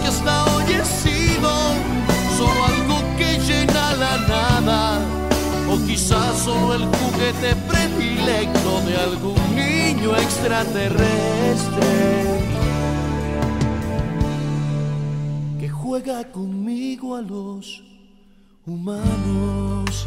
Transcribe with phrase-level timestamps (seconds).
[0.00, 0.64] porque hasta hoy
[2.36, 4.98] solo algo que llena la nada,
[5.68, 12.40] o quizás solo el juguete predilecto de algún niño extraterrestre
[15.58, 17.82] que juega conmigo a los
[18.66, 20.06] humanos.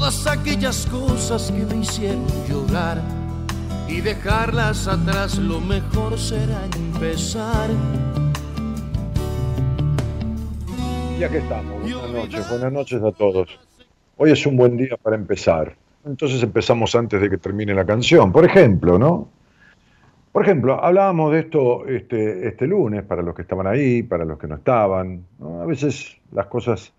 [0.00, 3.02] todas aquellas cosas que me hicieron llorar
[3.86, 7.68] y dejarlas atrás, lo mejor será empezar.
[11.18, 13.60] Ya que estamos, buenas noches, buenas noches a todos.
[14.16, 15.76] Hoy es un buen día para empezar.
[16.06, 18.32] Entonces empezamos antes de que termine la canción.
[18.32, 19.28] Por ejemplo, ¿no?
[20.32, 24.38] Por ejemplo, hablábamos de esto este, este lunes, para los que estaban ahí, para los
[24.38, 25.26] que no estaban.
[25.60, 26.90] A veces las cosas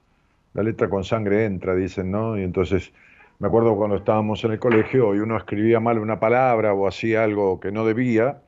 [0.53, 2.37] la letra con sangre entra, dicen, ¿no?
[2.37, 2.93] Y entonces
[3.39, 7.23] me acuerdo cuando estábamos en el colegio y uno escribía mal una palabra o hacía
[7.23, 8.41] algo que no debía,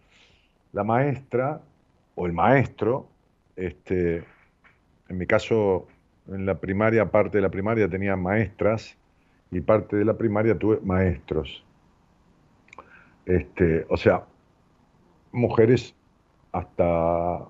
[0.71, 1.61] la maestra
[2.15, 3.07] o el maestro,
[3.55, 4.23] este,
[5.09, 5.87] en mi caso,
[6.27, 8.97] en la primaria, parte de la primaria tenía maestras,
[9.53, 11.63] y parte de la primaria tuve maestros.
[13.25, 14.25] Este, o sea,
[15.31, 15.95] mujeres
[16.51, 17.45] hasta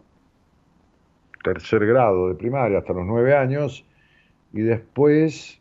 [1.44, 3.86] tercer grado de primaria, hasta los nueve años,
[4.54, 5.60] y después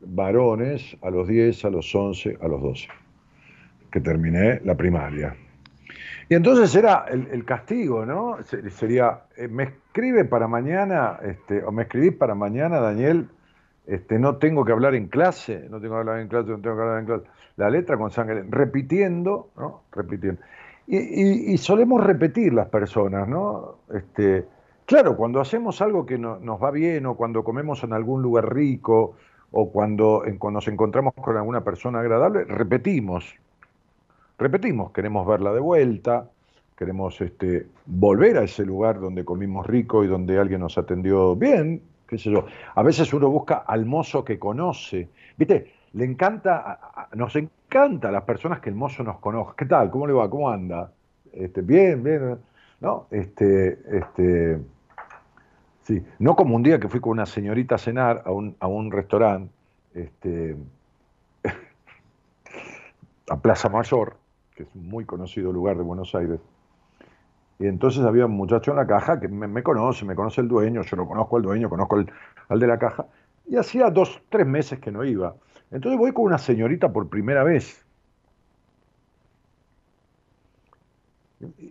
[0.00, 2.88] varones a los 10, a los 11, a los 12,
[3.90, 5.36] que terminé la primaria.
[6.28, 8.38] Y entonces era el, castigo, ¿no?
[8.70, 13.28] Sería, eh, me escribe para mañana, este, o me escribís para mañana, Daniel,
[13.86, 16.76] este, no tengo que hablar en clase, no tengo que hablar en clase, no tengo
[16.76, 17.24] que hablar en clase.
[17.56, 19.82] La letra con sangre, repitiendo, ¿no?
[19.92, 20.40] Repitiendo.
[20.86, 23.76] Y, solemos repetir las personas, ¿no?
[23.94, 24.46] Este,
[24.92, 29.14] claro, cuando hacemos algo que nos va bien, o cuando comemos en algún lugar rico,
[29.50, 33.34] o cuando, cuando nos encontramos con alguna persona agradable, repetimos,
[34.38, 36.28] repetimos, queremos verla de vuelta,
[36.76, 41.80] queremos este, volver a ese lugar donde comimos rico y donde alguien nos atendió bien,
[42.06, 42.44] qué sé yo.
[42.74, 45.08] A veces uno busca al mozo que conoce,
[45.38, 45.72] ¿viste?
[45.94, 49.54] Le encanta, nos encanta a las personas que el mozo nos conozca.
[49.56, 49.90] ¿Qué tal?
[49.90, 50.28] ¿Cómo le va?
[50.28, 50.92] ¿Cómo anda?
[51.32, 52.36] Este, bien, bien,
[52.82, 53.06] ¿no?
[53.10, 54.58] Este, este,
[55.82, 58.66] sí, no como un día que fui con una señorita a cenar a un, a
[58.66, 59.52] un restaurante,
[59.94, 60.56] este,
[63.28, 64.16] a Plaza Mayor,
[64.54, 66.40] que es un muy conocido lugar de Buenos Aires.
[67.58, 70.82] Y entonces había un muchacho en la caja que me, conoce, me conoce el dueño,
[70.82, 71.96] yo no conozco al dueño, conozco
[72.48, 73.06] al, de la caja.
[73.46, 75.36] Y hacía dos, tres meses que no iba.
[75.70, 77.81] Entonces voy con una señorita por primera vez.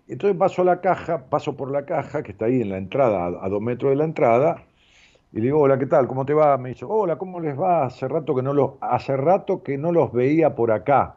[0.08, 3.28] Entonces paso a la caja, paso por la caja, que está ahí en la entrada,
[3.42, 4.64] a, dos metros de la entrada,
[5.32, 6.08] y le digo, hola, ¿qué tal?
[6.08, 6.58] ¿Cómo te va?
[6.58, 7.86] Me dice, hola, ¿cómo les va?
[7.86, 11.16] Hace rato que no los, hace rato que no los veía por acá.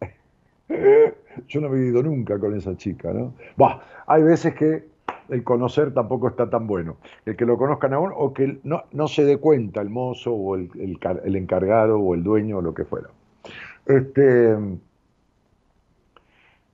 [1.48, 3.34] Yo no he vivido nunca con esa chica, ¿no?
[3.56, 4.88] Bah, hay veces que
[5.28, 6.96] el conocer tampoco está tan bueno.
[7.24, 10.56] El que lo conozcan aún o que no, no se dé cuenta el mozo o
[10.56, 10.70] el,
[11.24, 13.08] el, encargado o el dueño o lo que fuera.
[13.86, 14.56] Este,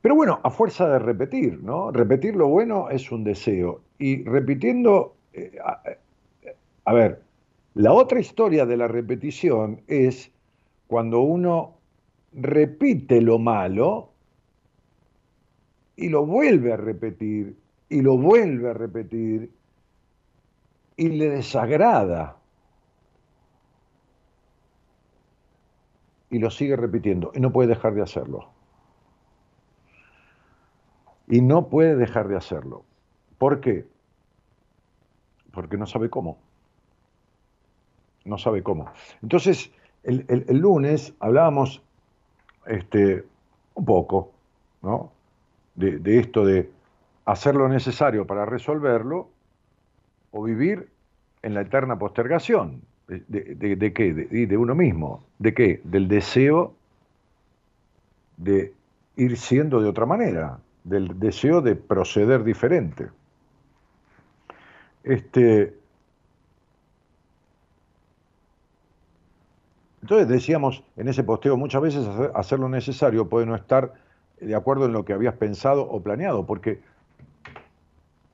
[0.06, 1.90] pero bueno, a fuerza de repetir, ¿no?
[1.90, 3.80] Repetir lo bueno es un deseo.
[3.98, 5.58] Y repitiendo, eh,
[6.84, 7.22] a ver,
[7.74, 10.30] la otra historia de la repetición es
[10.86, 11.78] cuando uno
[12.32, 14.12] repite lo malo
[15.96, 17.56] y lo vuelve a repetir
[17.88, 19.50] y lo vuelve a repetir
[20.96, 22.36] y le desagrada
[26.30, 28.55] y lo sigue repitiendo y no puede dejar de hacerlo.
[31.28, 32.84] Y no puede dejar de hacerlo.
[33.38, 33.86] ¿Por qué?
[35.52, 36.38] Porque no sabe cómo.
[38.24, 38.90] No sabe cómo.
[39.22, 39.70] Entonces,
[40.02, 41.82] el, el lunes hablábamos
[42.66, 43.24] este,
[43.74, 44.32] un poco,
[44.82, 45.12] ¿no?
[45.74, 46.70] De, esto de
[47.26, 49.28] hacer lo necesario para resolverlo
[50.30, 50.88] o vivir
[51.42, 52.80] en la eterna postergación.
[53.06, 54.14] ¿De, qué?
[54.14, 55.22] De, uno mismo.
[55.38, 55.80] ¿De qué?
[55.84, 56.74] Del deseo
[58.38, 58.72] de
[59.16, 63.10] ir siendo de otra manera, del deseo de proceder diferente.
[65.02, 65.74] Este,
[70.06, 73.92] Entonces decíamos en ese posteo, muchas veces hacer, lo necesario puede no estar
[74.40, 76.80] de acuerdo en lo que habías pensado o planeado, porque,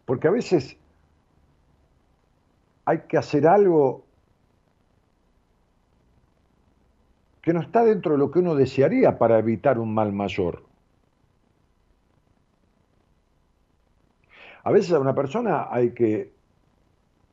[0.05, 0.77] porque a veces
[2.85, 4.05] hay que hacer algo
[7.41, 10.72] que no está dentro de lo que uno desearía para evitar un mal mayor.
[14.65, 16.33] A veces a una persona hay que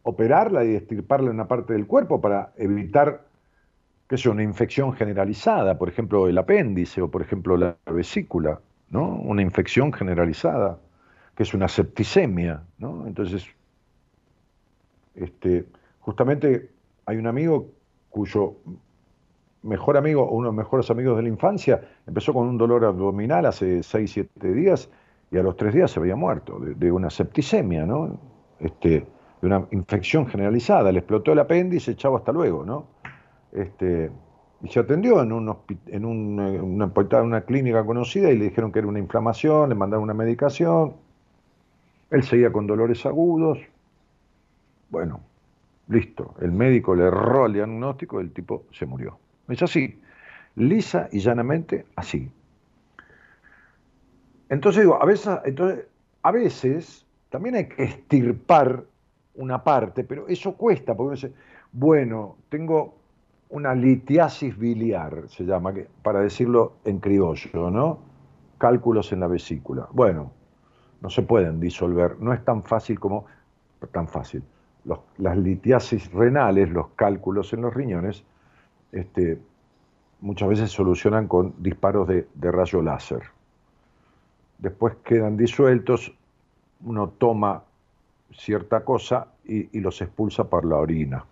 [0.03, 3.25] operarla y estirparle una parte del cuerpo para evitar
[4.07, 8.59] que es una infección generalizada, por ejemplo el apéndice o por ejemplo la vesícula,
[8.89, 9.07] ¿no?
[9.07, 10.79] Una infección generalizada,
[11.35, 13.05] que es una septicemia, ¿no?
[13.05, 13.45] Entonces,
[15.13, 15.65] este,
[15.99, 16.71] justamente
[17.05, 17.67] hay un amigo
[18.09, 18.55] cuyo
[19.61, 23.45] mejor amigo, uno de los mejores amigos de la infancia, empezó con un dolor abdominal
[23.45, 24.89] hace 6, 7 días
[25.31, 28.17] y a los 3 días se había muerto de, una septicemia, ¿no?
[28.59, 29.05] Este,
[29.41, 32.87] de una infección generalizada, le explotó el apéndice, echaba hasta luego, ¿no?
[33.51, 34.11] Este,
[34.61, 35.55] y se atendió en, un,
[35.87, 40.13] en una, una clínica conocida y le dijeron que era una inflamación, le mandaron una
[40.13, 40.95] medicación.
[42.11, 43.59] Él seguía con dolores agudos.
[44.89, 45.21] Bueno,
[45.87, 46.33] listo.
[46.41, 49.17] El médico le erró el diagnóstico y el tipo se murió.
[49.47, 49.99] Es así,
[50.55, 52.29] lisa y llanamente así.
[54.49, 55.85] Entonces digo, a veces, entonces,
[56.23, 58.83] a veces también hay que estirpar
[59.35, 61.33] una parte, pero eso cuesta, porque uno dice,
[61.71, 62.95] bueno, tengo
[63.49, 67.99] una litiasis biliar, se llama, para decirlo en criollo, ¿no?
[68.57, 69.87] Cálculos en la vesícula.
[69.91, 70.31] Bueno,
[71.01, 73.25] no se pueden disolver, no es tan fácil como,
[73.91, 74.43] tan fácil.
[75.17, 78.23] las litiasis renales, los cálculos en los riñones,
[78.91, 79.39] este,
[80.21, 83.21] muchas veces solucionan con disparos de, rayo láser.
[84.59, 86.13] Después quedan disueltos,
[86.81, 87.63] uno toma
[88.31, 91.25] cierta cosa y, los expulsa por la orina.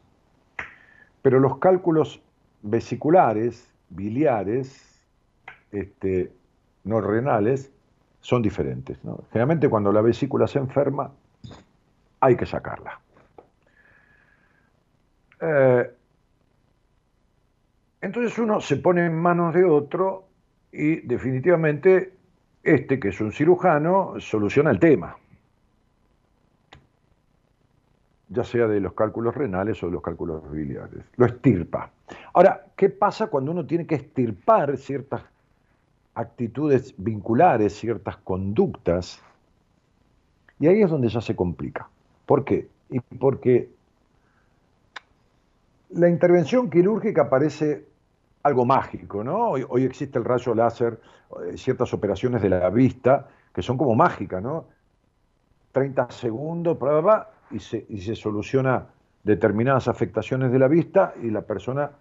[1.22, 2.22] Pero los cálculos
[2.62, 5.01] vesiculares, biliares,
[5.72, 6.31] este,
[6.84, 7.72] no renales,
[8.22, 8.98] son diferentes.
[9.31, 11.12] Generalmente cuando la vesícula se enferma,
[12.19, 13.00] hay que sacarla.
[15.39, 15.91] Eh,
[18.01, 20.27] entonces uno se pone en manos de otro
[20.72, 22.16] y definitivamente
[22.67, 25.15] este, que es un cirujano, soluciona el tema,
[28.27, 31.89] ya sea de los cálculos renales o de los cálculos biliares, lo estirpa.
[32.33, 35.21] Ahora, ¿qué pasa cuando uno tiene que estirpar ciertas
[36.13, 39.24] actitudes vinculares, ciertas conductas?
[40.59, 41.88] Y ahí es donde ya se complica.
[42.25, 42.67] ¿Por qué?
[42.89, 43.69] Y porque
[45.91, 47.87] la intervención quirúrgica parece
[48.48, 49.50] algo mágico, ¿no?
[49.50, 51.00] Hoy, existe el rayo láser,
[51.46, 54.66] eh, ciertas operaciones de la vista que son como mágicas, ¿no?
[55.72, 56.77] 30 segundos,
[57.51, 58.88] y se, y se soluciona
[59.24, 61.92] determinadas afectaciones de la vista y la persona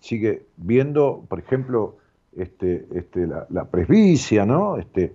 [0.00, 1.96] sigue viendo, por ejemplo,
[2.36, 4.76] este, este, la, presbicia, ¿no?
[4.76, 5.14] Este,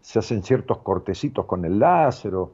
[0.00, 2.52] se hacen ciertos cortecitos con el láser o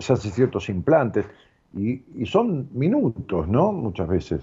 [0.00, 1.26] se hacen ciertos implantes
[1.74, 3.72] y, son minutos, ¿no?
[3.72, 4.42] Muchas veces.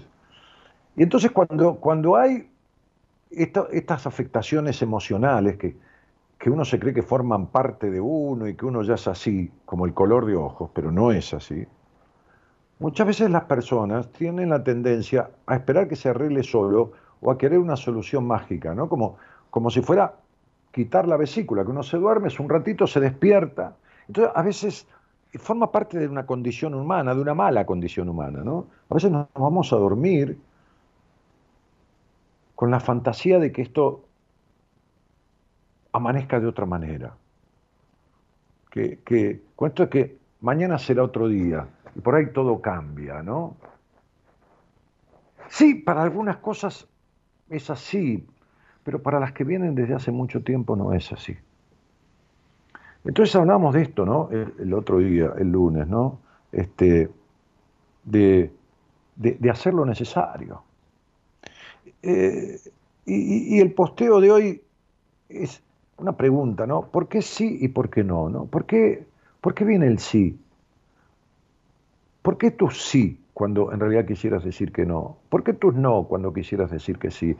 [1.00, 2.50] Y entonces cuando, cuando hay
[3.30, 5.74] estas afectaciones emocionales que,
[6.38, 9.50] que uno se cree que forman parte de uno y que uno ya es así,
[9.64, 11.66] como el color de ojos, pero no es así,
[12.80, 16.92] muchas veces las personas tienen la tendencia a esperar que se arregle solo
[17.22, 18.90] o a querer una solución mágica, ¿no?
[18.90, 19.16] Como,
[19.48, 20.16] como si fuera
[20.70, 23.74] quitar la vesícula, que uno se duerme, es un ratito, se despierta.
[24.06, 24.86] Entonces, a veces
[25.38, 28.66] forma parte de una condición humana, de una mala condición humana, ¿no?
[28.90, 30.38] A veces nos vamos a dormir
[32.60, 34.04] con la fantasía de que esto
[35.92, 37.14] amanezca de otra manera.
[38.70, 43.22] Que, que con esto es que mañana será otro día y por ahí todo cambia,
[43.22, 43.56] ¿no?
[45.48, 46.86] Sí, para algunas cosas
[47.48, 48.26] es así,
[48.84, 51.34] pero para las que vienen desde hace mucho tiempo no es así.
[53.06, 54.28] Entonces hablamos de esto, ¿no?
[54.30, 56.18] El, otro día, el lunes, ¿no?
[56.52, 57.08] Este,
[58.04, 58.52] de,
[59.50, 60.62] hacer lo necesario.
[62.02, 62.58] Eh,
[63.06, 64.62] y, el posteo de hoy
[65.28, 65.62] es
[65.96, 66.82] una pregunta, ¿no?
[66.82, 68.28] ¿Por qué sí y por qué no?
[68.28, 68.46] ¿no?
[68.46, 69.06] ¿Por, qué,
[69.40, 70.38] ¿Por qué viene el sí?
[72.22, 75.18] ¿Por qué tú sí cuando en realidad quisieras decir que no?
[75.28, 77.36] ¿Por qué tú no cuando quisieras decir que sí?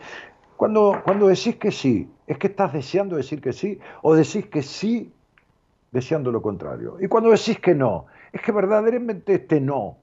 [0.56, 3.78] Cuando, cuando decís que sí, ¿es que estás deseando decir que sí?
[4.02, 5.12] ¿O decís que sí
[5.90, 6.96] deseando lo contrario.
[7.00, 9.98] Y cuando decís que no, es que verdaderamente este no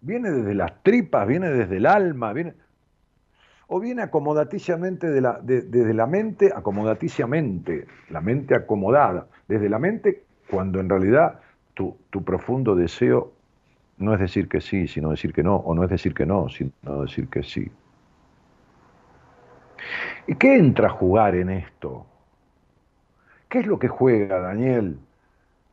[0.00, 2.54] viene desde las tripas, viene desde el alma, viene,
[3.68, 10.24] o viene acomodaticiamente de la, desde la mente, acomodaticiamente, la mente acomodada, desde la mente,
[10.50, 11.40] cuando en realidad
[11.74, 13.32] tu, tu profundo deseo
[13.98, 16.48] no es decir que sí, sino decir que no, o no es decir que no,
[16.48, 17.70] sino decir que sí.
[20.26, 22.06] ¿Y qué entra a jugar en esto?
[23.48, 24.98] ¿Qué es lo que juega Daniel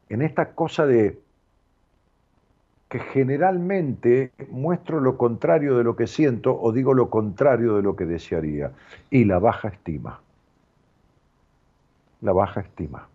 [0.10, 1.20] en esta cosa de
[2.92, 7.96] que generalmente muestro lo contrario de lo que siento o digo lo contrario de lo
[7.96, 8.74] que desearía?
[9.10, 10.20] Y la baja estima.
[12.20, 13.08] La baja estima.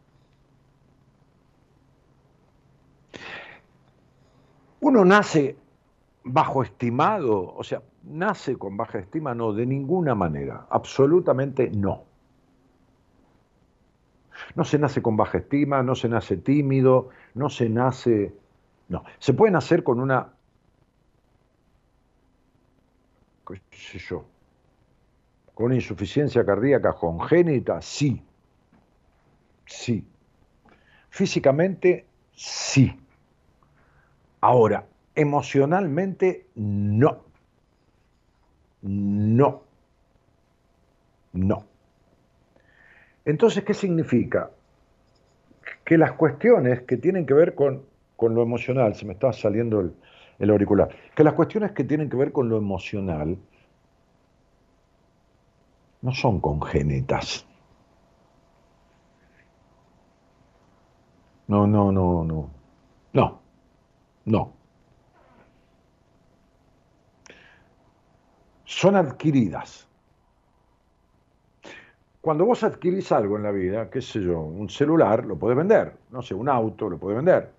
[4.80, 5.59] Uno nace
[6.25, 12.04] bajo estimado, o sea, nace con baja estima, no, de ninguna manera, absolutamente no.
[14.54, 18.45] No se nace con baja estima, no se nace tímido, no se nace...
[18.88, 20.32] No, se puede nacer con una...
[23.46, 24.24] qué sé yo,
[25.54, 28.22] con insuficiencia cardíaca congénita, sí.
[29.64, 30.06] Sí.
[31.08, 32.94] Físicamente, sí.
[34.40, 37.24] Ahora, emocionalmente, no.
[38.82, 39.62] No.
[41.32, 41.64] No.
[43.24, 44.50] Entonces, ¿qué significa?
[45.84, 47.84] Que las cuestiones que tienen que ver con,
[48.18, 49.94] lo emocional, se me está saliendo el,
[50.38, 53.37] el auricular, que las cuestiones que tienen que ver con lo emocional
[56.02, 57.46] no son congénitas.
[61.49, 62.50] No, no, no, no.
[63.12, 63.40] No,
[64.26, 64.52] no.
[68.64, 69.88] Son adquiridas.
[72.20, 75.96] Cuando vos adquirís algo en la vida, qué sé yo, un celular, lo podés vender,
[76.11, 77.55] no sé, un auto, lo podés vender.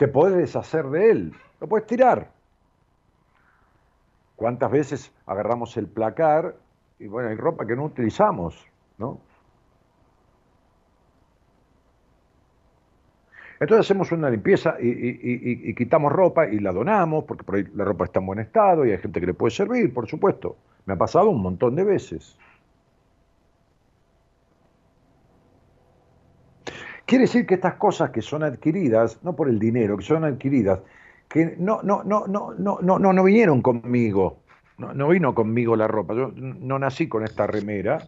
[0.00, 2.30] Te podés deshacer de él, lo puedes tirar.
[4.34, 6.56] ¿Cuántas veces agarramos el placar
[6.98, 8.66] y bueno, hay ropa que no utilizamos,
[8.96, 9.20] ¿no?
[13.60, 18.06] Entonces hacemos una limpieza y, quitamos ropa y la donamos, porque por ahí la ropa
[18.06, 20.56] está en buen estado y hay gente que le puede servir, por supuesto.
[20.86, 22.38] Me ha pasado un montón de veces.
[27.10, 30.78] Quiere decir que estas cosas que son adquiridas, no por el dinero, que son adquiridas,
[31.28, 34.38] que no, no, no, no, no, no, no vinieron conmigo.
[34.78, 36.14] No, no vino conmigo la ropa.
[36.14, 37.98] Yo no nací con esta remera,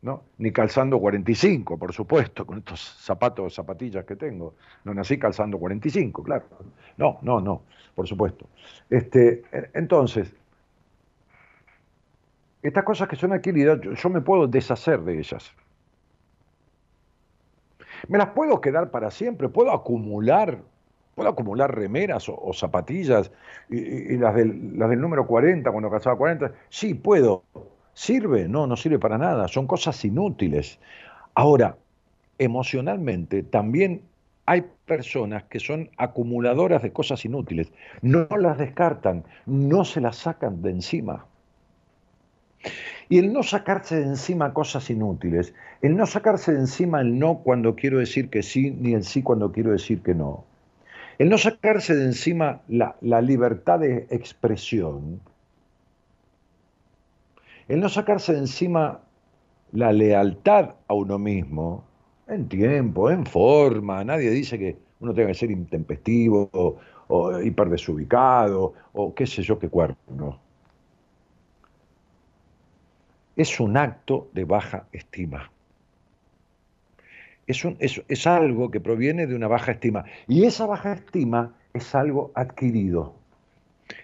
[0.00, 0.22] ¿no?
[0.38, 4.54] ni calzando 45, por supuesto, con estos zapatos, zapatillas que tengo.
[4.84, 6.46] No nací calzando 45, claro.
[6.96, 8.46] No, no, no, por supuesto.
[8.88, 9.42] Este,
[9.74, 10.34] entonces,
[12.62, 15.52] estas cosas que son adquiridas, yo, me puedo deshacer de ellas.
[18.08, 20.58] Me las puedo quedar para siempre, puedo acumular,
[21.14, 23.30] puedo acumular remeras o, zapatillas
[23.68, 27.42] y, las, del, las del número 40, cuando calzaba 40, sí, puedo,
[27.96, 28.46] ¿Sirve?
[28.46, 30.78] No, no sirve para nada, son cosas inútiles.
[31.34, 31.78] Ahora,
[32.38, 34.02] emocionalmente también
[34.44, 37.72] hay personas que son acumuladoras de cosas inútiles,
[38.02, 41.24] no las descartan, no se las sacan de encima.
[43.08, 47.38] Y el no sacarse de encima cosas inútiles, el no sacarse de encima el no
[47.38, 50.44] cuando quiero decir que sí, ni el sí cuando quiero decir que no,
[51.18, 55.20] el no sacarse de encima la, libertad de expresión,
[57.68, 59.00] el no sacarse de encima
[59.72, 61.84] la lealtad a uno mismo,
[62.28, 66.76] en tiempo, en forma, nadie dice que uno tenga que ser intempestivo o,
[67.08, 70.45] o hiper desubicado o qué sé yo qué cuerno.
[73.36, 75.50] Es un acto de baja estima.
[77.46, 77.64] Es,
[78.08, 80.04] es algo que proviene de una baja estima.
[80.26, 83.14] Y esa baja estima es algo adquirido.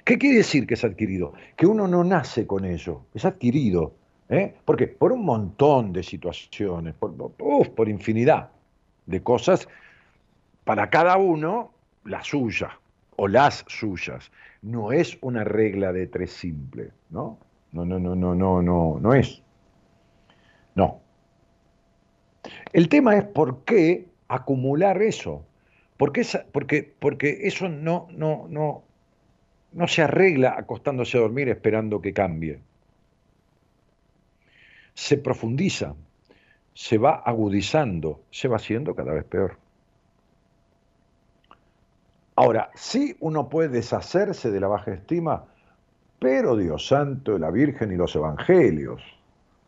[0.05, 1.33] ¿Qué quiere decir que es adquirido?
[1.57, 3.95] Que uno no nace con ello, es adquirido.
[4.29, 4.55] ¿eh?
[4.65, 8.51] Porque por un montón de situaciones, por, por infinidad
[9.07, 9.69] de cosas,
[10.65, 11.73] para cada uno
[12.05, 12.79] la suya
[13.17, 14.31] o las suyas.
[14.63, 17.39] No es una regla de tres simple, ¿no?
[17.73, 19.43] No, no, no, no, no, no, no es.
[20.75, 21.01] No.
[22.73, 25.45] El tema es por qué acumular eso.
[25.97, 28.83] Porque, porque, porque eso no, no, no,
[29.73, 32.61] no se arregla acostándose a dormir esperando que cambie.
[34.95, 35.95] Se profundiza,
[36.75, 39.57] se va agudizando, se va haciendo cada vez peor.
[42.35, 45.47] Ahora, sí uno puede deshacerse de la baja estima,
[46.23, 49.03] pero Dios santo, la Virgen y los Evangelios,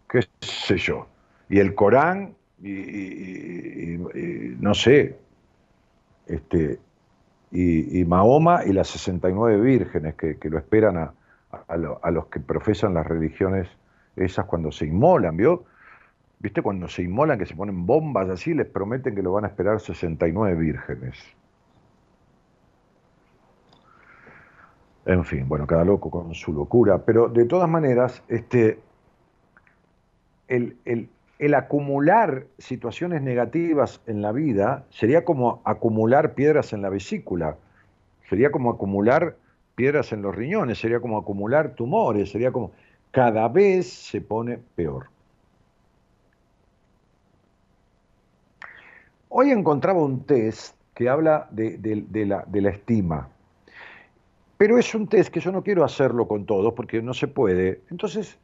[0.08, 1.08] qué sé yo,
[1.48, 3.98] y el Corán, y,
[4.60, 5.18] no sé,
[6.28, 6.78] este,
[7.50, 13.68] y, Mahoma y las 69 vírgenes que, lo esperan a, los que profesan las religiones
[14.14, 15.64] esas cuando se inmolan, ¿vio?
[16.38, 16.62] ¿Viste?
[16.62, 19.80] Cuando se inmolan, que se ponen bombas así, les prometen que lo van a esperar
[19.80, 21.18] 69 vírgenes.
[25.06, 28.78] En fin, bueno, cada loco con su locura, pero de todas maneras, este,
[30.48, 37.58] el, el, acumular situaciones negativas en la vida sería como acumular piedras en la vesícula,
[38.30, 39.36] sería como acumular
[39.74, 42.72] piedras en los riñones, sería como acumular tumores, sería como
[43.10, 45.08] cada vez se pone peor.
[49.28, 53.28] Hoy encontraba un test que habla de, de la estima,
[54.56, 57.82] pero es un test que yo no quiero hacerlo con todos porque no se puede.
[57.90, 58.38] Entonces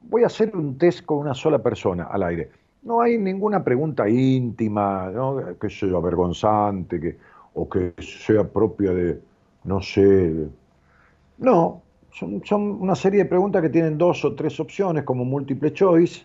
[0.00, 2.50] voy a hacer un test con una sola persona al aire.
[2.82, 5.10] No hay ninguna pregunta íntima,
[5.60, 7.16] que sea avergonzante, que,
[7.54, 9.20] o que sea propia de,
[9.64, 10.46] no sé.
[11.38, 15.72] No, son, son, una serie de preguntas que tienen dos o tres opciones como múltiple
[15.72, 16.24] choice.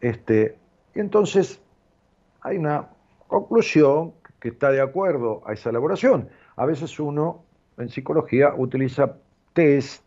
[0.00, 0.58] Este,
[0.94, 1.60] y entonces
[2.42, 2.88] hay una
[3.26, 6.28] conclusión que está de acuerdo a esa elaboración.
[6.56, 7.45] A veces uno
[7.78, 9.16] en psicología utiliza
[9.52, 10.02] test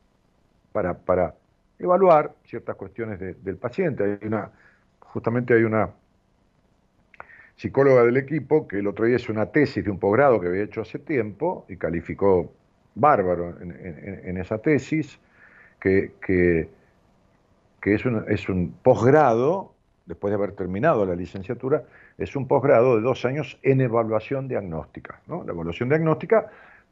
[0.71, 1.35] para, para
[1.77, 4.03] evaluar ciertas cuestiones del paciente.
[4.03, 4.51] Hay una,
[4.99, 5.89] justamente hay una
[7.55, 10.63] psicóloga del equipo que el otro día hizo una tesis de un posgrado que había
[10.63, 12.53] hecho hace tiempo y calificó
[12.95, 15.19] bárbaro en, esa tesis,
[15.79, 16.69] que, que,
[17.83, 19.73] es, un, es un posgrado,
[20.05, 21.83] después de haber terminado la licenciatura,
[22.17, 25.21] es un posgrado de dos años en evaluación diagnóstica.
[25.27, 25.43] ¿no?
[25.43, 26.49] La evaluación diagnóstica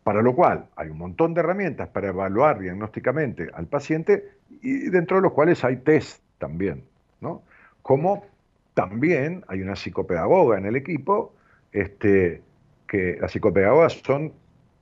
[0.08, 5.18] para lo cual hay un montón de herramientas para evaluar diagnósticamente al paciente y dentro
[5.18, 6.86] de los cuales hay test también,
[7.20, 7.44] ¿no?
[7.82, 8.26] Como
[8.74, 11.36] también hay una psicopedagoga en el equipo,
[11.74, 12.42] este,
[12.88, 14.32] que las psicopedagogas son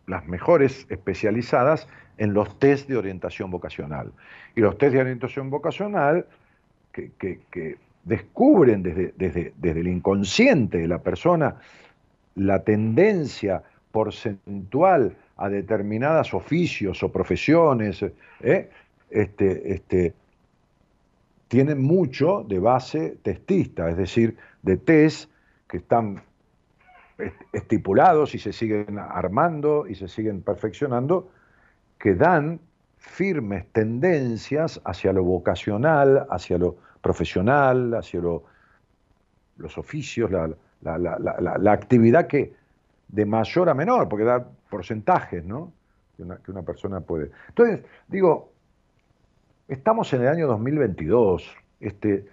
[0.05, 1.87] las mejores especializadas
[2.19, 4.11] en los test de orientación vocacional.
[4.55, 6.27] Y los test de orientación vocacional
[6.91, 11.55] que, descubren desde, desde, desde, el inconsciente de la persona
[12.35, 13.63] la tendencia
[13.95, 18.03] porcentual a determinados oficios o profesiones,
[18.41, 18.69] ¿eh?
[19.09, 20.13] este, este,
[21.47, 25.31] tienen mucho de base testista, es decir, de test
[25.69, 26.21] que están
[27.53, 31.29] estipulados y se siguen armando y se siguen perfeccionando,
[31.97, 32.59] que dan
[32.97, 40.49] firmes tendencias hacia lo vocacional, hacia lo profesional, hacia los oficios, la,
[40.81, 42.64] la, actividad que
[43.15, 45.71] de mayor a menor, porque da porcentajes, ¿no?
[46.17, 47.31] Que una, que una persona puede.
[47.47, 48.51] Entonces, digo,
[49.69, 51.49] estamos en el año 2022,
[51.79, 52.25] este,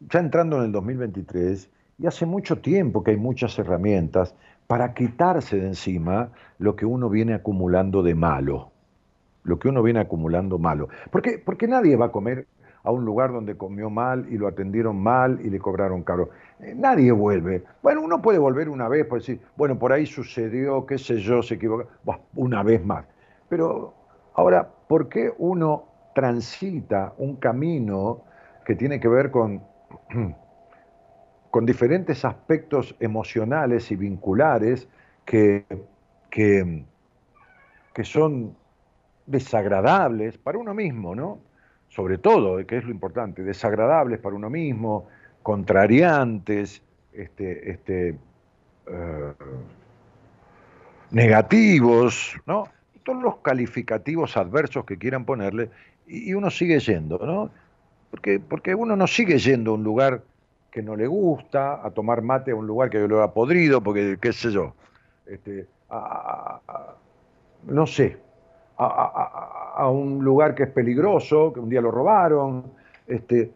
[0.00, 4.34] ya entrando en el 2023, y hace mucho tiempo que hay muchas herramientas
[4.66, 8.72] para quitarse de encima lo que uno viene acumulando de malo.
[9.44, 10.88] Lo que uno viene acumulando malo.
[11.12, 12.46] Porque, porque nadie va a comer
[12.84, 16.28] a un lugar donde comió mal y lo atendieron mal y le cobraron caro.
[16.60, 17.64] Eh, nadie vuelve.
[17.82, 21.42] Bueno, uno puede volver una vez, por decir, bueno, por ahí sucedió, qué sé yo,
[21.42, 21.88] se equivocó,
[22.36, 23.06] una vez más.
[23.48, 23.94] Pero
[24.34, 28.22] ahora, ¿por qué uno transita un camino
[28.66, 29.62] que tiene que ver con,
[31.50, 34.88] con diferentes aspectos emocionales y vinculares
[35.24, 35.64] que,
[36.30, 36.84] que,
[37.94, 38.54] que son
[39.26, 41.38] desagradables para uno mismo, ¿no?
[41.94, 45.06] Sobre todo, que es lo importante, desagradables para uno mismo,
[45.44, 48.18] contrariantes, este, este,
[48.86, 49.32] eh,
[51.12, 52.64] negativos, ¿no?
[53.04, 55.70] Todos los calificativos adversos que quieran ponerle,
[56.08, 57.50] y, uno sigue yendo, ¿no?
[58.10, 60.22] Porque, porque uno no sigue yendo a un lugar
[60.72, 64.18] que no le gusta, a tomar mate a un lugar que lo ha podrido, porque
[64.20, 64.74] qué sé yo,
[65.26, 65.68] este,
[67.68, 68.18] no sé,
[68.76, 72.72] a, un lugar que es peligroso, que un día lo robaron,
[73.06, 73.52] este,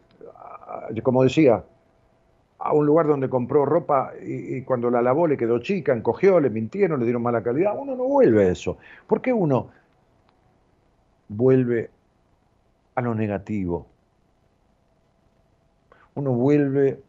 [1.03, 1.65] como decía,
[2.59, 6.51] a un lugar donde compró ropa y, cuando la lavó le quedó chica, encogió, le
[6.51, 7.75] mintieron, le dieron mala calidad.
[7.77, 8.79] Uno no vuelve a eso.
[9.07, 9.71] ¿Por qué uno
[11.29, 11.91] vuelve
[12.95, 13.87] a lo negativo?
[16.15, 17.01] Uno vuelve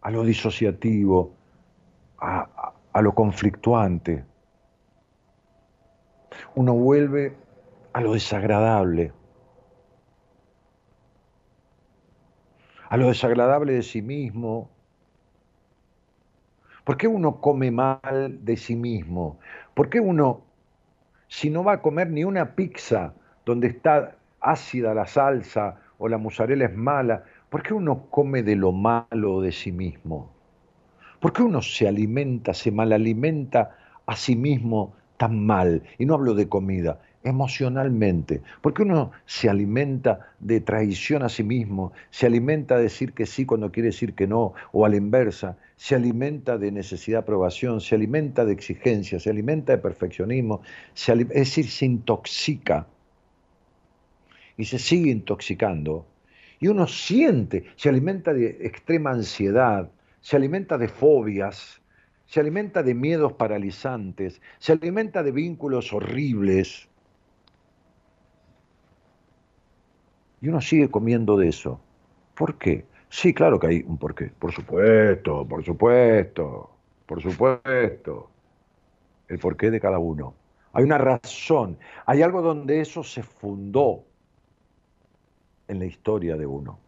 [0.00, 1.32] a lo disociativo,
[2.18, 4.24] a lo conflictuante
[6.54, 7.36] uno vuelve
[7.92, 9.12] a lo desagradable,
[12.88, 14.70] a lo desagradable de sí mismo.
[16.84, 19.38] ¿Por qué uno come mal de sí mismo?
[19.74, 20.42] ¿Por qué uno,
[21.28, 23.14] si no va a comer ni una pizza
[23.46, 28.56] donde está ácida la salsa o la mozzarella es mala, ¿por qué uno come de
[28.56, 30.32] lo malo de sí mismo?
[31.20, 36.34] ¿Por qué uno se alimenta, se malalimenta a sí mismo tan mal, y no hablo
[36.34, 42.84] de comida, emocionalmente, porque uno se alimenta de traición a sí mismo, se alimenta de
[42.84, 46.70] decir que sí cuando quiere decir que no, o a la inversa, se alimenta de
[46.70, 50.60] necesidad de aprobación, se alimenta de exigencia, se alimenta de perfeccionismo,
[50.94, 52.86] es decir, se intoxica.
[54.56, 56.06] Y se sigue intoxicando,
[56.60, 61.80] y uno siente, se alimenta de extrema ansiedad, se alimenta de fobias,
[62.34, 66.88] se alimenta de miedos paralizantes, se alimenta de vínculos horribles.
[70.40, 71.78] Y uno sigue comiendo de eso.
[72.34, 72.86] ¿Por qué?
[73.08, 74.32] Sí, claro que hay un porqué.
[74.36, 76.70] Por supuesto, por supuesto,
[77.06, 78.30] por supuesto.
[79.28, 80.34] El porqué de cada uno.
[80.72, 81.78] Hay una razón.
[82.04, 84.02] Hay algo donde eso se fundó
[85.68, 86.80] en la historia de uno.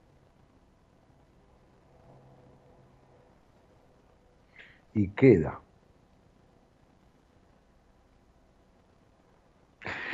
[4.97, 5.61] Y queda.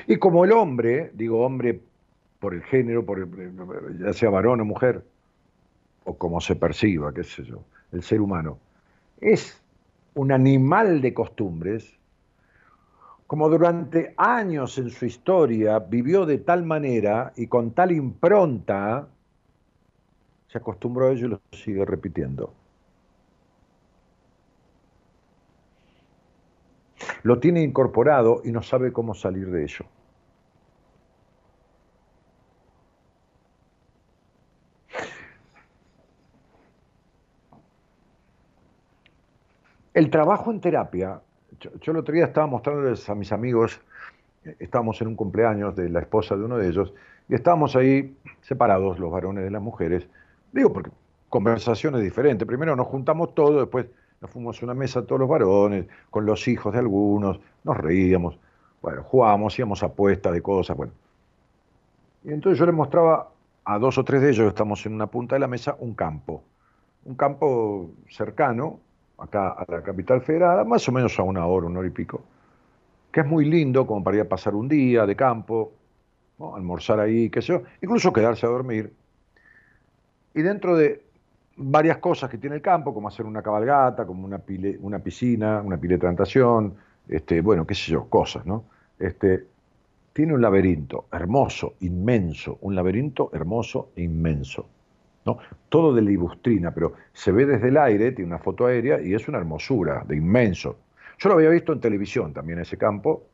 [0.09, 1.81] Y como el hombre, digo hombre
[2.41, 3.29] por el género, por
[3.99, 5.05] ya sea varón o mujer,
[6.05, 8.59] o como se perciba, qué sé yo, el ser humano,
[9.21, 9.63] es
[10.15, 11.97] un animal de costumbres,
[13.29, 19.07] como durante años en su historia vivió de tal manera y con tal impronta,
[20.49, 22.53] se acostumbró a ello y lo sigue repitiendo.
[27.23, 29.85] Lo tiene incorporado y no sabe cómo salir de ello.
[39.95, 41.21] El trabajo en terapia,
[41.61, 43.79] yo, el otro día estaba mostrándoles a mis amigos,
[44.59, 46.95] estábamos en un cumpleaños de la esposa de uno de ellos,
[47.29, 50.09] y estábamos ahí separados, los varones de las mujeres,
[50.51, 50.91] digo porque
[51.29, 53.87] conversaciones diferentes, primero nos juntamos todos, después
[54.23, 58.39] nos fuimos a una mesa todos los varones, con los hijos de algunos, nos reíamos,
[58.81, 60.93] bueno, jugábamos, hacíamos apuestas de cosas, bueno.
[62.23, 63.31] Y entonces yo les mostraba
[63.65, 66.45] a dos o tres de ellos, estamos en una punta de la mesa, un campo.
[67.05, 68.79] Un campo cercano,
[69.19, 72.23] acá a la capital federal, más o menos a una hora, una hora y pico,
[73.11, 75.73] que es muy lindo como para ir a pasar un día de campo,
[76.55, 78.93] almorzar ahí, qué sé yo, incluso quedarse a dormir.
[80.33, 81.03] Y dentro de
[81.57, 84.41] varias cosas que tiene el campo, como hacer una cabalgata, como una,
[84.81, 86.75] una piscina, una pileta de natación,
[87.09, 88.65] este, bueno, qué sé yo, cosas, ¿no?
[88.99, 89.47] Este,
[90.13, 94.69] tiene un laberinto hermoso, inmenso, un laberinto hermoso e inmenso.
[95.25, 95.39] ¿no?
[95.69, 99.29] Todo de libustrina, pero se ve desde el aire, tiene una foto aérea y es
[99.29, 100.77] una hermosura, de inmenso.
[101.19, 103.25] Yo lo había visto en televisión también ese campo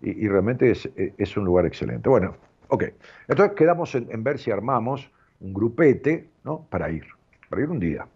[0.00, 2.08] y, realmente es, un lugar excelente.
[2.08, 2.36] Bueno,
[2.68, 2.84] ok.
[3.28, 6.66] Entonces quedamos en, en, ver si armamos un grupete ¿no?
[6.68, 7.06] para ir,
[7.48, 8.06] para ir un día.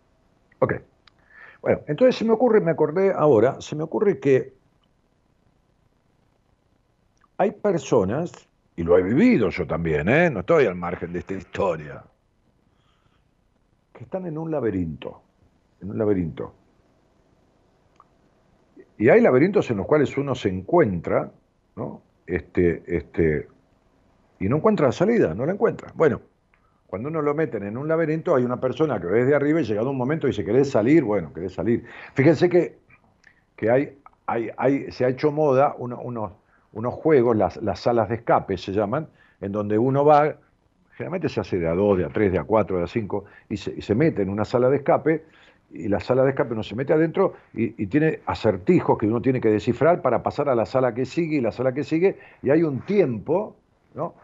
[0.59, 0.75] Ok.
[1.63, 4.55] Bueno, entonces se me ocurre, me acordé ahora, se me ocurre que
[7.37, 8.33] hay personas,
[8.77, 10.31] y lo he vivido yo también, ¿eh?
[10.31, 12.05] no estoy al margen de esta historia,
[13.93, 15.23] que están en un laberinto,
[15.81, 16.55] en un laberinto.
[18.97, 21.31] Y hay laberintos en los cuales uno se encuentra,
[21.77, 22.03] ¿no?
[22.27, 23.49] Este, este,
[24.39, 25.93] y no encuentra la salida, no la encuentra.
[25.95, 26.21] Bueno,
[26.91, 29.65] cuando uno lo meten en un laberinto, hay una persona que ve desde arriba y
[29.65, 31.05] llegado un momento dice, ¿querés salir?
[31.05, 31.85] Bueno, querés salir.
[32.15, 32.79] Fíjense que,
[33.57, 36.33] que hay, hay, hay, se ha hecho moda unos
[36.73, 39.09] unos juegos, las, salas de escape se llaman,
[39.41, 40.37] en donde uno va,
[40.93, 43.25] generalmente se hace de a dos, de a tres, de a cuatro, de a cinco,
[43.49, 45.25] y se, mete en una sala de escape,
[45.73, 49.41] y la sala de escape uno se mete adentro y, tiene acertijos que uno tiene
[49.41, 52.51] que descifrar para pasar a la sala que sigue y la sala que sigue, y
[52.51, 53.57] hay un tiempo,
[53.95, 54.15] ¿no?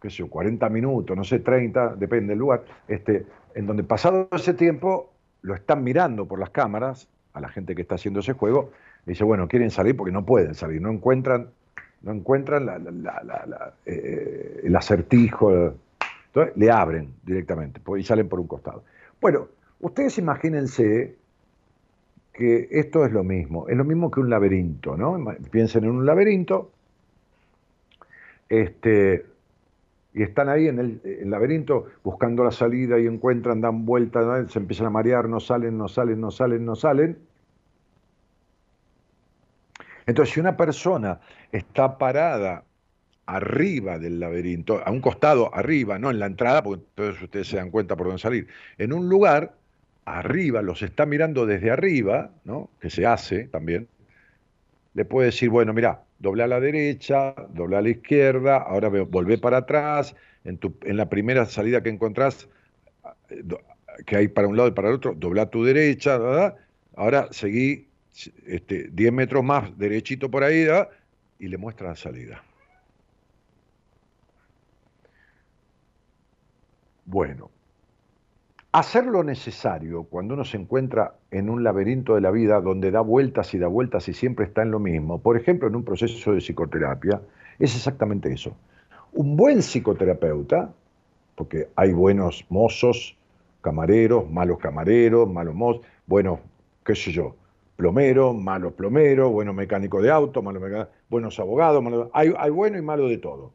[0.00, 4.28] Qué sé yo, 40 minutos, no sé, 30, depende del lugar, este, en donde pasado
[4.32, 5.10] ese tiempo
[5.42, 8.70] lo están mirando por las cámaras a la gente que está haciendo ese juego
[9.08, 11.48] dice, bueno, quieren salir porque no pueden salir, no encuentran,
[12.02, 12.68] no encuentran
[13.86, 15.74] eh, el acertijo.
[16.26, 18.84] Entonces le abren directamente y salen por un costado.
[19.20, 19.48] Bueno,
[19.80, 21.16] ustedes imagínense
[22.32, 25.18] que esto es lo mismo, es lo mismo que un laberinto, ¿no?
[25.50, 26.70] Piensen en un laberinto,
[28.48, 29.26] este,
[30.14, 34.86] y están ahí en el, laberinto buscando la salida y encuentran, dan vueltas, se empiezan
[34.86, 37.18] a marear, no salen, no salen, no salen, no salen,
[40.08, 41.20] entonces, si una persona
[41.52, 42.64] está parada
[43.26, 47.58] arriba del laberinto, a un costado arriba, no en la entrada, porque entonces ustedes se
[47.58, 49.54] dan cuenta por dónde salir, en un lugar
[50.06, 52.70] arriba, los está mirando desde arriba, ¿no?
[52.80, 53.86] que se hace también,
[54.94, 59.38] le puede decir, bueno, mira, doble a la derecha, doble a la izquierda, ahora volvé
[59.38, 62.48] para atrás, en, tu, en la primera salida que encontrás,
[64.06, 66.56] que hay para un lado y para el otro, dobla a tu derecha, ¿verdad?
[66.96, 67.88] ahora seguí
[68.46, 70.66] este, 10 metros más derechito por ahí
[71.38, 72.42] y le muestra la salida.
[77.04, 77.50] Bueno,
[78.78, 83.00] hacer lo necesario cuando uno se encuentra en un laberinto de la vida donde da
[83.00, 86.32] vueltas y da vueltas y siempre está en lo mismo, por ejemplo en un proceso
[86.32, 87.20] de psicoterapia,
[87.58, 88.56] es exactamente eso.
[89.12, 90.72] Un buen psicoterapeuta,
[91.34, 93.16] porque hay buenos mozos,
[93.60, 96.40] camareros, malos camareros, malos mozos, bueno,
[96.84, 97.34] qué sé yo,
[97.76, 103.08] plomero, malo plomero, bueno mecánico de auto, malo mecánico, buenos abogados, hay, bueno y malo
[103.08, 103.52] de todo.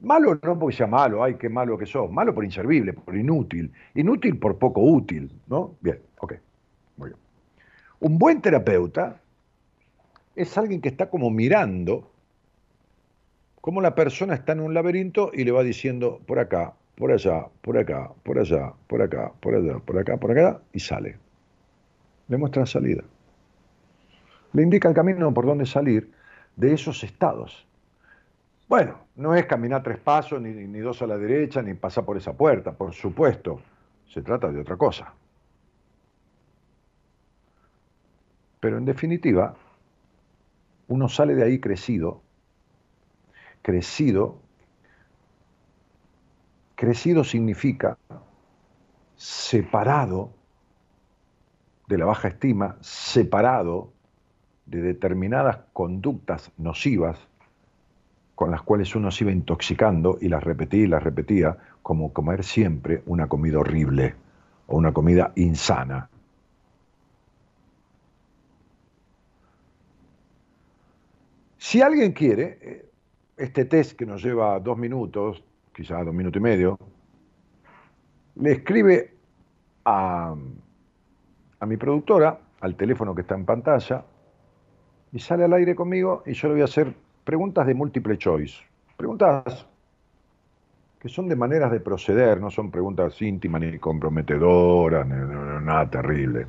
[0.00, 3.72] Malo no porque sea malo, ay, qué malo que sos, malo por inservible, por inútil,
[3.94, 5.76] inútil por poco útil, ¿no?
[5.80, 6.34] Bien, ok,
[6.96, 7.20] muy bien.
[8.00, 9.20] Un buen terapeuta
[10.34, 12.10] es alguien que está como mirando
[13.60, 17.46] cómo la persona está en un laberinto y le va diciendo por acá, por allá,
[17.60, 21.18] por acá, por allá, por acá, por allá, por acá, por acá, y sale
[22.30, 23.02] le muestra la salida.
[24.52, 26.10] Le indica el camino por donde salir
[26.56, 27.66] de esos estados.
[28.70, 32.16] Bueno, no es caminar tres pasos, ni, ni dos a la derecha, ni pasar por
[32.16, 33.60] esa puerta, por supuesto.
[34.06, 35.12] Se trata de otra cosa.
[38.60, 39.56] Pero en definitiva,
[40.86, 42.22] uno sale de ahí crecido,
[43.60, 44.38] crecido,
[46.76, 47.98] crecido significa
[49.16, 50.30] separado
[51.88, 53.92] de la baja estima separado
[54.66, 57.29] de determinadas conductas nocivas
[58.40, 62.42] con las cuales uno se iba intoxicando y las repetía y las repetía, como comer
[62.42, 64.14] siempre una comida horrible
[64.66, 66.08] o una comida insana.
[71.58, 72.90] Si alguien quiere, eh,
[73.36, 76.78] este test que nos lleva dos minutos, quizás dos minutos y medio,
[78.36, 79.16] le escribe
[79.84, 80.34] a
[81.58, 84.02] a mi productora, al teléfono que está en pantalla,
[85.12, 88.62] y sale al aire conmigo y yo le voy a hacer preguntas de múltiple choice.
[88.96, 89.66] Preguntas
[91.00, 95.14] que son de maneras de proceder, no son preguntas íntimas ni comprometedoras, ni,
[95.64, 96.46] nada terrible.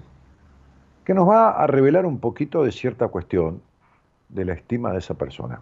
[1.06, 3.62] Que nos va a revelar un poquito de cierta cuestión
[4.28, 5.60] de la estima de esa persona.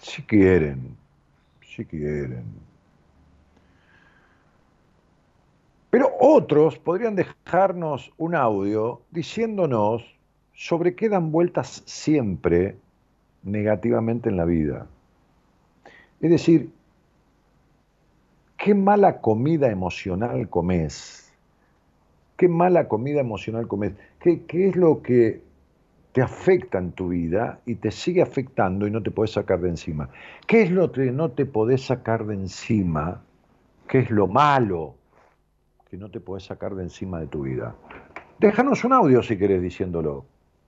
[0.00, 0.96] Si quieren,
[1.60, 2.44] si quieren.
[5.90, 10.02] Pero otros podrían dejarnos un audio diciéndonos
[10.54, 12.76] sobre qué dan vueltas siempre
[13.42, 14.86] negativamente en la vida.
[16.20, 16.70] Es decir,
[18.56, 21.32] qué mala comida emocional comes.
[22.36, 23.92] Qué mala comida emocional comes.
[24.20, 25.42] ¿Qué, qué es lo que
[26.12, 29.70] te afecta en tu vida y te sigue afectando y no te puedes sacar de
[29.70, 30.10] encima?
[30.46, 33.22] ¿Qué es lo que no te podés sacar de encima?
[33.88, 34.94] ¿Qué es lo malo
[35.90, 37.74] que no te podés sacar de encima de tu vida?
[38.38, 40.24] Déjanos un audio si querés diciéndolo.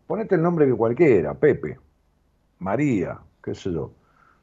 [0.06, 1.78] Ponete el nombre que cualquiera, Pepe,
[2.64, 3.92] María, qué sé yo.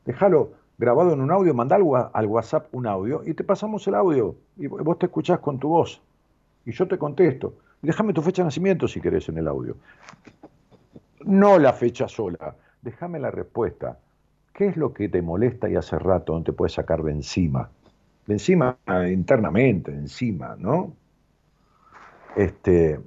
[0.06, 4.36] Déjalo grabado en un audio, mandá al WhatsApp un audio y te pasamos el audio
[4.58, 6.02] y vos te escuchás con tu voz
[6.66, 7.56] y yo te contesto.
[7.82, 9.76] déjame tu fecha de nacimiento si querés en el audio.
[11.24, 13.98] No la fecha sola, déjame la respuesta.
[14.54, 17.70] ¿Qué es lo que te molesta y hace rato no te puedes sacar de encima?
[18.28, 18.78] De encima
[19.12, 20.94] internamente, de encima, ¿no?
[22.36, 23.00] Este,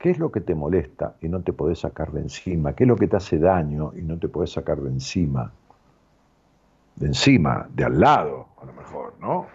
[0.00, 2.72] ¿Qué es lo que te molesta y no te podés sacar de encima?
[2.72, 5.52] ¿Qué es lo que te hace daño y no te podés sacar de encima?
[6.96, 9.46] De encima, de al lado, a lo mejor, ¿no?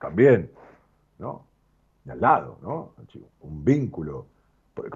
[0.00, 0.50] También,
[1.18, 1.44] ¿no?
[2.02, 2.94] De al lado, ¿no?
[3.42, 4.24] Un vínculo.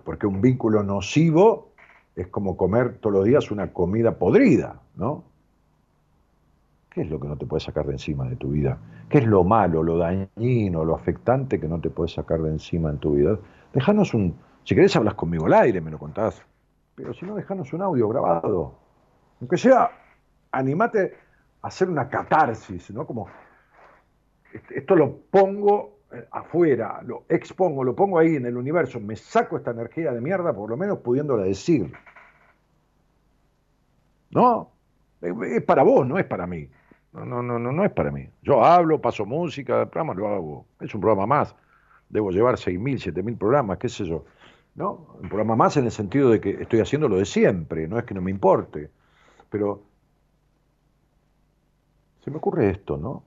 [0.04, 1.72] Porque un vínculo nocivo
[2.16, 5.24] es como comer todos los días una comida podrida, ¿no?
[6.88, 8.78] ¿Qué es lo que no te puedes sacar de encima de tu vida?
[9.10, 12.88] ¿Qué es lo malo, lo dañino, lo afectante que no te puedes sacar de encima
[12.88, 13.38] en tu vida?
[13.74, 16.42] Déjanos un, si querés hablas conmigo al aire, me lo contás.
[16.94, 18.78] Pero si no, dejanos un audio grabado.
[19.40, 19.90] Aunque sea,
[20.52, 21.16] animate
[21.62, 23.06] a hacer una catarsis, ¿no?
[23.06, 23.28] Como,
[24.70, 29.56] esto lo pongo eh, afuera, lo expongo, lo pongo ahí en el universo, me saco
[29.56, 31.92] esta energía de mierda, por lo menos pudiéndola decir.
[34.30, 34.70] ¿No?
[35.20, 36.68] Es para vos, no es para mí.
[37.12, 38.28] No, no, no, no, no es para mí.
[38.42, 40.66] Yo hablo, paso música, el programa lo hago.
[40.80, 41.54] Es un programa más.
[42.08, 44.24] Debo llevar 6.000, 7.000 programas, qué sé yo.
[44.74, 45.16] ¿No?
[45.20, 48.04] Un programa más en el sentido de que estoy haciendo lo de siempre, no es
[48.04, 48.90] que no me importe.
[49.50, 49.82] Pero
[52.24, 53.24] se me ocurre esto, ¿no?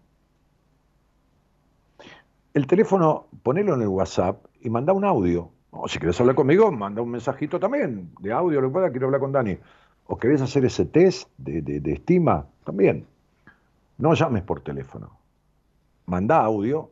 [2.53, 5.51] El teléfono, ponelo en el WhatsApp y manda un audio.
[5.69, 9.07] O si querés hablar conmigo, manda un mensajito también, de audio, lo que pueda, quiero
[9.07, 9.57] hablar con Dani.
[10.07, 13.05] O querés hacer ese test de, de estima, también.
[13.97, 15.19] No llames por teléfono.
[16.05, 16.89] Manda audio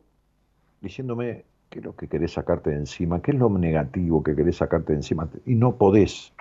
[0.80, 3.20] diciéndome ¿Qué es lo que querés sacarte de encima?
[3.20, 5.28] ¿Qué es lo negativo que querés sacarte de encima?
[5.44, 6.32] Y no podés.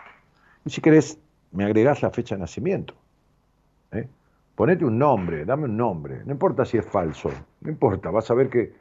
[0.65, 1.19] Y si querés,
[1.51, 2.93] me agregás la fecha de nacimiento.
[3.91, 4.07] ¿eh?
[4.55, 6.21] Ponete un nombre, dame un nombre.
[6.25, 8.09] No importa si es falso, no importa.
[8.11, 8.73] Vas a ver que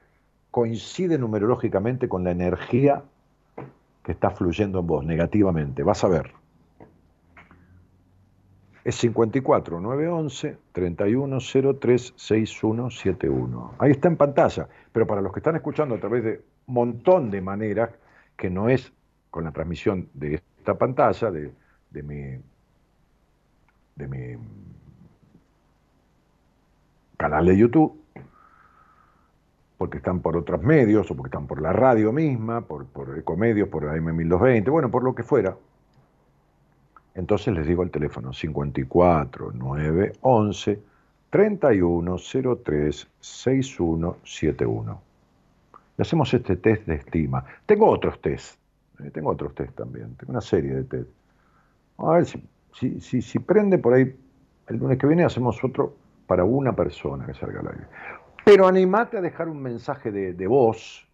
[0.50, 3.02] coincide numerológicamente con la energía
[4.04, 5.82] que está fluyendo en vos, negativamente.
[5.82, 6.43] Vas a ver.
[8.84, 13.74] Es 54 911 3103 6171.
[13.78, 17.30] Ahí está en pantalla, pero para los que están escuchando a través de un montón
[17.30, 17.90] de maneras,
[18.36, 18.92] que no es
[19.30, 21.52] con la transmisión de esta pantalla, de,
[21.90, 22.38] de mi,
[27.16, 27.98] canal de YouTube,
[29.78, 33.68] porque están por otros medios, o porque están por la radio misma, por, por Ecomedios,
[33.68, 35.56] por AM1220, bueno, por lo que fuera,
[37.14, 40.80] entonces les digo el teléfono 54 911
[41.30, 45.00] 3103 6171.
[45.96, 47.44] Y hacemos este test de estima.
[47.66, 48.58] Tengo otros test.
[49.00, 50.14] Eh, tengo otros test también.
[50.16, 51.08] Tengo una serie de test.
[51.98, 52.42] A ver si,
[53.00, 54.14] si, si, prende por ahí.
[54.68, 55.94] El lunes que viene hacemos otro
[56.26, 57.86] para una persona que salga al aire.
[58.44, 61.06] Pero animate a dejar un mensaje de, de voz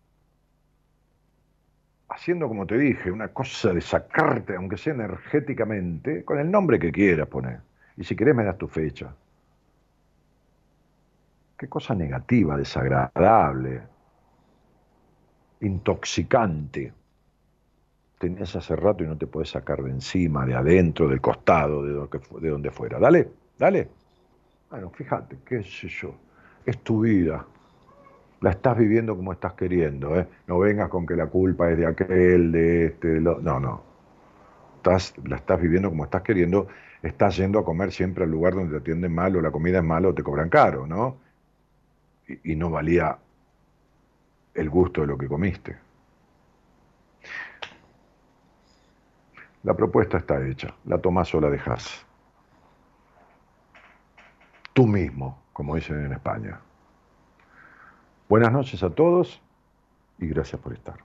[2.11, 6.91] haciendo, como te dije, una cosa de sacarte, aunque sea energéticamente, con el nombre que
[6.91, 7.61] quieras poner.
[7.97, 9.15] Y si querés me das tu fecha.
[11.57, 13.83] Qué cosa negativa, desagradable,
[15.61, 16.93] intoxicante.
[18.19, 22.49] Tenías hace rato y no te puedes sacar de encima, de adentro, del costado, de
[22.49, 22.99] donde fuera.
[22.99, 23.89] Dale, dale.
[24.71, 26.15] Bueno, fíjate, qué sé yo.
[26.65, 27.47] Es tu vida
[28.41, 30.19] la estás viviendo como estás queriendo.
[30.19, 30.27] ¿eh?
[30.47, 33.41] No vengas con que la culpa es de aquel, de este, de lo...
[33.41, 33.83] No, no.
[35.25, 36.69] La estás viviendo como estás queriendo.
[37.03, 39.85] Estás yendo a comer siempre al lugar donde te atienden mal o la comida es
[39.85, 41.17] mala o te cobran caro, ¿no?
[42.27, 43.19] Y, y no valía
[44.55, 45.77] el gusto de lo que comiste.
[49.63, 50.75] La propuesta está hecha.
[50.87, 52.07] La tomás o la dejás.
[54.73, 56.61] Tú mismo, como dicen en España.
[58.31, 59.41] Buenas noches a todos
[60.21, 60.99] y gracias por estar.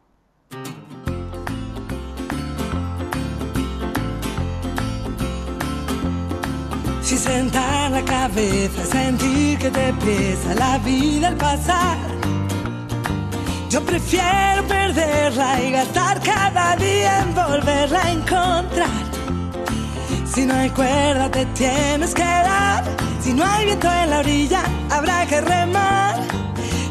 [7.02, 11.98] Si sentar la cabeza, sentir que te pesa la vida al pasar.
[13.72, 19.06] Yo prefiero perderla y gastar cada día en volverla a encontrar.
[20.28, 22.84] Si no hay cuerda, te tienes que dar.
[23.20, 24.62] Si no hay viento en la orilla,
[24.92, 26.45] habrá que remar.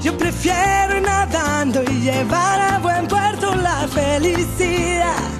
[0.04, 5.30] Yo prefiero ir nadando y llevar a buen puerto la felicidad.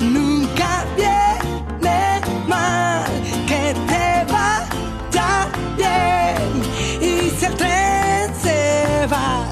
[0.00, 3.04] Nunca viene mal
[3.46, 6.50] que te vaya bien.
[7.00, 9.46] Y si el tren se va,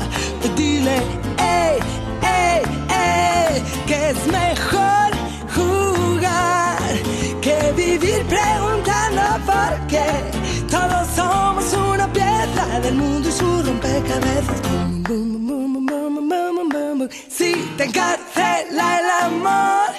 [0.57, 0.97] dile,
[1.39, 1.79] ey,
[2.23, 5.09] ey, ey, que es mejor
[5.55, 6.79] jugar
[7.41, 10.09] que vivir preguntando por qué.
[10.69, 13.31] Todos somos una pieza del mundo
[17.29, 19.91] Si te encarcela el amor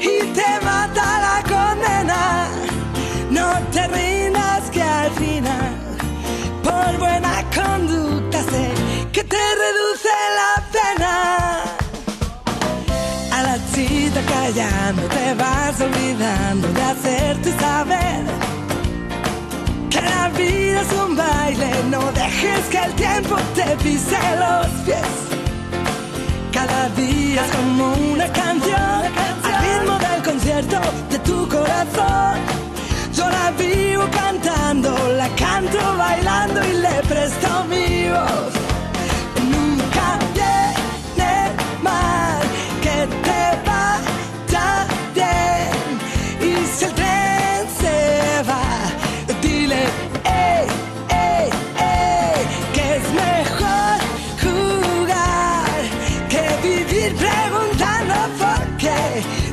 [0.00, 2.48] y te mata la condena.
[3.30, 5.72] No te rindas que al final,
[6.62, 8.72] por buena conducta sé
[9.12, 11.60] que te reduce la pena.
[13.32, 18.51] A la cita callando te vas olvidando de hacerte saber
[20.02, 21.70] la vida es un baile.
[21.90, 25.12] No dejes que el tiempo te pise los pies.
[26.52, 29.02] Cada día es como una canción,
[29.46, 30.80] al ritmo del concierto
[31.10, 32.38] de tu corazón.
[33.14, 38.71] Yo la vivo cantando, la canto bailando y le presto mi voz.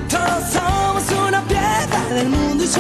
[0.10, 2.80] Todos somos una pieza del mundo y su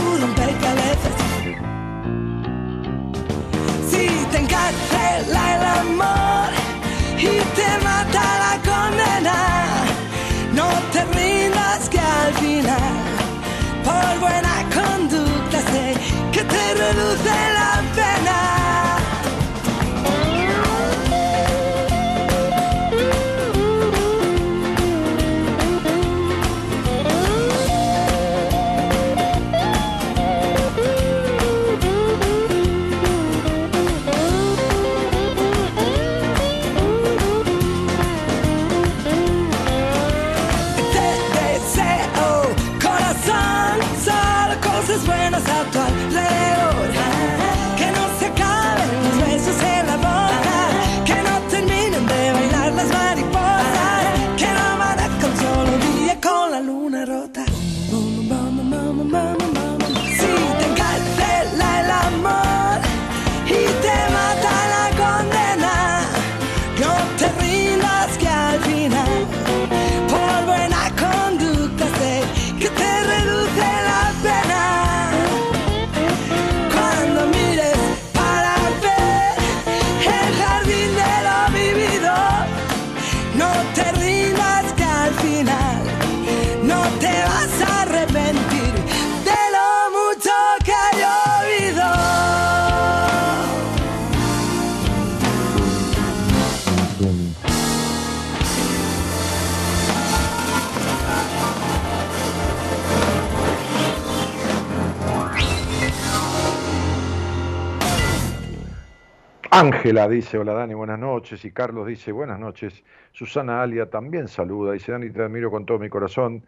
[109.59, 111.43] Ángela dice, hola Dani, buenas noches.
[111.43, 112.81] Y Carlos dice, buenas noches.
[113.11, 114.71] Susana Alia también saluda.
[114.71, 116.45] Dice, Dani, te admiro con todo mi corazón.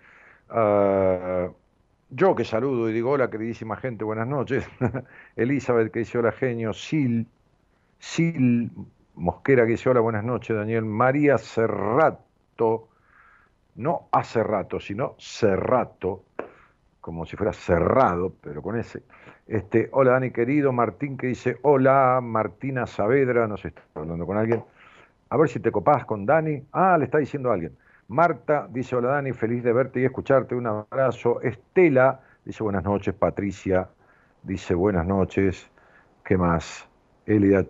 [0.49, 1.49] Ah,
[2.09, 4.65] yo que saludo y digo, hola queridísima gente, buenas noches.
[5.35, 6.71] Elizabeth que dice, hola genio.
[6.71, 7.27] Sil,
[7.99, 8.71] Sil
[9.15, 10.85] Mosquera que dice, hola, buenas noches, Daniel.
[10.85, 12.87] María Cerrato,
[13.75, 16.23] no hace rato, sino Cerrato,
[17.01, 19.03] como si fuera cerrado, pero con ese.
[19.51, 24.37] Este, hola Dani querido, Martín que dice, hola, Martina Saavedra, no sé, está hablando con
[24.37, 24.63] alguien.
[25.27, 26.63] A ver si te copás con Dani.
[26.71, 27.75] Ah, le está diciendo a alguien.
[28.07, 31.41] Marta dice, hola Dani, feliz de verte y escucharte, un abrazo.
[31.41, 33.13] Estela dice, buenas noches.
[33.13, 33.89] Patricia
[34.43, 35.69] dice, buenas noches.
[36.23, 36.87] ¿Qué más?
[37.25, 37.65] Elida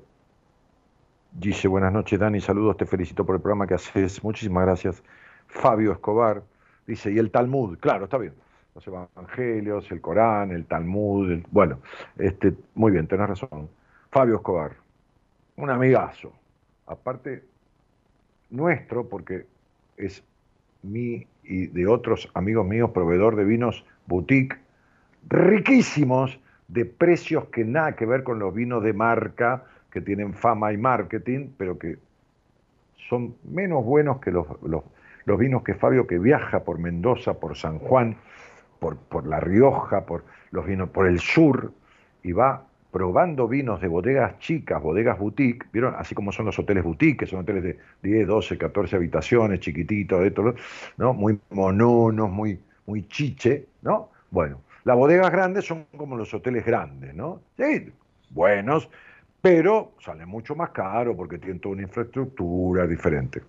[1.32, 4.24] dice, buenas noches Dani, saludos, te felicito por el programa que haces.
[4.24, 5.02] Muchísimas gracias.
[5.48, 6.44] Fabio Escobar
[6.86, 8.36] dice, y el Talmud, claro, está bien.
[8.76, 11.80] Los evangelios, el Corán, el Talmud, bueno,
[12.18, 13.70] este, muy bien, tenés razón.
[14.10, 14.74] Fabio Escobar,
[15.58, 16.34] un amigazo,
[16.88, 17.44] aparte
[18.50, 19.46] nuestro, porque
[19.98, 20.24] es
[20.84, 24.58] mi y de otros amigos míos, proveedor de vinos boutique,
[25.28, 30.72] riquísimos, de precios que nada que ver con los vinos de marca, que tienen fama
[30.72, 31.98] y marketing, pero que
[33.10, 37.80] son menos buenos que los, los, vinos que Fabio, que viaja por Mendoza, por San
[37.80, 38.16] Juan,
[38.82, 41.72] por, por La Rioja, por los vinos, por el sur,
[42.24, 45.94] y va probando vinos de bodegas chicas, bodegas boutique, ¿vieron?
[45.96, 50.26] Así como son los hoteles boutique, que son hoteles de 10, 12, 14 habitaciones, chiquititos,
[50.26, 50.56] esto,
[50.98, 51.14] ¿no?
[51.14, 54.10] Muy mononos, muy, muy chiche, ¿no?
[54.32, 57.40] Bueno, las bodegas grandes son como los hoteles grandes, ¿no?
[57.58, 57.94] Sí,
[58.32, 58.90] buenos,
[59.44, 63.44] pero salen mucho más caros porque tienen toda una infraestructura diferente.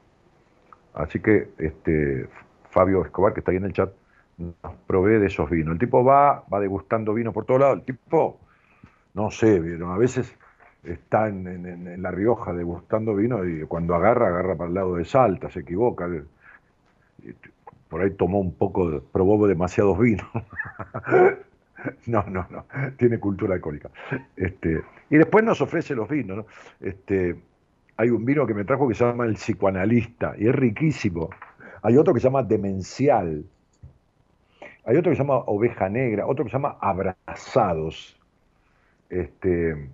[0.93, 2.29] Así que este,
[2.69, 3.91] Fabio Escobar, que está ahí en el chat,
[4.39, 5.73] nos provee de esos vinos.
[5.73, 7.79] El tipo va, va degustando vino por todos lados.
[7.79, 8.39] El tipo
[9.15, 10.35] no sé, a veces
[10.83, 15.51] está en, La Rioja degustando vino y cuando agarra, agarra para el lado de Salta,
[15.51, 16.09] se equivoca.
[17.89, 20.27] Por ahí tomó un poco, probó demasiados vinos.
[22.07, 22.65] No, no, no,
[22.97, 23.91] tiene cultura alcohólica.
[24.37, 26.37] Este, y después nos ofrece los vinos.
[26.37, 26.47] ¿no?
[26.81, 27.35] Este,
[27.97, 31.31] hay un vino que me trajo que se llama el psicoanalista y es riquísimo.
[31.83, 33.45] Hay otro que se llama demencial.
[34.85, 38.19] Hay otro que se llama oveja negra, otro que se llama abrazados
[39.09, 39.91] este,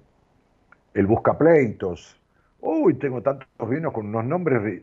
[0.95, 2.21] el Buscapleitos.
[2.61, 4.83] Uy, tengo tantos vinos con unos nombres,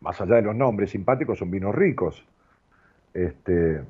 [0.00, 2.24] más allá de los nombres simpáticos, son vinos ricos.
[3.12, 3.82] Este,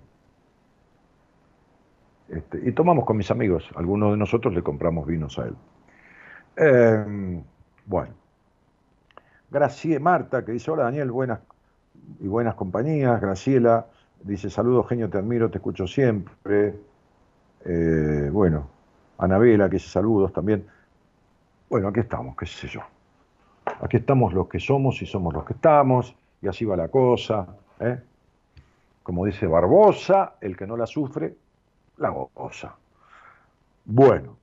[2.29, 5.55] este, y tomamos con mis amigos, algunos de nosotros le compramos vinos a él.
[6.57, 7.43] Em,
[7.87, 8.15] bueno,
[9.51, 11.41] Graciela Marta, que dice, hola Daniel, buenas
[12.21, 13.21] y buenas compañías.
[13.21, 13.87] Graciela
[14.25, 16.75] dice, saludos, genio, te admiro, te escucho siempre.
[17.65, 18.67] Eh, bueno,
[19.19, 20.67] Anabela, que dice saludos también.
[21.69, 22.81] Bueno, aquí estamos, qué sé yo.
[23.81, 27.47] Aquí estamos los que somos y somos los que estamos, y así va la cosa.
[27.81, 28.01] ¿eh?
[29.03, 31.35] Como dice Barbosa, el que no la sufre,
[31.99, 32.75] la goza.
[33.85, 34.37] Bueno,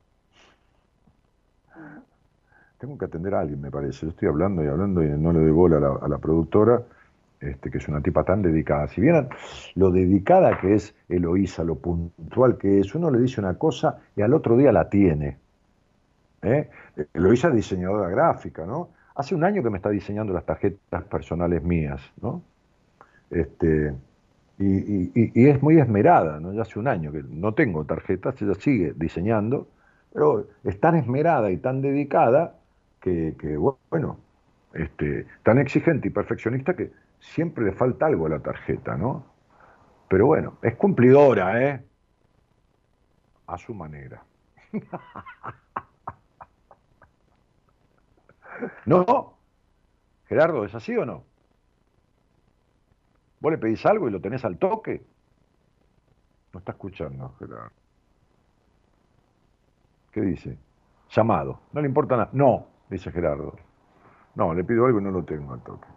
[2.78, 4.06] tengo que atender a alguien, me parece.
[4.06, 6.84] Yo estoy hablando y hablando y no le doy bola a la productora
[7.42, 8.88] este, que es una tipa tan dedicada.
[8.88, 9.28] Si bien
[9.76, 14.22] lo dedicada que es Eloísa, lo puntual que es, uno le dice una cosa y
[14.22, 15.38] al otro día la tiene.
[16.44, 16.70] ¿eh?
[17.14, 18.90] Eloísa es diseñadora gráfica, ¿no?
[19.16, 22.44] Hace un año que me está diseñando las tarjetas personales mías, ¿no?
[23.32, 23.94] Este,
[24.60, 26.54] y, es muy esmerada, ¿no?
[26.54, 29.68] Ya hace un año que no tengo tarjetas, ella sigue diseñando,
[30.14, 32.56] pero es tan esmerada y tan dedicada
[33.00, 34.20] que, que bueno,
[34.74, 36.92] este, tan exigente y perfeccionista que
[37.22, 39.26] siempre le falta algo a la tarjeta, ¿no?
[40.10, 41.86] Pero bueno, es cumplidora, ¿eh?
[43.48, 44.24] A su manera.
[48.86, 49.38] ¿No?
[50.26, 51.24] Gerardo, ¿es así o no?
[53.40, 55.04] ¿Vos le pedís algo y lo tenés al toque?
[56.54, 57.72] No está escuchando, Gerardo.
[60.12, 60.58] ¿Qué dice?
[61.10, 61.62] Llamado.
[61.72, 62.30] No le importa nada.
[62.34, 63.56] No, dice Gerardo.
[64.36, 65.88] No, le pido algo y no lo tengo al toque.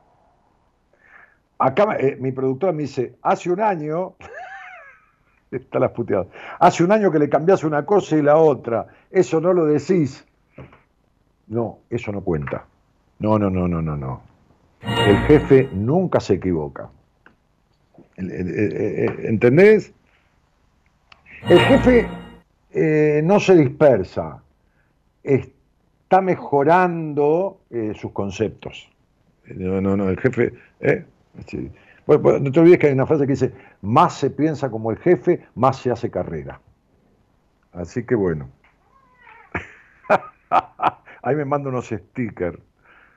[1.59, 4.15] Acá eh, mi productora me dice, hace un año,
[5.51, 6.27] está las puteadas,
[6.59, 10.25] hace un año que le cambias una cosa y la otra, eso no lo decís.
[11.47, 12.65] No, eso no cuenta.
[13.19, 14.23] No, no, no, no, no, no.
[14.81, 16.89] El jefe nunca se equivoca.
[18.17, 19.93] ¿Entendés?
[21.49, 22.09] El jefe
[22.73, 24.43] eh, no se dispersa,
[25.23, 28.91] está mejorando eh, sus conceptos.
[29.47, 30.55] No, no, no, el jefe,
[32.07, 34.99] bueno, no te olvides que hay una frase que dice, más se piensa como el
[34.99, 36.61] jefe, más se hace carrera.
[37.73, 38.49] Así que bueno.
[41.23, 42.59] Ahí me manda unos stickers.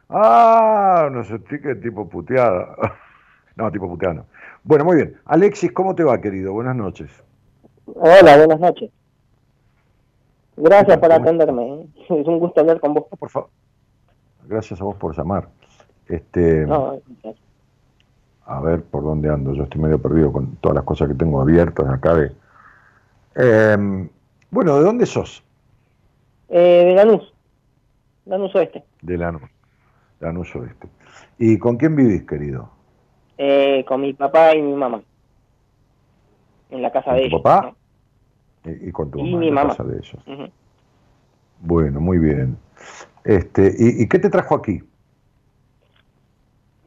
[0.10, 2.76] Ah, unos stickers tipo puteada.
[3.56, 4.26] no, tipo puteada
[4.64, 5.18] Bueno, muy bien.
[5.26, 6.54] Alexis, ¿cómo te va, querido?
[6.54, 7.12] Buenas noches.
[7.86, 8.92] Hola, buenas noches.
[10.56, 11.74] Gracias por atenderme.
[11.74, 11.88] ¿eh?
[12.10, 13.06] Es un gusto hablar con vos.
[13.20, 13.50] Por favor.
[14.48, 15.50] Gracias a vos por llamar.
[16.08, 17.00] Este, no,
[18.48, 19.54] a ver por dónde ando.
[19.54, 22.16] Yo estoy medio perdido con todas las cosas que tengo abiertas acá.
[22.16, 22.32] De...
[23.36, 24.10] Em,
[24.50, 25.44] bueno, ¿de dónde sos?
[26.50, 27.34] Eh, de Lanús.
[28.26, 28.84] Lanús Oeste.
[29.02, 29.44] De Lanús.
[30.22, 30.88] Lanús Oeste.
[31.38, 32.70] ¿Y con quién vivís, querido?
[33.38, 35.02] Eh, con mi papá y mi mamá.
[36.70, 37.42] En la casa de ellos.
[37.42, 37.74] papá?
[38.64, 40.52] Y, con tu mamá, en la casa de ellos.
[41.60, 42.58] Bueno, muy bien.
[43.24, 44.82] Este, ¿y, ¿Y qué te trajo aquí?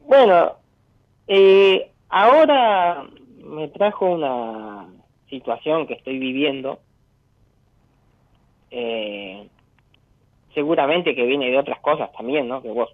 [0.07, 0.60] Bueno,
[1.27, 3.05] eh, ahora
[3.43, 4.87] me trajo una
[5.29, 6.79] situación que estoy viviendo,
[8.71, 9.47] eh,
[10.53, 12.61] seguramente que viene de otras cosas también, ¿no?
[12.61, 12.89] Que vos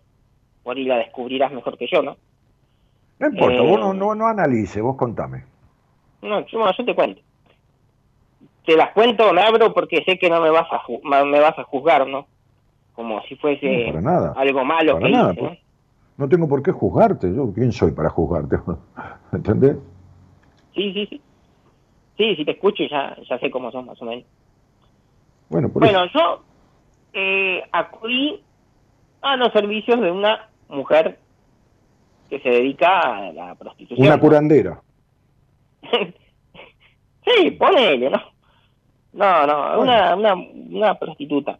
[0.64, 2.18] por ahí la descubrirás mejor que yo, ¿no?
[3.20, 5.44] No importa, Eh, vos no, no, no analice, vos contame.
[6.22, 7.22] No, yo, bueno, yo te cuento.
[8.66, 10.82] Te las cuento, me abro porque sé que no me vas a
[11.24, 12.28] me vas a juzgar, ¿no?
[12.94, 14.34] Como si fuese No, para nada.
[14.36, 15.52] algo malo Para que nada, hice, pues.
[15.54, 15.58] ¿no?
[16.18, 18.58] No tengo por qué juzgarte, yo quién soy para juzgarte,
[19.32, 19.78] ¿entendés?
[20.74, 21.22] Sí, sí, sí.
[22.18, 24.26] Sí, si te escucho ya, ya sé cómo son más o menos.
[25.50, 26.14] Bueno, por Bueno, eso.
[26.18, 26.44] yo
[27.14, 28.42] eh, acudí
[29.22, 31.20] a los servicios de una mujer
[32.30, 34.08] que se dedica a la prostitución.
[34.08, 34.82] Una curandera.
[37.26, 38.22] sí, ponele, ¿no?
[39.14, 41.60] No, no, una, una, una prostituta.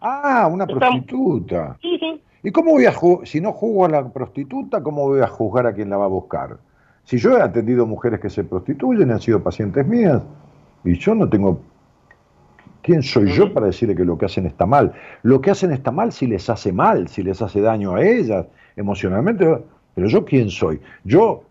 [0.00, 1.76] Ah, una prostituta.
[1.82, 2.22] Sí, sí.
[2.42, 5.72] ¿Y cómo voy a si no juzgo a la prostituta, cómo voy a juzgar a
[5.72, 6.58] quien la va a buscar?
[7.04, 10.22] Si yo he atendido mujeres que se prostituyen, han sido pacientes mías,
[10.84, 11.60] y yo no tengo...
[12.82, 13.54] ¿Quién soy yo Ujú.
[13.54, 14.92] para decirle que lo que hacen está mal?
[15.22, 18.46] Lo que hacen está mal si les hace mal, si les hace daño a ellas
[18.76, 19.58] emocionalmente.
[19.94, 20.80] Pero yo quién soy?
[21.04, 21.42] Yo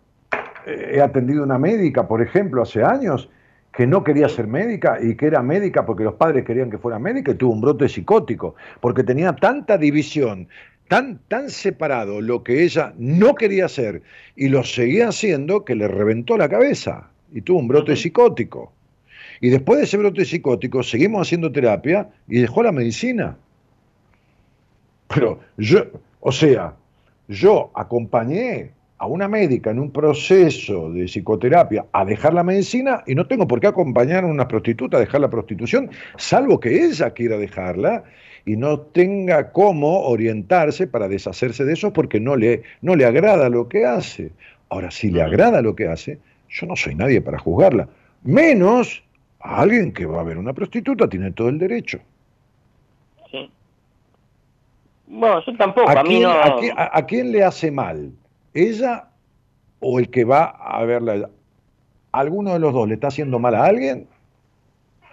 [0.66, 3.30] eh, he atendido una médica, por ejemplo, hace años,
[3.72, 6.98] que no quería ser médica y que era médica porque los padres querían que fuera
[6.98, 10.48] médica y tuvo un brote psicótico, porque tenía tanta división,
[10.88, 14.02] tan, tan separado lo que ella no quería hacer
[14.36, 18.72] y lo seguía haciendo que le reventó la cabeza y tuvo un brote psicótico.
[19.42, 23.38] Y después de ese brote psicótico seguimos haciendo terapia y dejó la medicina.
[25.08, 25.86] Pero yo,
[26.20, 26.76] o sea,
[27.28, 33.14] yo acompañé a una médica en un proceso de psicoterapia a dejar la medicina y
[33.14, 37.12] no tengo por qué acompañar a una prostituta a dejar la prostitución, salvo que ella
[37.12, 38.04] quiera dejarla
[38.48, 43.50] y no tenga cómo orientarse para deshacerse de eso porque no le, no le agrada
[43.50, 44.32] lo que hace.
[44.70, 46.18] Ahora, si le agrada lo que hace,
[46.50, 47.89] yo no soy nadie para juzgarla.
[48.24, 49.04] Menos
[49.41, 52.00] a alguien que va a ver una prostituta, tiene todo el derecho.
[53.30, 53.52] sí.
[55.08, 56.30] Bueno, yo tampoco, ¿A a quién, no...
[56.32, 58.12] a quién- a quién le hace mal?
[58.54, 59.10] ¿Ella
[59.82, 61.30] o el que va a verla?
[62.14, 64.08] ¿Alguno de los dos le está haciendo mal a alguien?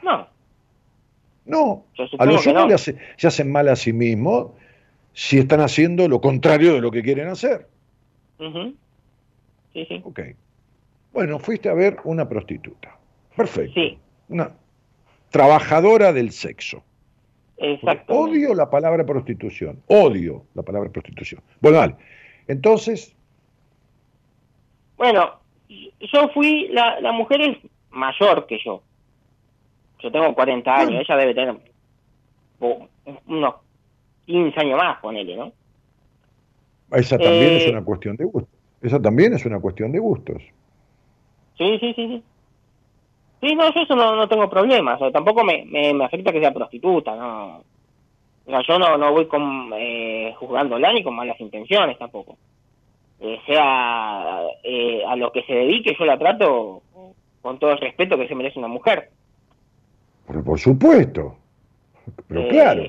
[0.02, 0.26] No,
[1.46, 1.84] No.
[2.18, 2.66] A los no.
[2.66, 4.52] le hace- se hacen mal a sí mismos
[5.12, 7.68] si están haciendo lo contrario de lo que quieren hacer.
[9.72, 10.00] sí, sí.
[10.04, 10.20] Ok.
[11.12, 12.96] Bueno, fuiste a ver una prostituta.
[13.36, 13.72] Perfecto.
[13.74, 14.52] Sí, Una
[15.30, 16.82] trabajadora del sexo.
[17.58, 18.12] exacto.
[18.14, 19.80] Odio la palabra prostitución.
[19.88, 21.40] Odio la palabra prostitución.
[21.60, 21.94] Bueno, vale.
[22.48, 23.14] Entonces,
[24.96, 27.56] Bueno, yo fui, la, la mujer es
[27.90, 28.82] mayor que yo.
[30.04, 31.56] Yo tengo 40 años, ella debe tener
[33.26, 33.54] unos
[34.26, 35.50] 15 años más, ponele, ¿no?
[36.92, 38.54] esa también Eh, es una cuestión de gustos.
[38.82, 40.42] Esa también es una cuestión de gustos.
[41.56, 42.22] Sí, sí, sí, sí.
[43.40, 44.96] Sí, no, yo eso no, no tengo problemas.
[44.96, 47.62] O sea, tampoco me, me, me afecta que sea prostituta, no.
[48.44, 52.36] O sea, yo no, no voy con, eh, juzgándola ni con malas intenciones tampoco.
[53.20, 56.82] Eh, sea eh, a lo que se dedique, yo la trato
[57.40, 59.08] con todo el respeto que se merece una mujer.
[60.26, 61.36] Pero por supuesto.
[62.28, 62.82] Pero Eh, claro.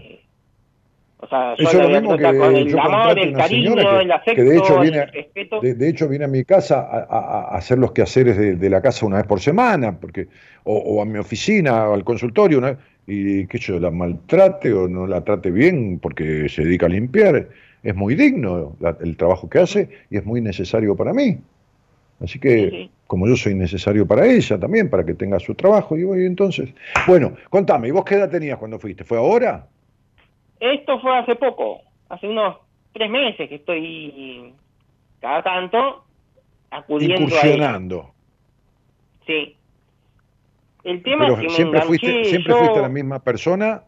[1.18, 4.12] O sea, Eso es lo mismo que con el yo amor, el cariño, que- el
[4.12, 5.62] afecto, que de hecho viene- el respeto.
[5.62, 9.06] De, de hecho, viene a mi casa a, hacer los quehaceres de, de la casa
[9.06, 10.28] una vez por semana, porque
[10.66, 12.78] o, o a mi oficina o al consultorio, una-
[13.08, 17.50] y que yo la maltrate o no la trate bien porque se dedica a limpiar.
[17.82, 21.38] Es muy digno la- el trabajo que hace y es muy necesario para mí.
[22.20, 22.92] Así que, Sí, sí.
[23.08, 26.74] Como yo soy necesario para ella también, para que tenga su trabajo, y entonces.
[27.08, 29.04] Bueno, contame, ¿y vos qué edad tenías cuando fuiste?
[29.04, 29.68] ¿Fue ahora?
[30.60, 32.58] Esto fue hace poco, hace unos
[32.94, 34.54] tres meses que estoy
[35.20, 36.06] cada tanto
[36.72, 37.36] acudiendo a ella.
[37.36, 38.12] Incursionando.
[39.28, 39.56] Sí.
[40.84, 43.84] El tema Pero es que siempre fuiste, siempre yo, fuiste la misma persona.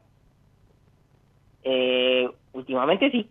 [1.63, 3.29] eh, últimamente sí.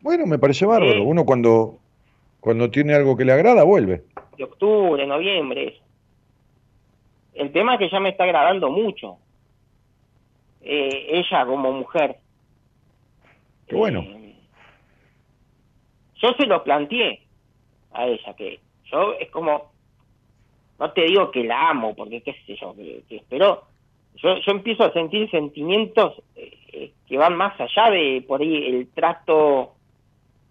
[0.00, 1.04] Bueno, me parece bárbaro.
[1.04, 1.78] Uno cuando,
[2.40, 4.04] cuando tiene algo que le agrada, vuelve.
[4.36, 5.68] De octubre, noviembre.
[5.68, 5.82] eso.
[7.34, 9.18] El tema es que ya me está agradando mucho.
[10.62, 12.16] Eh, ella como mujer.
[13.68, 14.00] Qué bueno.
[14.00, 14.34] Eh,
[16.20, 17.20] yo se lo planteé
[17.92, 18.60] a ella, que
[18.90, 19.70] yo es como,
[20.78, 23.64] no te digo que la amo, porque qué sé yo, que, que- pero
[24.16, 28.88] yo, yo empiezo a sentir sentimientos eh, que van más allá de por ahí el
[28.92, 29.74] trato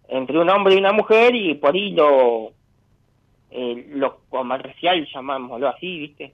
[0.07, 2.51] entre un hombre y una mujer y por ahí lo,
[3.51, 6.33] eh, lo comercial, llamámoslo así, ¿viste?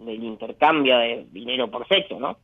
[0.00, 2.36] Del intercambio de dinero por sexo, ¿no?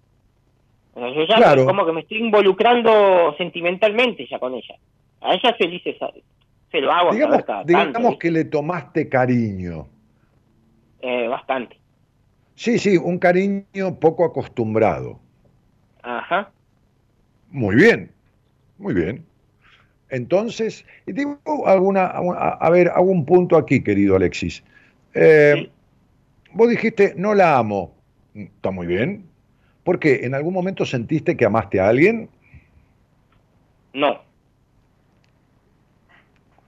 [0.94, 1.66] O sea, yo ya Claro.
[1.66, 4.76] como que me estoy involucrando sentimentalmente ya con ella.
[5.20, 5.96] A ella se dice,
[6.70, 9.86] se lo hago Digamos, cada digamos que le tomaste cariño.
[11.00, 11.76] Eh, bastante.
[12.54, 15.18] Sí, sí, un cariño poco acostumbrado.
[16.02, 16.50] Ajá.
[17.50, 18.10] Muy bien,
[18.78, 19.24] muy bien.
[20.10, 24.62] Entonces, y digo alguna, a, a ver, hago un punto aquí, querido Alexis.
[25.14, 25.70] Eh.
[26.52, 27.94] Vos dijiste, no la amo.
[28.34, 29.24] Está muy bien.
[29.84, 30.20] ¿Por qué?
[30.24, 32.28] ¿En algún momento sentiste que amaste a alguien?
[33.92, 34.20] No.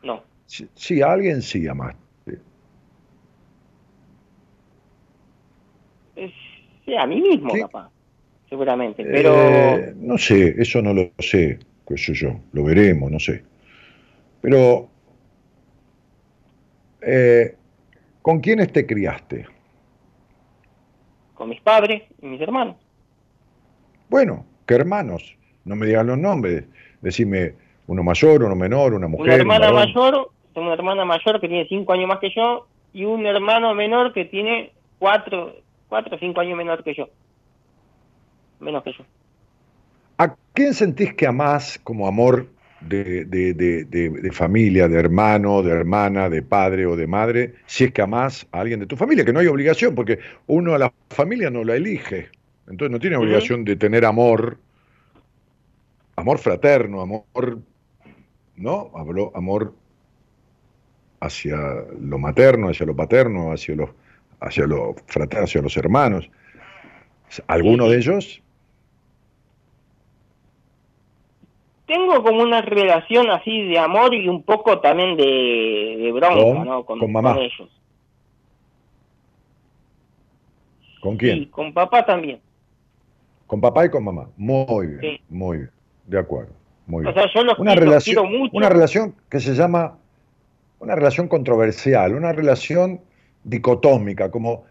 [0.03, 0.23] No.
[0.47, 1.99] Sí, sí, a alguien sí amaste.
[6.85, 7.61] Sí, a mí mismo, Sí.
[7.61, 7.91] capaz.
[8.49, 9.05] Seguramente.
[9.05, 9.35] Pero.
[9.35, 13.43] Eh, no sé, eso no lo sé, qué sé yo, lo veremos, no sé.
[14.41, 14.89] Pero,
[17.01, 17.55] eh,
[18.23, 19.47] ¿con quiénes te criaste?
[21.43, 22.77] con mis padres y mis hermanos.
[24.09, 25.37] Bueno, ¿qué hermanos?
[25.65, 26.67] No me digas los nombres,
[27.01, 27.55] decime
[27.89, 29.25] uno mayor, uno menor, una mujer.
[29.25, 32.69] una un hermana mayor, tengo una hermana mayor que tiene cinco años más que yo
[32.93, 34.71] y un hermano menor que tiene
[35.01, 35.57] cuatro,
[35.89, 37.09] cuatro o cinco años menor que yo.
[38.61, 39.05] Menos que yo.
[40.19, 42.47] ¿A quién sentís que amás como amor
[42.81, 47.55] de, de- de- de- familia, de hermano, de hermana, de padre o de madre?
[47.67, 50.75] Si es que amás a alguien de tu familia, que no hay obligación, porque uno
[50.75, 52.29] a la familia no la elige.
[52.69, 54.59] Entonces no tiene obligación de tener amor,
[56.17, 57.59] amor fraterno, amor,
[58.57, 58.91] ¿no?
[58.95, 59.75] Habló amor
[61.21, 61.57] hacia
[62.01, 63.95] lo materno, hacia lo paterno, hacia lo,
[64.41, 64.67] hacia
[65.43, 66.31] hacia los hermanos.
[67.47, 68.43] ¿Alguno de ellos?
[71.87, 76.65] Tengo como una relación así de amor y un poco también de, de bronca, ¿Con?
[76.65, 76.85] ¿no?
[76.85, 77.35] Con, ¿Con mamá?
[77.35, 77.69] con ellos.
[81.01, 81.47] ¿Con quién?
[81.47, 82.41] Con papá también.
[83.47, 84.29] Con papá y con mamá.
[84.37, 85.21] Muy bien, Sí.
[85.29, 85.71] muy bien.
[86.07, 86.53] De acuerdo.
[86.87, 87.15] Muy O bien.
[87.15, 88.57] sea, yo los, Una quiero, relación, quiero mucho.
[88.57, 89.99] una relación que se llama
[90.79, 93.01] una relación controversial, una relación
[93.45, 94.65] dicotómica, como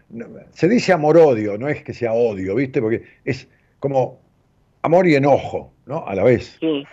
[0.52, 2.80] se dice amor-odio, no es que sea odio, ¿viste?
[2.80, 3.48] Porque es
[3.78, 4.18] como
[4.82, 6.06] amor y enojo, ¿no?
[6.06, 6.56] A la vez.
[6.60, 6.84] Sí,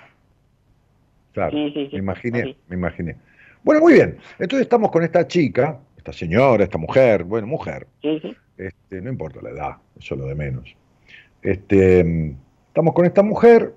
[1.40, 1.58] Claro.
[1.58, 3.16] Sí, sí, sí, Me imaginé, me imaginé.
[3.64, 4.18] Bueno, muy bien.
[4.40, 9.52] Entonces estamos con esta chica, esta señora, esta mujer, bueno, mujer, este, no importa la
[9.52, 10.76] edad, eso es lo de menos.
[11.42, 12.36] Este,
[12.68, 13.74] estamos con esta mujer,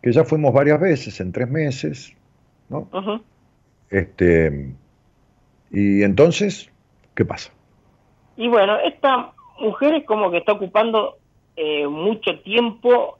[0.00, 2.16] que ya fuimos varias veces, en tres meses,
[2.68, 2.88] ¿no?
[3.90, 4.72] Este,
[5.72, 6.70] y entonces,
[7.16, 7.52] ¿qué pasa?
[8.36, 11.18] Y bueno, esta mujer es como que está ocupando
[11.56, 13.18] eh, mucho tiempo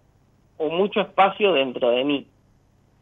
[0.59, 2.27] o mucho espacio dentro de mí.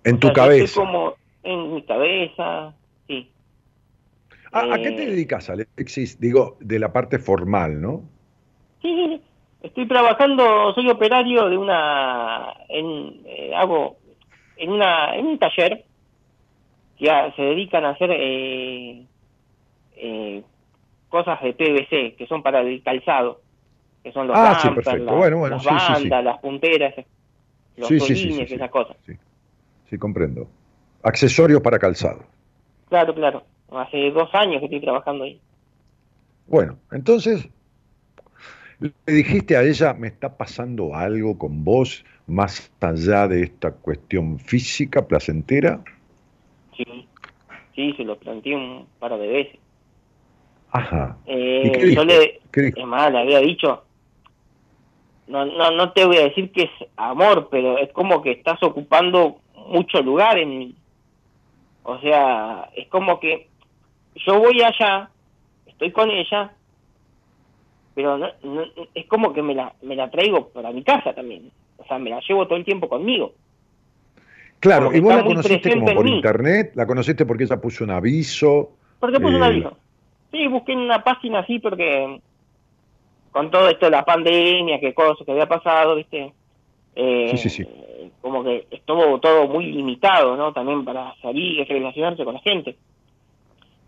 [0.04, 0.80] En O tu sea, cabeza.
[0.80, 2.74] como en mi cabeza,
[3.06, 3.30] sí.
[4.52, 6.20] ¿A, a qué te eh, dedicas, Alexis?
[6.20, 8.02] Digo, de la parte formal, ¿no?
[8.82, 9.20] Sí.
[9.62, 13.96] Estoy trabajando, soy operario de una, en, eh, hago
[14.56, 15.84] en una, en un taller
[16.96, 19.04] que a- se dedican a hacer eh,
[19.96, 20.42] eh,
[21.08, 23.40] cosas de PVC que son para el calzado,
[24.02, 25.16] que son los Ah, sí, perfecto.
[25.16, 26.08] Bueno, bueno, las sí, sí, sí.
[26.08, 26.94] bandas, las punteras,
[27.76, 28.46] los sí.
[28.48, 28.96] esas cosas.
[29.04, 29.12] Sí,
[29.88, 30.48] sí, comprendo.
[31.02, 32.24] Accesorios para calzado.
[32.88, 33.44] Claro, claro.
[33.70, 35.40] Hace dos años que estoy trabajando ahí.
[36.46, 37.48] Bueno, entonces,
[38.80, 44.38] le dijiste a ella, me está pasando algo con vos más allá de esta cuestión
[44.38, 45.80] física, placentera.
[46.76, 47.06] Sí,
[47.74, 49.58] sí, se lo planteé un par de veces.
[50.70, 51.16] Ajá.
[51.26, 52.02] Eh, ¿Y qué dijo?
[52.02, 52.80] yo le, ¿Qué dijo?
[52.80, 53.84] es más, le había dicho,
[55.26, 58.62] no, no, no te voy a decir que es amor, pero es como que estás
[58.62, 60.74] ocupando mucho lugar en mí.
[61.82, 63.48] O sea, es como que
[64.26, 65.10] yo voy allá,
[65.66, 66.52] estoy con ella,
[67.94, 68.64] pero no, no-
[68.94, 71.50] es como que me la, me la traigo para mi casa también.
[71.76, 73.32] O sea, me la llevo todo el tiempo conmigo.
[74.60, 77.90] Claro, Porque y vos la conociste como por internet, la conociste porque ella puso un
[77.90, 78.76] aviso.
[78.98, 79.78] ¿Por qué puso un Eh, aviso?
[80.32, 82.20] Sí, busqué en una página así porque
[83.30, 86.34] con todo esto de la pandemia, qué cosas que había pasado, ¿viste?
[86.94, 87.68] Eh, Sí, sí, sí.
[88.20, 90.52] Como que estuvo todo muy limitado, ¿no?
[90.52, 92.76] También para salir y relacionarse con la gente.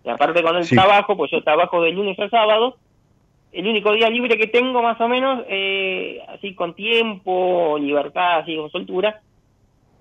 [0.04, 2.76] Y aparte con el trabajo, pues yo trabajo de lunes a sábado.
[3.52, 8.56] El único día libre que tengo, más o menos, eh, así con tiempo, libertad, así
[8.56, 9.20] con soltura,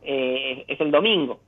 [0.04, 1.40] eh, es el domingo.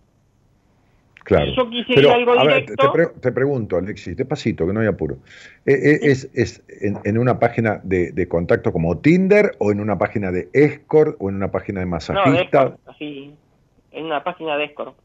[1.23, 1.51] Claro.
[1.55, 3.11] Yo quise Pero, algo a ver, te, directo.
[3.21, 5.17] te pregunto, Alexis, despacito, que no hay apuro.
[5.65, 9.79] Eh, eh, ¿Es, es en, en una página de, de contacto como Tinder o en
[9.79, 12.41] una página de escort o en una página de No, de masajista?
[12.63, 13.35] Escort, así,
[13.91, 14.95] en una página de Escort.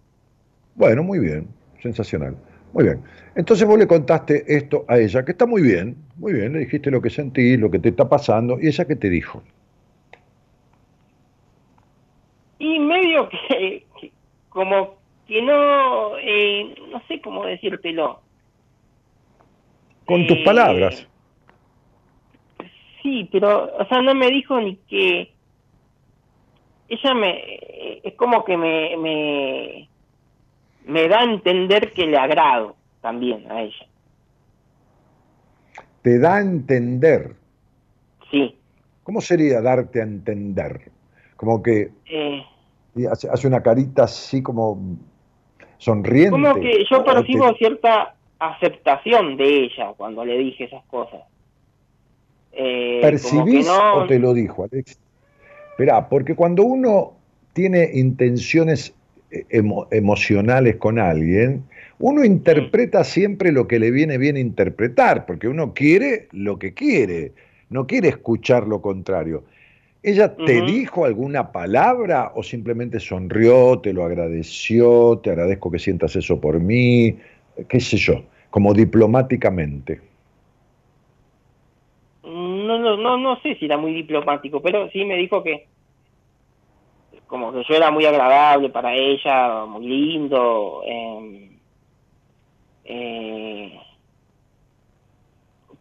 [0.75, 1.49] Bueno, muy bien,
[1.83, 2.37] sensacional.
[2.73, 3.03] Muy bien.
[3.35, 6.91] Entonces vos le contaste esto a ella, que está muy bien, muy bien, le dijiste
[6.91, 9.43] lo que sentís, lo que te está pasando, y ella qué te dijo.
[12.59, 14.13] Y medio que, que
[14.49, 14.97] como
[15.27, 18.21] que no, eh, no sé cómo decírtelo.
[20.05, 21.07] Con tus Eh, palabras.
[23.03, 25.33] Sí, pero, o sea, no me dijo ni que...
[26.89, 28.01] Ella me...
[28.05, 28.97] Es como que me...
[28.97, 29.89] Me,
[30.87, 33.87] me da a entender que le agrado también a ella.
[36.03, 37.35] Te da a entender.
[38.31, 38.57] Sí.
[39.03, 40.93] ¿Cómo sería darte a entender?
[41.37, 42.45] Como que Eh,
[43.11, 44.97] hace, hace una carita así como
[45.79, 46.31] sonriente.
[46.31, 51.21] como que yo o te- percibo cierta aceptación de ella cuando le dije esas cosas.
[52.53, 54.99] Eh, ¿Percibís no- o te lo dijo, Alex?
[55.71, 57.13] Esperá, porque cuando uno
[57.53, 58.95] tiene intenciones
[59.31, 61.65] eh, emo- emocionales con alguien,
[61.99, 67.33] uno interpreta siempre lo que le viene bien interpretar, porque uno quiere lo que quiere,
[67.69, 69.45] no quiere escuchar lo contrario.
[70.07, 76.15] ¿Ella te dijo alguna palabra o simplemente sonrió, te lo agradeció, te agradezco que sientas
[76.15, 77.19] eso por mí,
[77.69, 80.01] qué sé yo, como diplomáticamente?
[82.23, 85.67] No, no, no, no sé si era muy diplomático, pero sí me dijo que
[87.27, 90.83] como que yo era muy agradable para ella, muy lindo.
[90.87, 91.51] eh,
[92.85, 93.81] eh,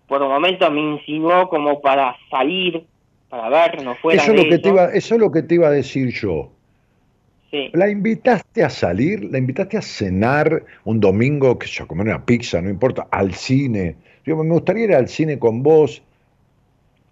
[0.07, 2.87] por un momento me insinuó como para salir,
[3.35, 4.69] para vernos fuera Eso es, de lo que te eso.
[4.69, 6.51] iba, eso es lo que te iba a decir yo.
[7.51, 7.69] Sí.
[7.73, 9.23] ¿La invitaste a salir?
[9.25, 13.95] ¿La invitaste a cenar un domingo, que yo, comer una pizza, no importa, al cine?
[14.25, 16.01] Digo, me gustaría ir al cine con vos,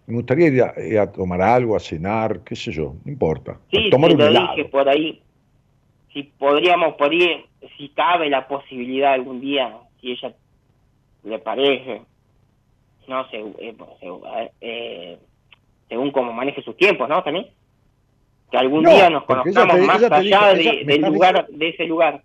[0.07, 3.57] me gustaría ir a, ir a tomar algo, a cenar, qué sé yo, no importa.
[3.71, 4.55] Sí, tomar sí, un lo helado.
[4.55, 5.21] dije por ahí.
[6.13, 7.45] Si podríamos, por ahí,
[7.77, 10.35] si cabe la posibilidad algún día, si ella
[11.23, 12.01] le parece,
[13.07, 15.17] no sé, eh, seg- eh,
[15.93, 17.21] según cómo maneje sus tiempos, ¿no?
[17.21, 17.45] También.
[18.49, 21.47] Que algún No, día nos conozcamos te- más allá dijo- de- me del estás lugar,
[21.49, 22.21] de ese lugar, Me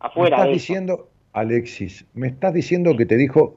[0.00, 0.60] afuera estás de eso.
[0.60, 3.56] diciendo, Alexis, me estás diciendo que te dijo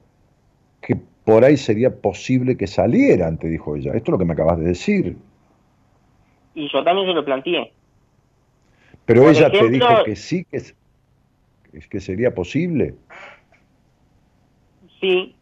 [0.80, 3.90] que por ahí sería posible que salieran, te dijo ella.
[3.94, 5.16] Esto es lo que me acabas de decir.
[6.54, 7.72] Y yo también se lo planteé.
[9.04, 10.76] Pero Por ella te dijo que sí, que, es-
[11.90, 12.94] que sería posible.
[15.00, 15.34] Sí.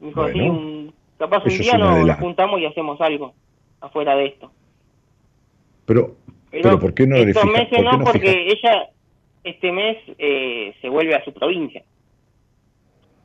[0.00, 0.77] Me dijo, Bueno, sí, un-
[1.18, 3.34] capaz un día nos, juntamos y hacemos algo
[3.80, 4.50] afuera de esto.
[5.84, 6.16] Pero,
[6.50, 7.58] pero, ¿por qué no estos fijas?
[7.58, 8.88] meses ¿por qué no, porque ella
[9.44, 11.82] este mes eh, se vuelve a su provincia.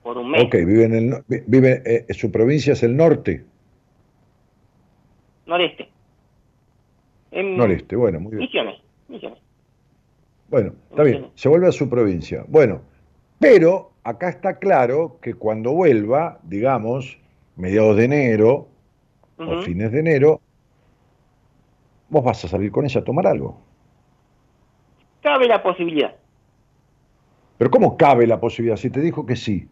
[0.02, 0.44] Por un mes.
[0.44, 3.46] Ok, vive en el, vive, eh, su provincia es el norte,
[5.46, 5.90] Noreste.
[7.32, 8.42] En noreste, bueno, muy bien.
[8.42, 8.80] Misiones.
[9.08, 9.40] Misiones.
[10.50, 12.46] Bueno, está bien, se vuelve a su provincia.
[12.48, 12.82] Bueno,
[13.40, 17.18] pero acá está claro que cuando vuelva, digamos,
[17.56, 18.68] mediados de enero
[19.38, 20.42] o fines de enero,
[22.10, 23.60] vos vas a salir con ella a tomar algo.
[25.22, 26.16] Cabe la posibilidad.
[27.58, 28.78] Pero ¿cómo cabe la posibilidad?
[28.78, 29.68] Si te dijo que sí.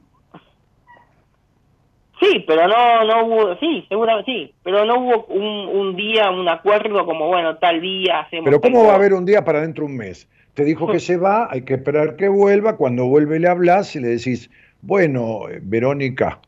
[2.20, 6.48] Sí, pero no, no hubo, sí, seguramente sí, pero no hubo un, un día, un
[6.48, 8.46] acuerdo como, bueno, tal día hacemos.
[8.46, 10.30] Pero ¿cómo va a haber un día para dentro de un mes?
[10.54, 12.78] Te dijo que se va, hay que esperar que vuelva.
[12.78, 14.52] Cuando vuelve le hablas y le decís,
[14.82, 16.42] bueno, eh, Verónica,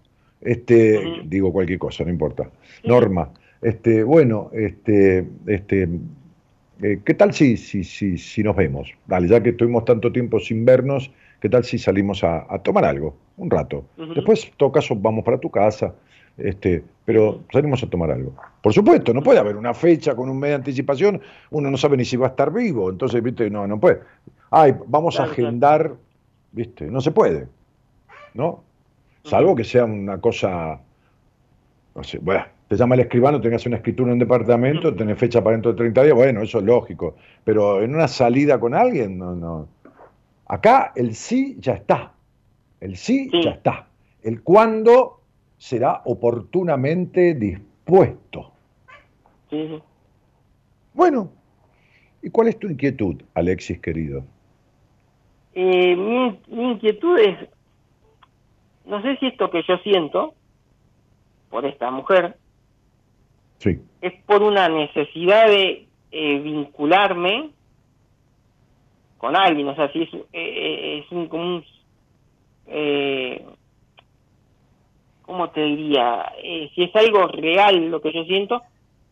[0.43, 2.49] este, digo cualquier cosa, no importa.
[2.83, 3.29] Norma,
[3.61, 5.89] este, bueno, este, este,
[6.81, 8.91] eh, ¿qué tal si, si, si, si nos vemos?
[9.07, 12.85] Dale, ya que estuvimos tanto tiempo sin vernos, ¿qué tal si salimos a, a tomar
[12.85, 13.15] algo?
[13.37, 13.85] Un rato.
[14.15, 15.95] Después, en todo caso, vamos para tu casa,
[16.37, 18.33] este, pero salimos a tomar algo.
[18.61, 21.21] Por supuesto, no puede haber una fecha con un mes de anticipación,
[21.51, 24.01] uno no sabe ni si va a estar vivo, entonces, viste, no, no puede.
[24.51, 25.31] Ay, vamos a claro.
[25.31, 25.93] agendar,
[26.51, 27.47] viste, no se puede,
[28.33, 28.63] ¿no?
[29.23, 30.79] Salvo que sea una cosa,
[31.95, 35.41] no sé, bueno, te llama el escribano, tengas una escritura en un departamento, tenés fecha
[35.43, 39.17] para dentro de 30 días, bueno, eso es lógico, pero en una salida con alguien,
[39.17, 39.67] no, no.
[40.47, 42.11] Acá el sí ya está,
[42.81, 43.43] el sí, Sí.
[43.43, 43.87] ya está,
[44.23, 45.21] el cuándo
[45.57, 48.51] será oportunamente dispuesto.
[49.49, 49.83] Sí, sí.
[50.93, 51.31] Bueno,
[52.21, 54.25] ¿y cuál es tu inquietud, Alexis querido?
[55.55, 57.37] Eh, mi, mi inquietud es,
[58.85, 60.33] no sé si esto que yo siento
[61.49, 62.37] por esta mujer
[63.57, 67.51] Sí, es por una necesidad de eh, vincularme
[69.17, 71.65] con alguien, o sea, si es, eh, eh, es un, como un,
[72.67, 73.45] eh,
[75.21, 76.33] ¿cómo te diría?
[76.43, 78.61] Eh, si es algo real lo que yo siento,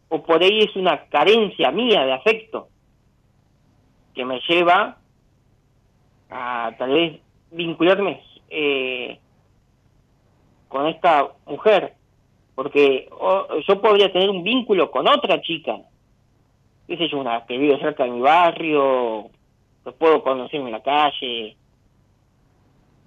[0.09, 2.67] o por ahí es una carencia mía de afecto
[4.13, 4.97] que me lleva
[6.29, 9.17] a tal vez vincularme eh,
[10.71, 11.93] con esta mujer,
[12.55, 15.77] porque o- yo podría tener un vínculo con otra chica,
[16.87, 19.29] qué sé yo, una que vive cerca de mi barrio,
[19.83, 21.57] que puedo conocer en la calle,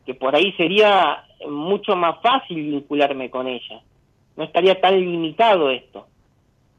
[0.04, 3.80] que por ahí sería mucho más fácil vincularme con ella.
[4.36, 6.06] No estaría tan limitado esto.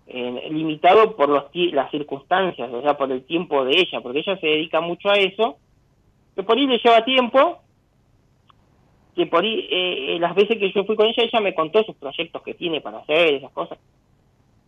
[0.07, 4.37] Eh, limitado por los, las circunstancias, o sea, por el tiempo de ella, porque ella
[4.37, 5.57] se dedica mucho a eso,
[6.35, 7.59] que por ahí le lleva tiempo,
[9.15, 11.95] que por ahí, eh, las veces que yo fui con ella, ella me contó sus
[11.95, 13.77] proyectos que tiene para hacer, esas cosas.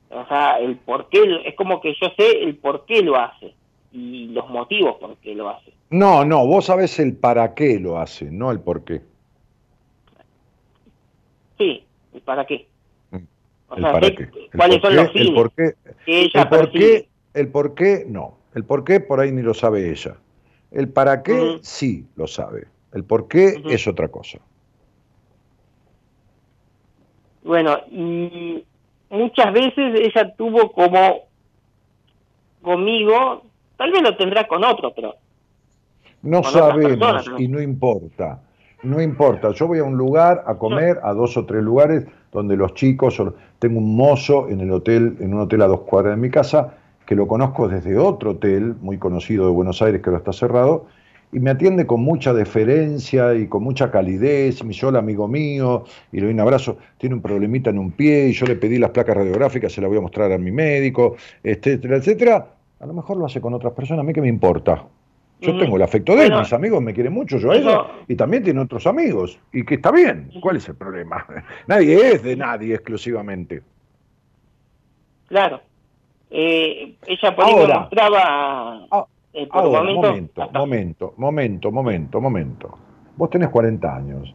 [0.09, 3.53] O sea, el por qué, es como que yo sé el por qué lo hace
[3.91, 5.73] y los motivos por qué lo hace.
[5.89, 9.01] No, no, vos sabés el para qué lo hace, no el por qué.
[11.57, 11.83] Sí,
[12.13, 12.67] el para qué.
[13.69, 14.29] O sea, para qué.
[14.55, 15.73] ¿Cuáles son los fines el por qué,
[16.05, 18.37] que ella el por qué, el por qué, no.
[18.55, 20.15] El por qué por ahí ni lo sabe ella.
[20.71, 22.67] El para qué sí lo sabe.
[22.93, 24.39] El por qué es otra cosa.
[27.43, 28.63] Bueno, y
[29.09, 31.27] muchas veces ella tuvo como
[32.61, 33.43] conmigo,
[33.77, 35.15] tal vez lo tendrá con otro, pero...
[36.23, 38.41] No sabemos y no importa.
[38.83, 42.55] No importa, yo voy a un lugar a comer, a dos o tres lugares donde
[42.55, 43.21] los chicos,
[43.59, 46.75] tengo un mozo en el hotel, en un hotel a dos cuadras de mi casa,
[47.05, 50.85] que lo conozco desde otro hotel muy conocido de Buenos Aires que ahora está cerrado,
[51.31, 55.83] y me atiende con mucha deferencia y con mucha calidez, me dice, hola amigo mío,
[56.11, 58.77] y le doy un abrazo, tiene un problemita en un pie, y yo le pedí
[58.77, 62.47] las placas radiográficas, se las voy a mostrar a mi médico, etcétera, etcétera.
[62.79, 64.85] A lo mejor lo hace con otras personas, a mí que me importa.
[65.39, 68.15] Yo tengo el afecto de él, mis amigos me quieren mucho, yo a ella, y
[68.15, 70.31] también tiene otros amigos, y que está bien.
[70.41, 71.25] ¿Cuál es el problema?
[71.67, 73.61] Nadie es de nadie exclusivamente.
[75.27, 75.61] Claro.
[76.31, 78.87] Eh, ella por Ahora, mostraba...
[78.89, 79.05] Ah,
[79.37, 82.77] eh, ahora, momento, momento, momento, momento, momento.
[83.15, 84.33] Vos tenés 40 años.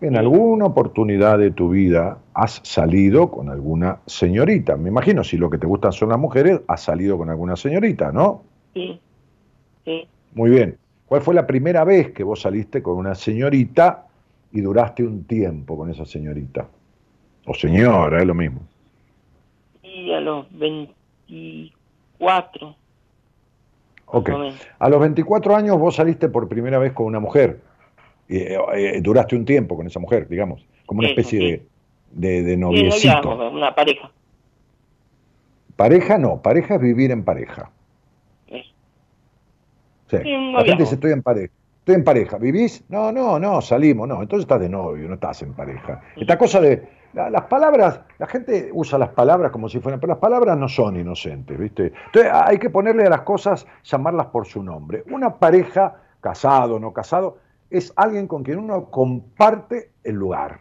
[0.00, 4.78] En alguna oportunidad de tu vida has salido con alguna señorita.
[4.78, 8.12] Me imagino, si lo que te gustan son las mujeres, has salido con alguna señorita,
[8.12, 8.44] ¿no?
[8.72, 8.98] Sí,
[9.84, 10.08] sí.
[10.32, 10.78] Muy bien.
[11.04, 14.06] ¿Cuál fue la primera vez que vos saliste con una señorita
[14.52, 16.66] y duraste un tiempo con esa señorita?
[17.44, 18.62] O señora, es lo mismo.
[19.82, 22.74] Y a los 24.
[24.12, 24.30] Ok.
[24.78, 27.60] A los 24 años vos saliste por primera vez con una mujer.
[28.28, 31.64] Y, eh, eh, duraste un tiempo con esa mujer, digamos, como una especie
[32.12, 33.50] de, de, noviecito.
[33.50, 34.10] una pareja.
[35.76, 37.70] Pareja no, pareja es vivir en pareja.
[40.10, 40.18] Sí.
[40.18, 41.52] La gente dice, estoy en pareja.
[41.78, 42.36] Estoy en pareja.
[42.36, 42.84] ¿Vivís?
[42.88, 44.06] No, no, no, salimos.
[44.06, 46.02] No, entonces estás de novio, no estás en pareja.
[46.16, 46.99] Esta cosa de.
[47.12, 50.96] Las palabras, la gente usa las palabras como si fueran, pero las palabras no son
[50.96, 51.92] inocentes, ¿viste?
[52.06, 55.04] Entonces hay que ponerle a las cosas, llamarlas por su nombre.
[55.10, 57.38] Una pareja, casado o no casado,
[57.70, 60.60] es alguien con quien uno comparte el lugar.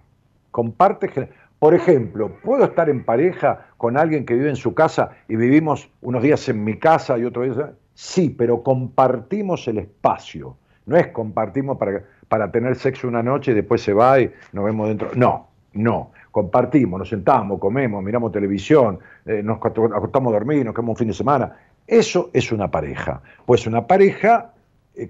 [0.51, 1.29] Comparte.
[1.59, 5.89] Por ejemplo, ¿puedo estar en pareja con alguien que vive en su casa y vivimos
[6.01, 7.71] unos días en mi casa y otros días?
[7.93, 10.55] Sí, pero compartimos el espacio.
[10.85, 14.63] No es compartimos para, para tener sexo una noche y después se va y nos
[14.63, 15.11] vemos dentro.
[15.15, 16.11] No, no.
[16.31, 21.07] Compartimos, nos sentamos, comemos, miramos televisión, eh, nos acostamos a dormir, nos quedamos un fin
[21.07, 21.57] de semana.
[21.87, 23.21] Eso es una pareja.
[23.45, 24.53] Pues una pareja
[24.95, 25.09] eh,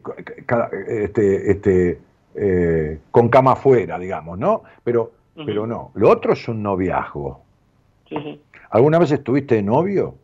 [1.03, 1.99] este, este,
[2.35, 4.63] eh, con cama afuera, digamos, ¿no?
[4.83, 5.11] Pero,
[5.45, 5.91] pero no.
[5.95, 7.41] Lo otro es un noviazgo.
[8.69, 10.15] ¿Alguna vez estuviste de novio?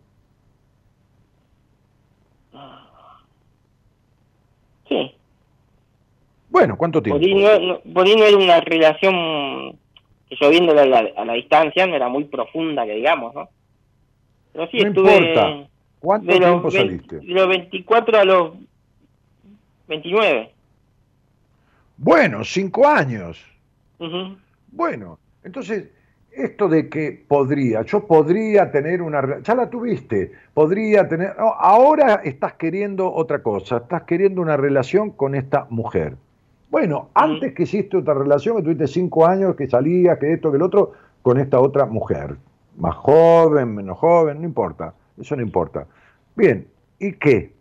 [6.56, 7.20] Bueno, ¿cuánto tiempo?
[7.20, 9.78] Por ahí no, era una relación
[10.38, 13.50] que yo viendo a la, distancia no era muy profunda, que digamos, ¿no?
[14.54, 15.68] Pero sí estuve...
[16.00, 17.18] ¿Cuánto tiempo saliste?
[17.18, 18.54] De los 24 a los
[19.88, 20.52] 29.
[21.98, 23.44] Bueno, cinco años.
[24.72, 25.90] Bueno, entonces,
[26.32, 29.42] esto de que podría, yo podría tener una...
[29.42, 31.34] Ya la tuviste, podría tener...
[31.38, 36.18] ahora estás queriendo otra cosa, estás queriendo una relación con esta mujer.
[36.76, 40.58] Bueno, antes que hiciste otra relación, que tuviste cinco años, que salías, que esto, que
[40.58, 42.36] el otro, con esta otra mujer.
[42.76, 44.94] Más joven, menos joven, no importa.
[45.18, 45.88] Eso no importa.
[46.36, 46.68] Bien,
[47.00, 47.54] ¿y qué?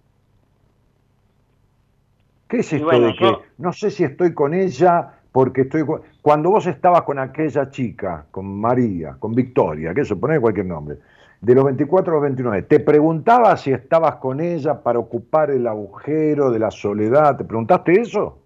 [2.48, 5.84] ¿Qué es esto de que no sé si estoy con ella porque estoy...
[6.20, 10.98] Cuando vos estabas con aquella chica, con María, con Victoria, que eso, pone cualquier nombre,
[11.40, 15.68] de los 24 a los 29, ¿te preguntaba si estabas con ella para ocupar el
[15.68, 17.36] agujero de la soledad?
[17.36, 18.40] ¿Te preguntaste eso?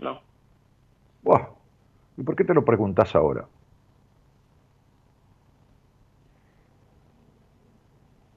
[0.00, 0.20] No.
[1.22, 1.56] No.
[2.16, 3.46] ¿Y por qué te lo preguntas ahora?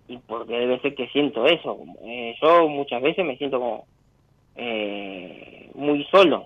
[0.07, 1.78] Y porque debe ser que siento eso.
[2.01, 3.86] Eh, yo muchas veces me siento como
[4.55, 6.45] eh, muy solo.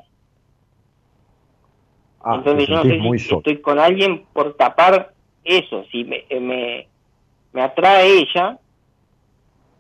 [2.22, 5.14] Ah, Entonces yo no sé si estoy con alguien por tapar
[5.44, 5.84] eso.
[5.92, 6.88] Si me, eh, me,
[7.54, 8.60] me atrae ella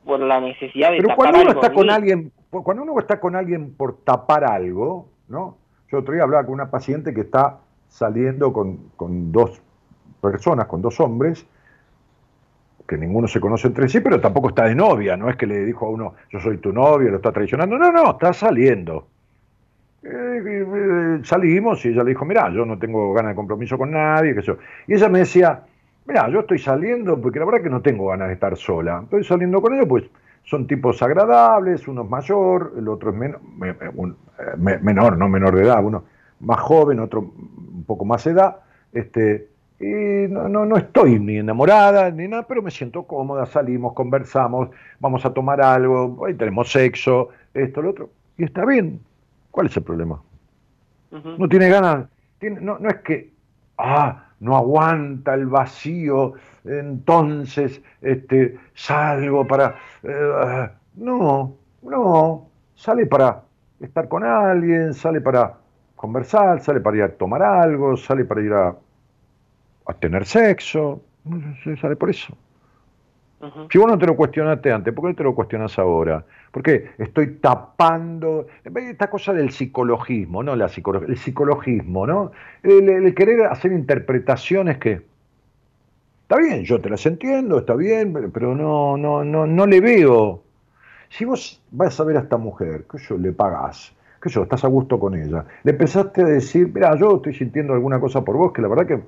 [0.05, 3.75] por la necesidad de Pero cuando uno está con alguien cuando uno está con alguien
[3.75, 5.57] por tapar algo, ¿no?
[5.91, 9.61] Yo otro día hablaba con una paciente que está saliendo con, con dos
[10.21, 11.45] personas, con dos hombres,
[12.87, 15.65] que ninguno se conoce entre sí, pero tampoco está de novia, no es que le
[15.65, 19.07] dijo a uno, yo soy tu novio, lo está traicionando, no, no, está saliendo.
[20.03, 23.91] Eh, eh, salimos y ella le dijo, mira, yo no tengo ganas de compromiso con
[23.91, 24.57] nadie, que eso.
[24.87, 25.63] Y ella me decía,
[26.05, 29.01] mira, yo estoy saliendo porque la verdad que no tengo ganas de estar sola.
[29.03, 30.05] Estoy saliendo con ellos, pues
[30.43, 33.41] son tipos agradables, uno es mayor, el otro es menor,
[34.39, 36.03] eh, menor, no menor de edad, uno
[36.39, 38.57] más joven, otro un poco más edad,
[38.93, 39.47] este,
[39.79, 44.69] y no, no, no, estoy ni enamorada ni nada, pero me siento cómoda, salimos, conversamos,
[44.99, 48.99] vamos a tomar algo, ahí tenemos sexo, esto, lo otro, y está bien.
[49.51, 50.21] ¿Cuál es el problema?
[51.09, 52.07] No tiene ganas,
[52.41, 53.31] no, no es que,
[53.77, 56.33] ah, no aguanta el vacío,
[56.65, 59.75] entonces este, salgo para...
[60.03, 63.43] Eh, no, no, sale para
[63.79, 65.57] estar con alguien, sale para
[65.95, 68.75] conversar, sale para ir a tomar algo, sale para ir a
[69.87, 71.01] a tener sexo,
[71.81, 72.37] sale por eso.
[73.71, 76.25] Si vos no te lo cuestionaste antes, ¿por qué no te lo cuestionas ahora?
[76.51, 80.55] Porque estoy tapando esta cosa del psicologismo, ¿no?
[80.55, 82.31] La el psicologismo, ¿no?
[82.63, 85.01] El, querer hacer interpretaciones que
[86.23, 90.43] está bien, yo te las entiendo, está bien, pero no, no, no, no le veo.
[91.09, 94.63] Si vos vas a ver a esta mujer, que yo le pagás, que yo estás
[94.63, 98.37] a gusto con ella, le empezaste a decir, mira, yo estoy sintiendo alguna cosa por
[98.37, 99.01] vos, que la verdad que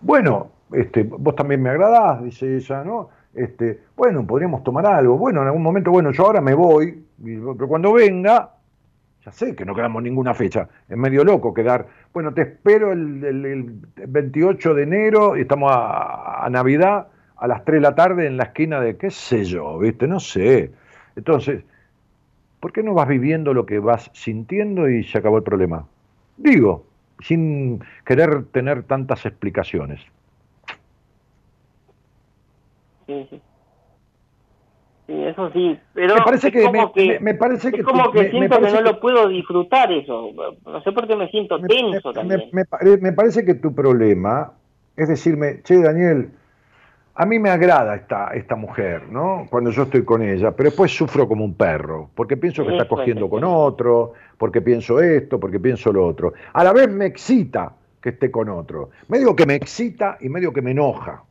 [0.00, 3.10] bueno, este, vos también me agradás, dice ella, ¿no?
[3.34, 5.16] Este, bueno, podríamos tomar algo.
[5.16, 8.54] Bueno, en algún momento, bueno, yo ahora me voy, pero cuando venga,
[9.24, 10.68] ya sé que no quedamos ninguna fecha.
[10.88, 11.86] Es medio loco quedar.
[12.12, 17.08] Bueno, te espero el, 28 de enero y estamos a, Navidad
[17.40, 20.06] a las 3 de la tarde en la esquina de, qué sé yo, ¿viste?
[20.06, 20.70] No sé.
[21.16, 21.64] Entonces,
[22.60, 25.86] ¿por qué no vas viviendo lo que vas sintiendo y se acabó el problema?
[26.36, 26.84] Digo,
[27.20, 30.00] sin querer tener tantas explicaciones.
[33.06, 33.40] Sí, sí.
[35.06, 38.80] Sí, eso sí, pero me parece que, me, parece que como que siento que no
[38.80, 40.30] lo puedo disfrutar eso,
[40.64, 42.48] no sé por qué me siento tenso también.
[42.52, 44.52] Me, parece que tu problema
[44.96, 46.30] es decirme, che Daniel,
[47.20, 49.46] a mí me agrada esta, esta mujer, ¿no?
[49.50, 52.88] Cuando yo estoy con ella, pero después sufro como un perro, porque pienso que está
[52.88, 56.32] cogiendo con otro, porque pienso esto, porque pienso lo otro.
[56.54, 58.88] A la vez me excita que esté con otro.
[59.08, 61.22] Medio que me excita y medio que me enoja.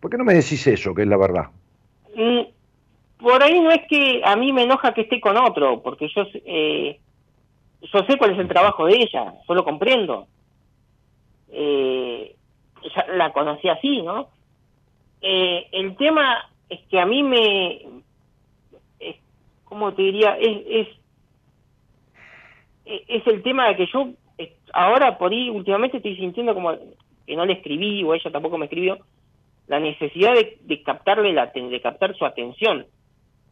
[0.00, 1.50] ¿Por qué no me decís eso, que es la verdad?
[2.16, 6.08] Mm, por ahí no es que a mí me enoja que esté con otro, porque
[6.08, 6.98] yo, eh,
[7.82, 10.26] yo sé cuál es el trabajo de ella, yo lo comprendo.
[11.50, 12.34] Eh,
[13.14, 14.28] la conocí así, ¿no?
[15.26, 17.76] Eh, el tema es que a mí me,
[19.00, 19.16] es,
[19.64, 20.36] ¿cómo te diría?
[20.38, 20.88] Es,
[22.84, 24.10] es, el tema de que yo
[24.74, 26.74] ahora por ahí últimamente estoy sintiendo como
[27.26, 28.98] que no le escribí o ella tampoco me escribió
[29.66, 32.84] la necesidad de, captarle la de captar su atención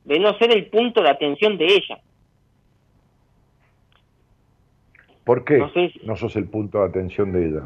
[0.05, 1.99] de no ser el punto de atención de ella
[5.25, 5.71] ¿Por qué no,
[6.03, 7.63] no sos el punto de atención de ella?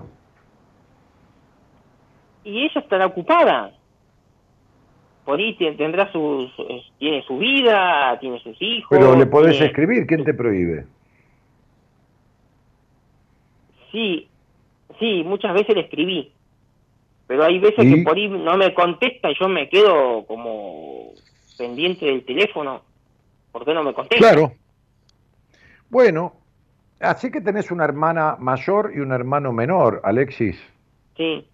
[2.44, 3.72] Y ella estará ocupada
[5.26, 6.48] por ahí tendrá su,
[6.98, 8.88] tiene su vida, tiene sus hijos.
[8.90, 10.86] Pero le podés escribir, ¿quién te prohíbe?
[13.90, 14.28] Sí,
[15.00, 16.32] sí, muchas veces le escribí.
[17.26, 21.10] Pero hay veces que por ahí no me contesta y yo me quedo como
[21.58, 22.82] pendiente del teléfono.
[23.50, 24.24] ¿Por qué no me contesta?
[24.24, 24.52] Claro.
[25.90, 26.34] Bueno,
[27.00, 30.56] así que tenés una hermana mayor y un hermano menor, Alexis.
[31.16, 31.44] Sí.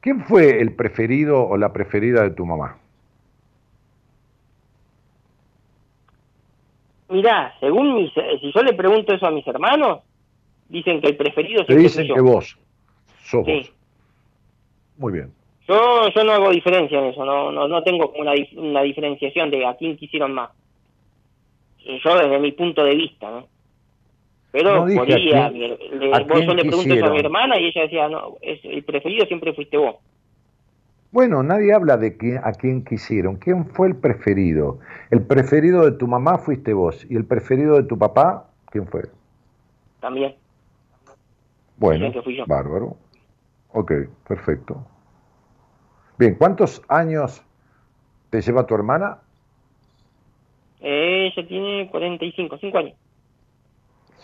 [0.00, 2.78] ¿Quién fue el preferido o la preferida de tu mamá?
[7.08, 10.00] Mirá, según mis, si yo le pregunto eso a mis hermanos,
[10.68, 12.58] dicen que el preferido Te dicen que vos,
[13.22, 13.72] sos vos.
[14.98, 15.32] Muy bien.
[15.68, 19.66] Yo, yo no hago diferencia en eso, no, no, no tengo una, una diferenciación de
[19.66, 20.50] a quién quisieron más.
[21.78, 23.48] Yo desde mi punto de vista, ¿no?
[24.56, 25.68] Pero no podía, le,
[26.24, 29.76] vos yo le a mi hermana y ella decía, no, es, el preferido siempre fuiste
[29.76, 29.96] vos.
[31.12, 33.36] Bueno, nadie habla de quién, a quién quisieron.
[33.36, 34.78] ¿Quién fue el preferido?
[35.10, 37.06] El preferido de tu mamá fuiste vos.
[37.10, 39.02] ¿Y el preferido de tu papá, quién fue?
[40.00, 40.34] También.
[41.76, 42.10] Bueno,
[42.46, 42.96] bárbaro.
[43.72, 43.92] Ok,
[44.26, 44.86] perfecto.
[46.18, 47.44] Bien, ¿cuántos años
[48.30, 49.18] te lleva tu hermana?
[50.80, 52.94] Eh, ella tiene 45, 5 años.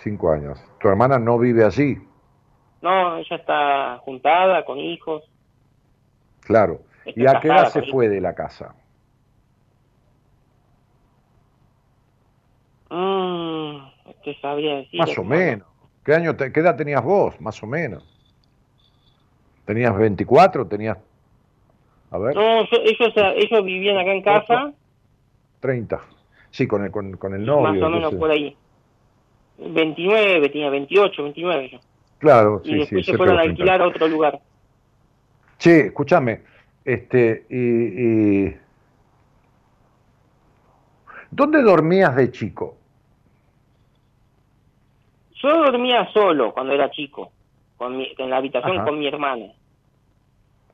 [0.03, 0.59] Cinco años.
[0.81, 1.97] ¿Tu hermana no vive allí?
[2.81, 5.23] No, ella está juntada con hijos.
[6.41, 6.81] Claro.
[7.07, 8.75] ¿Y a qué edad se fue de la casa?
[12.91, 13.77] Mm,
[14.41, 14.99] sabría decir.
[14.99, 15.69] Más o menos.
[16.05, 18.03] ¿Qué, año ¿Qué edad tenías vos, más o menos?
[19.65, 20.67] ¿Tenías 24?
[20.67, 20.99] ¿Tenías.?
[22.11, 22.35] A ver.
[22.35, 24.73] No, ellos, ellos vivían acá en casa.
[25.61, 26.01] 30.
[26.51, 27.81] Sí, con el, con, con el novio.
[27.81, 28.57] Más o menos por ahí.
[29.69, 31.79] 29, tenía 28, 29 yo.
[32.19, 34.41] Claro, sí, y después se fueron a alquilar a otro lugar.
[35.59, 36.43] Sí, escúchame,
[36.85, 38.55] este, y,
[41.31, 42.77] ¿Dónde dormías de chico?
[45.43, 47.33] Yo dormía solo cuando era chico,
[47.77, 49.47] con en la habitación con mi hermana.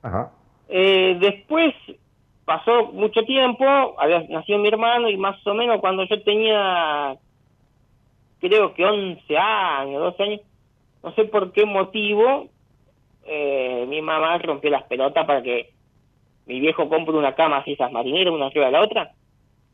[0.03, 0.33] Ajá.
[0.69, 1.75] Eh, después
[2.45, 3.65] pasó mucho tiempo,
[3.99, 7.15] había nacido mi hermano y más o menos cuando yo tenía,
[8.41, 10.41] creo que 11 años, 12 años,
[11.03, 12.49] no sé por qué motivo,
[13.27, 15.71] eh, mi mamá rompió las pelotas para que
[16.47, 19.13] mi viejo compre una cama así, esas marineras, una arriba de la otra,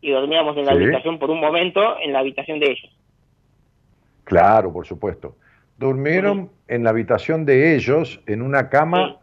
[0.01, 2.91] y dormíamos en la habitación por un momento, en la habitación de ellos.
[4.25, 5.37] Claro, por supuesto.
[5.79, 9.19] Durmieron en la habitación de ellos en una cama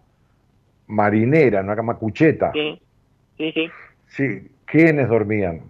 [0.87, 2.51] marinera, una cama cucheta.
[2.53, 2.79] Sí,
[3.37, 3.69] sí, sí.
[4.07, 5.61] Sí, ¿quiénes dormían?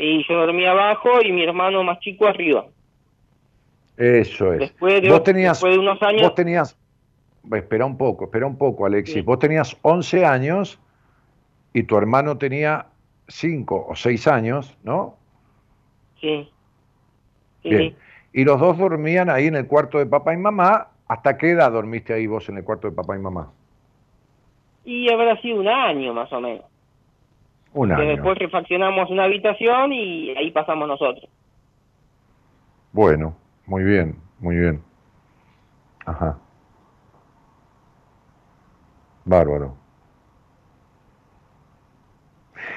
[0.00, 2.66] Y yo dormía abajo y mi hermano más chico arriba.
[3.98, 4.60] Eso es.
[4.60, 6.22] Después de, vos tenías, de unos años...
[6.22, 6.76] Vos tenías...
[7.52, 9.24] Espera un poco, espera un poco, Alexis.
[9.24, 10.78] Vos tenías 11 años
[11.72, 12.86] y tu hermano tenía
[13.28, 15.16] 5 o 6 años, ¿no?
[16.20, 16.48] Sí.
[17.62, 17.94] Bien.
[18.32, 20.88] Y los dos dormían ahí en el cuarto de papá y mamá.
[21.08, 23.50] ¿Hasta qué edad dormiste ahí vos en el cuarto de papá y mamá?
[24.84, 26.64] Y habrá sido un año más o menos.
[27.72, 28.08] Un año.
[28.08, 31.28] Después refaccionamos una habitación y ahí pasamos nosotros.
[32.92, 33.36] Bueno,
[33.66, 34.82] muy bien, muy bien.
[36.04, 36.36] Ajá.
[39.24, 39.76] Bárbaro.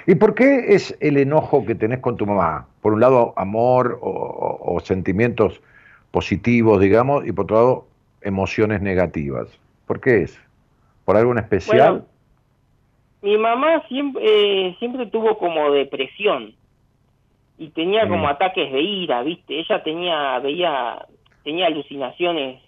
[0.06, 2.68] ¿Y por qué es el enojo que tenés con tu mamá?
[2.82, 5.62] Por un lado, amor o, sentimientos
[6.12, 7.88] positivos, digamos, y por otro lado,
[8.22, 9.48] emociones negativas.
[9.88, 10.40] ¿Por qué es?
[11.06, 12.06] ¿Por algo en especial?
[13.24, 16.54] Mi mamá siempre, eh, siempre tuvo como depresión
[17.58, 18.30] y tenía como mm.
[18.30, 19.60] ataques de ira, ¿viste?
[19.60, 21.06] Ella tenía, veía,
[21.44, 22.62] tenía alucinaciones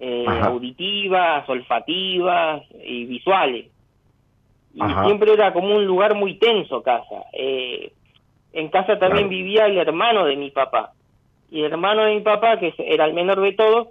[0.00, 3.66] eh, auditivas, olfativas y visuales
[4.74, 7.24] y siempre era como un lugar muy tenso casa.
[7.32, 7.92] Eh,
[8.52, 10.92] en casa también vivía el hermano de mi papá.
[11.50, 13.88] Y el hermano de mi papá, que era el menor de todos,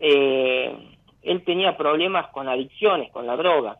[0.00, 0.76] eh,
[1.22, 3.78] él tenía problemas con adicciones, con la droga.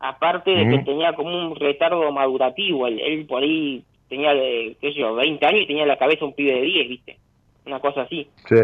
[0.00, 2.86] Aparte de que tenía como un retardo madurativo.
[2.86, 6.54] Él, por ahí tenía, qué sé yo, 20 años y tenía la cabeza un pibe
[6.54, 7.18] de 10, ¿viste?
[7.66, 8.28] Una cosa así.
[8.46, 8.56] Sí.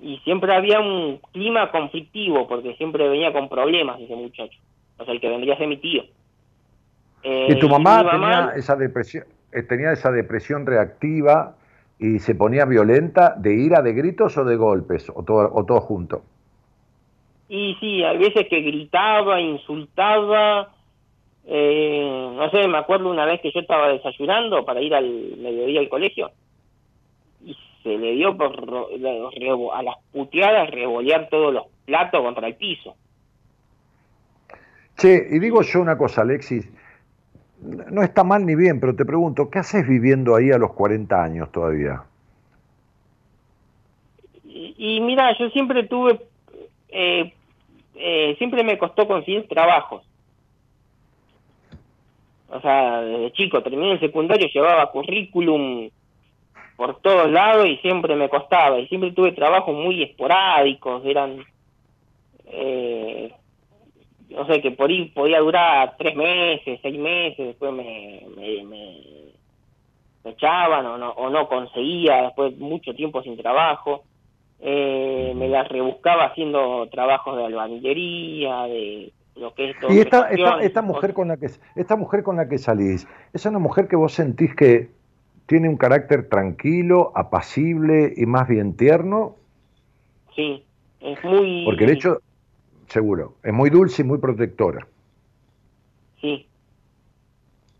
[0.00, 4.58] Y siempre había un clima conflictivo, porque siempre venía con problemas ese muchacho
[4.98, 6.02] o sea, el que vendría a ser mi tío.
[7.22, 11.56] ¿Y tu eh, mamá, tenía esa depresión, eh, tenía esa depresión reactiva
[11.98, 15.80] y se ponía violenta de ira, de gritos o de golpes, o todo, o todo
[15.80, 16.22] junto?
[17.48, 20.72] Y sí, hay veces que gritaba, insultaba,
[21.46, 25.06] eh, no sé, me acuerdo una vez que yo estaba desayunando para ir al
[25.38, 26.30] mediodía al colegio
[27.44, 28.52] y se le dio por
[29.72, 32.94] a las puteadas revolear todos los platos contra el piso.
[34.98, 36.68] Che, y digo yo una cosa, Alexis,
[37.62, 41.22] no está mal ni bien, pero te pregunto, ¿qué haces viviendo ahí a los 40
[41.22, 42.02] años todavía?
[44.44, 46.20] Y, mira, yo siempre tuve,
[46.88, 47.32] eh,
[47.98, 50.02] eh, siempre me costó conseguir trabajos.
[52.50, 55.90] O sea, desde chico terminé el secundario, llevaba currículum
[56.76, 58.78] por todos lados y siempre me costaba.
[58.78, 61.44] Y siempre tuve trabajos muy esporádicos, eran
[62.46, 63.32] eh,
[64.30, 69.28] no sé, que por ahí podía durar tres meses, seis meses, después me, me,
[70.24, 74.04] echaban o no, o no conseguía, después mucho tiempo sin trabajo.
[74.60, 79.92] Eh, me las rebuscaba haciendo trabajos de albañilería, de lo que es todo.
[79.92, 83.46] Y esta, esta, esta mujer con la que esta mujer con la que salís, es
[83.46, 84.90] una mujer que vos sentís que
[85.46, 89.36] tiene un carácter tranquilo, apacible y más bien tierno.
[90.34, 90.64] Sí,
[91.00, 91.64] es muy.
[91.64, 92.20] Porque el hecho
[92.88, 93.34] seguro.
[93.42, 94.86] Es muy dulce y muy protectora.
[96.20, 96.46] Sí.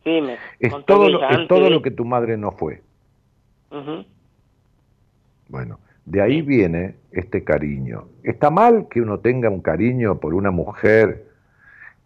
[0.04, 2.82] Sí, me es todo, lo, es todo lo que tu madre no fue.
[5.48, 5.78] Bueno,
[6.10, 8.08] de ahí viene este cariño.
[8.22, 11.26] ¿Está mal que uno tenga un cariño por una mujer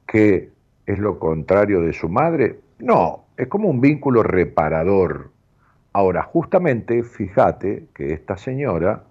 [0.06, 0.50] que
[0.86, 2.58] es lo contrario de su madre?
[2.78, 5.30] No, es como un vínculo reparador.
[5.92, 9.04] Ahora, justamente, fíjate que esta señora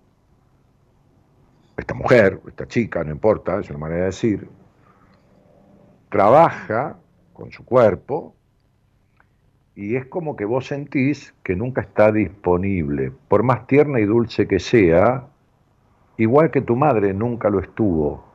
[1.77, 4.47] esta mujer, esta chica, no importa, es una manera de decir,
[6.09, 6.97] trabaja
[7.33, 8.35] con su cuerpo
[9.75, 13.11] y es como que vos sentís que nunca está disponible.
[13.27, 15.27] Por más tierna y dulce que sea,
[16.17, 18.25] igual que tu madre nunca lo estuvo.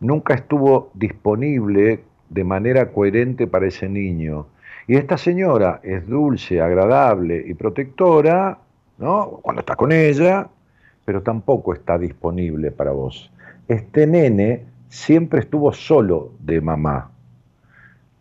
[0.00, 4.46] Nunca estuvo disponible de manera coherente para ese niño.
[4.86, 8.58] Y esta señora es dulce, agradable y protectora,
[8.98, 9.40] ¿no?
[9.42, 10.48] Cuando estás con ella,
[11.06, 13.32] pero tampoco está disponible para vos.
[13.66, 17.13] Este nene siempre estuvo solo de mamá.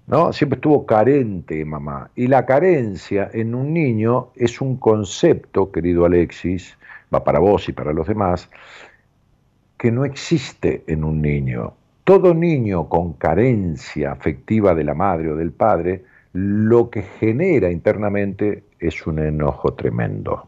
[0.07, 0.33] ¿No?
[0.33, 2.09] Siempre estuvo carente mamá.
[2.15, 6.77] Y la carencia en un niño es un concepto, querido Alexis,
[7.13, 8.49] va para vos y para los demás,
[9.77, 11.73] que no existe en un niño.
[12.03, 16.03] Todo niño con carencia afectiva de la madre o del padre,
[16.33, 20.47] lo que genera internamente es un enojo tremendo.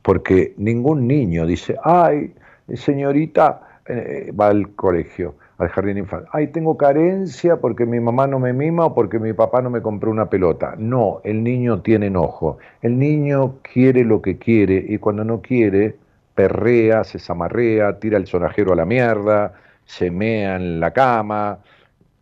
[0.00, 2.32] Porque ningún niño dice, ay,
[2.74, 6.28] señorita, eh, va al colegio al jardín infantil.
[6.32, 9.80] Ay, tengo carencia porque mi mamá no me mima o porque mi papá no me
[9.80, 10.74] compró una pelota.
[10.76, 12.58] No, el niño tiene enojo.
[12.82, 15.96] El niño quiere lo que quiere y cuando no quiere,
[16.34, 19.54] perrea, se zamarrea, tira el sonajero a la mierda,
[19.86, 21.60] se mea en la cama,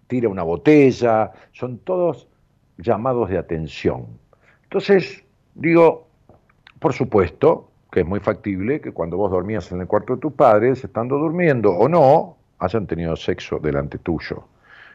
[0.07, 1.33] tira una botella.
[1.53, 2.29] Son todos
[2.79, 4.07] llamados de atención.
[4.65, 5.25] Entonces,
[5.55, 6.07] digo,
[6.79, 10.33] por supuesto que es muy factible que cuando vos dormías en el cuarto de tus
[10.33, 14.45] padres, estando durmiendo o no, hayan tenido sexo delante tuyo,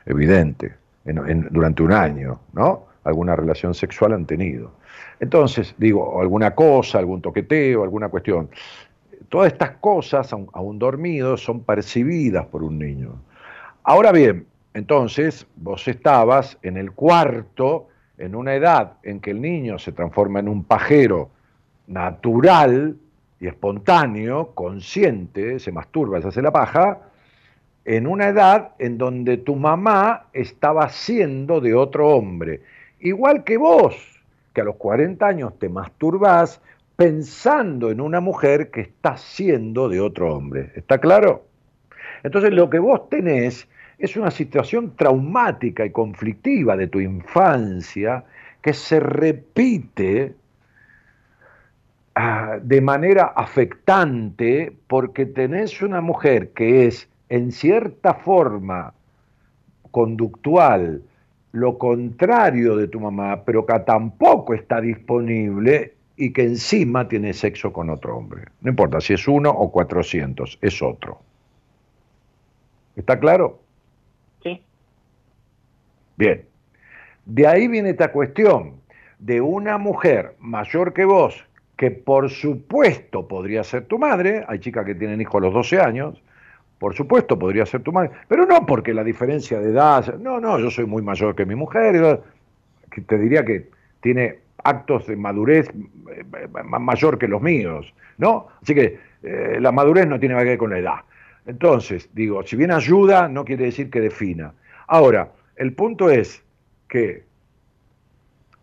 [0.05, 0.73] evidente,
[1.03, 2.87] durante un año, ¿no?
[3.03, 4.71] Alguna relación sexual han tenido.
[5.19, 8.49] Entonces, digo, alguna cosa, algún toqueteo, alguna cuestión.
[9.29, 13.21] Todas estas cosas, aún dormidos, son percibidas por un niño.
[13.83, 17.87] Ahora bien, entonces vos estabas en el cuarto,
[18.17, 21.29] en una edad en que el niño se transforma en un pajero
[21.87, 22.97] natural
[23.39, 26.99] y espontáneo, consciente, se masturba, se hace la paja,
[27.85, 32.61] en una edad en donde tu mamá estaba siendo de otro hombre.
[32.99, 33.95] Igual que vos,
[34.53, 36.61] que a los 40 años te masturbás
[36.95, 40.72] pensando en una mujer que está siendo de otro hombre.
[40.76, 41.45] ¿Está claro?
[42.23, 48.23] Entonces lo que vos tenés es una situación traumática y conflictiva de tu infancia
[48.61, 50.35] que se repite
[52.15, 58.93] ah, de manera afectante porque tenés una mujer que es en cierta forma
[59.91, 61.03] conductual
[61.51, 67.72] lo contrario de tu mamá, pero que tampoco está disponible y que encima tiene sexo
[67.72, 68.43] con otro hombre.
[68.61, 71.19] No importa si es uno o cuatrocientos, es otro.
[72.95, 73.60] ¿Está claro?
[74.43, 74.61] Sí.
[76.18, 76.45] Bien.
[77.26, 78.73] De ahí viene esta cuestión
[79.19, 81.45] de una mujer mayor que vos,
[81.77, 85.80] que por supuesto podría ser tu madre, hay chicas que tienen hijos a los 12
[85.80, 86.22] años,
[86.80, 90.57] por supuesto, podría ser tu madre, pero no porque la diferencia de edad, no, no,
[90.60, 92.22] yo soy muy mayor que mi mujer,
[93.06, 93.69] te diría que
[94.01, 96.23] tiene actos de madurez eh,
[96.64, 98.47] mayor que los míos, ¿no?
[98.61, 100.99] Así que eh, la madurez no tiene nada que ver con la edad.
[101.45, 104.53] Entonces, digo, si bien ayuda, no quiere decir que defina.
[104.88, 106.43] Ahora, el punto es
[106.88, 107.23] que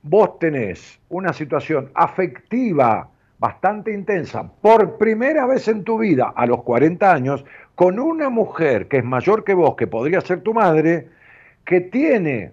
[0.02, 6.62] vos tenés una situación afectiva bastante intensa por primera vez en tu vida a los
[6.62, 7.44] 40 años
[7.77, 11.11] con una mujer que es mayor que vos, que podría ser tu madre,
[11.65, 12.53] que tiene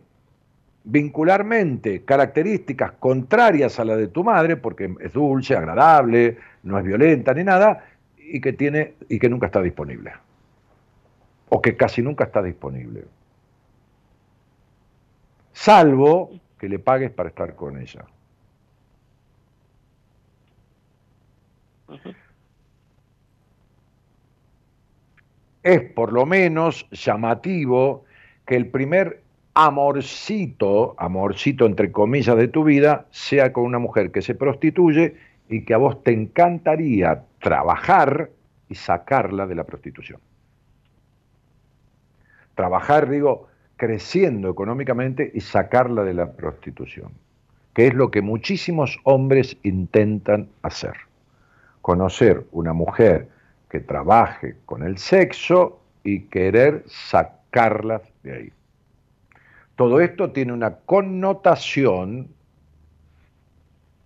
[0.84, 7.34] vincularmente características contrarias a la de tu madre, porque es dulce, agradable, no es violenta
[7.34, 7.86] ni nada,
[8.18, 10.12] y que tiene y que nunca está disponible.
[11.48, 13.06] O que casi nunca está disponible.
[15.54, 18.06] Salvo que le pagues para estar con ella.
[25.64, 28.04] Es por lo menos llamativo
[28.46, 29.22] que el primer
[29.54, 35.16] amorcito, amorcito entre comillas de tu vida, sea con una mujer que se prostituye
[35.50, 38.30] y que a vos te encantaría trabajar
[38.70, 40.20] y sacarla de la prostitución.
[42.56, 47.12] Trabajar, digo, creciendo económicamente y sacarla de la prostitución,
[47.74, 50.94] que es lo que muchísimos hombres intentan hacer.
[51.82, 53.28] Conocer una mujer
[53.74, 58.54] que trabaje con el sexo y querer sacarlas de ahí.
[59.76, 62.28] Todo esto tiene una connotación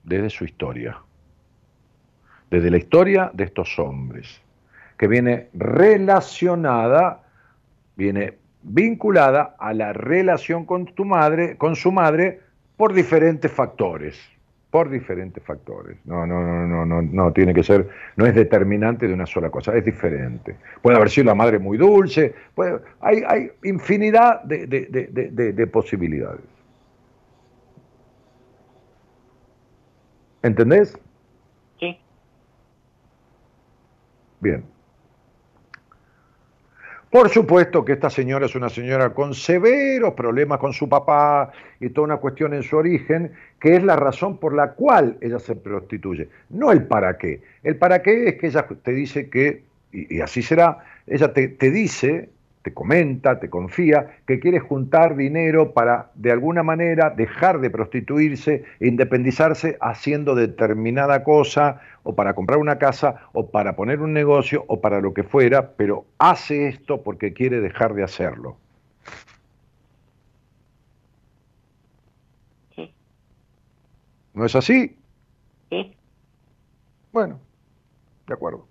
[0.06, 1.02] desde su historia,
[2.50, 4.40] desde la historia de estos hombres,
[4.98, 7.24] que viene relacionada,
[7.98, 12.40] viene vinculada a la relación con tu madre, con su madre,
[12.78, 14.18] por diferentes factores
[14.72, 15.98] por diferentes factores.
[16.06, 19.50] No, no, no, no, no, no, tiene que ser, no es determinante de una sola
[19.50, 20.58] cosa, es diferente.
[20.82, 25.68] Puede haber sido la madre muy dulce, puede, hay, hay infinidad de, de, de, de
[25.68, 26.46] posibilidades.
[30.44, 30.98] ¿Entendés?
[31.80, 31.98] Sí.
[34.40, 34.77] Bien.
[37.10, 41.90] Por supuesto que esta señora es una señora con severos problemas con su papá y
[41.90, 43.32] toda una cuestión en su origen,
[43.62, 46.28] que es la razón por la cual ella se prostituye.
[46.50, 47.42] No el para qué.
[47.64, 49.64] El para qué es que ella te dice que,
[49.94, 52.30] y, así será, ella te, te dice
[52.68, 58.66] te comenta, te confía, que quiere juntar dinero para de alguna manera dejar de prostituirse
[58.82, 64.66] e independizarse haciendo determinada cosa o para comprar una casa o para poner un negocio
[64.68, 68.58] o para lo que fuera, pero hace esto porque quiere dejar de hacerlo.
[74.34, 74.98] ¿No es así?
[75.70, 75.96] Sí.
[77.14, 77.40] Bueno,
[78.28, 78.68] de acuerdo.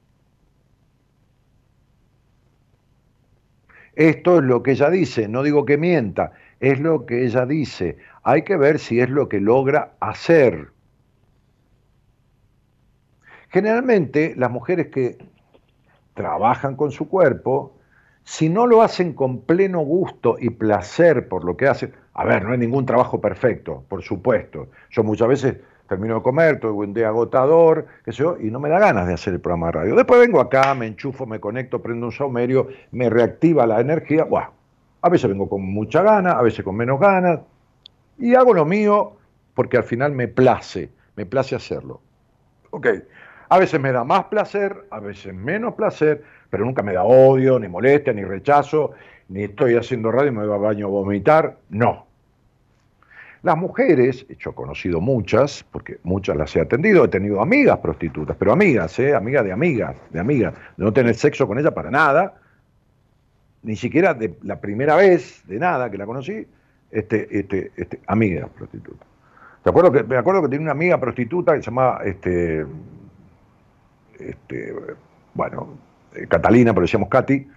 [3.97, 7.97] Esto es lo que ella dice, no digo que mienta, es lo que ella dice.
[8.23, 10.68] Hay que ver si es lo que logra hacer.
[13.48, 15.16] Generalmente las mujeres que
[16.12, 17.78] trabajan con su cuerpo,
[18.23, 22.44] si no lo hacen con pleno gusto y placer por lo que hacen, a ver,
[22.44, 24.68] no hay ningún trabajo perfecto, por supuesto.
[24.90, 25.56] Yo muchas veces
[25.88, 29.06] termino de comer, tuve un día agotador, qué sé yo, y no me da ganas
[29.06, 29.96] de hacer el programa de radio.
[29.96, 34.24] Después vengo acá, me enchufo, me conecto, prendo un saumerio, me reactiva la energía.
[34.24, 34.50] Buah,
[35.02, 37.40] a veces vengo con mucha gana, a veces con menos ganas,
[38.18, 39.16] y hago lo mío
[39.54, 42.00] porque al final me place, me place hacerlo.
[42.70, 42.88] Ok,
[43.48, 47.58] a veces me da más placer, a veces menos placer, pero nunca me da odio,
[47.58, 48.92] ni molestia, ni rechazo,
[49.28, 52.05] ni estoy haciendo radio y me va a baño a vomitar, no.
[53.42, 58.36] Las mujeres, yo he conocido muchas, porque muchas las he atendido, he tenido amigas prostitutas,
[58.38, 59.14] pero amigas, ¿eh?
[59.14, 62.40] amigas de amigas, de amigas, de no tener sexo con ella para nada,
[63.62, 66.46] ni siquiera de la primera vez, de nada que la conocí,
[66.90, 69.06] este, este, este, amigas prostitutas.
[69.62, 72.64] ¿Te acuerdo que, me acuerdo que tenía una amiga prostituta que se llamaba, este,
[74.18, 74.74] este,
[75.34, 75.78] bueno,
[76.14, 77.48] eh, Catalina, pero decíamos Katy,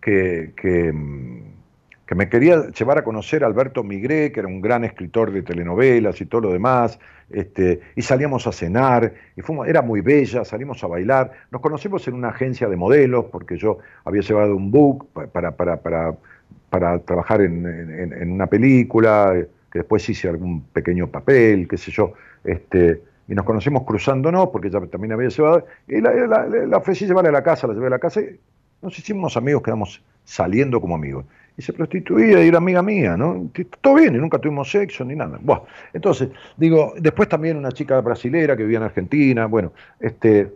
[0.00, 1.51] que, que mm,
[2.14, 6.20] me quería llevar a conocer a Alberto Migré, que era un gran escritor de telenovelas
[6.20, 6.98] y todo lo demás,
[7.30, 12.14] este, y salíamos a cenar, y era muy bella, salimos a bailar, nos conocimos en
[12.14, 16.14] una agencia de modelos, porque yo había llevado un book para, para, para,
[16.70, 19.34] para trabajar en, en, una película,
[19.70, 22.12] que después hice algún pequeño papel, qué sé yo,
[22.44, 27.06] este, y nos conocimos cruzándonos, porque ella también había llevado, y la, la, la ofrecí
[27.06, 28.38] llevarle a la casa, la llevé a la casa, y
[28.82, 31.24] nos hicimos amigos, quedamos saliendo como amigos
[31.56, 33.50] y se prostituía y era amiga mía, ¿no?
[33.80, 35.38] Todo bien, y nunca tuvimos sexo ni nada.
[35.40, 40.52] Bueno, entonces, digo, después también una chica brasilera que vivía en Argentina, bueno, este,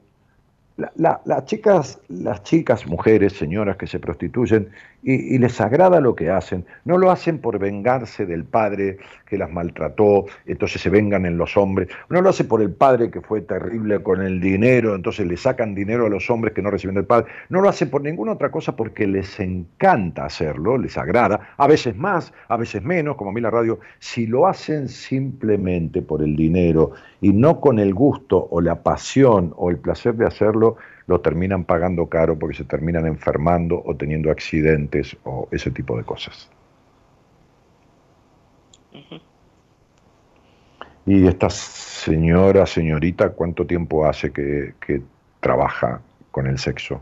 [0.76, 4.68] las chicas, las chicas, mujeres, señoras que se prostituyen
[5.02, 9.50] y, les agrada lo que hacen, no lo hacen por vengarse del padre que las
[9.50, 13.40] maltrató, entonces se vengan en los hombres, no lo hace por el padre que fue
[13.40, 17.04] terrible con el dinero, entonces le sacan dinero a los hombres que no reciben del
[17.04, 21.66] padre, no lo hace por ninguna otra cosa porque les encanta hacerlo, les agrada, a
[21.68, 26.20] veces más, a veces menos, como a mí la radio, si lo hacen simplemente por
[26.20, 30.65] el dinero y no con el gusto o la pasión o el placer de hacerlo,
[31.06, 36.04] lo terminan pagando caro porque se terminan enfermando o teniendo accidentes o ese tipo de
[36.04, 36.50] cosas.
[41.06, 45.02] Y esta señora, señorita, ¿cuánto tiempo hace que,
[45.40, 46.00] trabaja
[46.32, 47.00] con el sexo?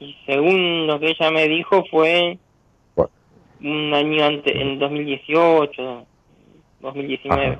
[0.00, 2.38] Y según lo que ella me dijo fue
[3.60, 6.06] un año antes, en 2018,
[6.80, 7.58] 2019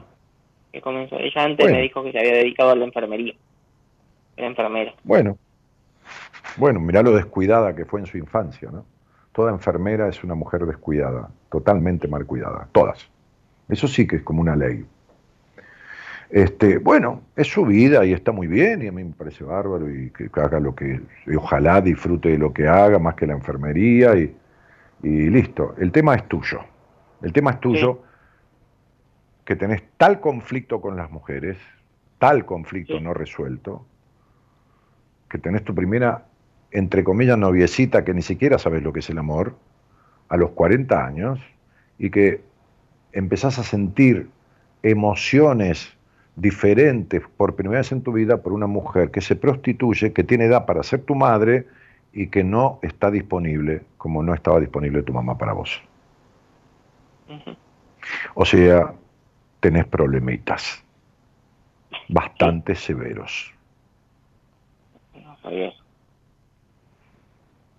[0.73, 1.19] que comenzó.
[1.19, 3.35] Ella antes me dijo que se había dedicado a la enfermería.
[4.39, 4.95] Era enfermera.
[5.03, 5.37] Bueno,
[6.57, 8.87] bueno, mirá lo descuidada que fue en su infancia, ¿no?
[9.33, 13.11] Toda enfermera es una mujer descuidada, totalmente mal cuidada, todas.
[13.69, 14.87] Eso sí que es como una ley.
[16.31, 19.91] Este, bueno, es su vida y está muy bien y a mí me parece bárbaro
[19.91, 23.33] y que haga lo que, y ojalá disfrute de lo que haga más que la
[23.33, 24.37] enfermería y,
[25.03, 25.75] y listo.
[25.79, 26.61] El tema es tuyo.
[27.23, 28.03] El tema es tuyo
[29.45, 31.59] que tenés tal conflicto con las mujeres,
[32.19, 33.85] tal conflicto no resuelto,
[35.29, 36.25] que tenés tu primera,
[36.71, 39.55] entre comillas, noviecita que ni siquiera sabes lo que es el amor,
[40.29, 41.41] a los 40 años,
[41.99, 42.41] y que
[43.13, 44.29] empezás a sentir
[44.83, 45.93] emociones
[46.37, 50.45] diferentes por primera vez en tu vida por una mujer que se prostituye, que tiene
[50.45, 51.67] edad para ser tu madre
[52.13, 55.83] y que no está disponible como no estaba disponible tu mamá para vos.
[58.35, 58.95] O sea,
[59.61, 60.83] tenés problemitas
[62.09, 63.53] bastante severos.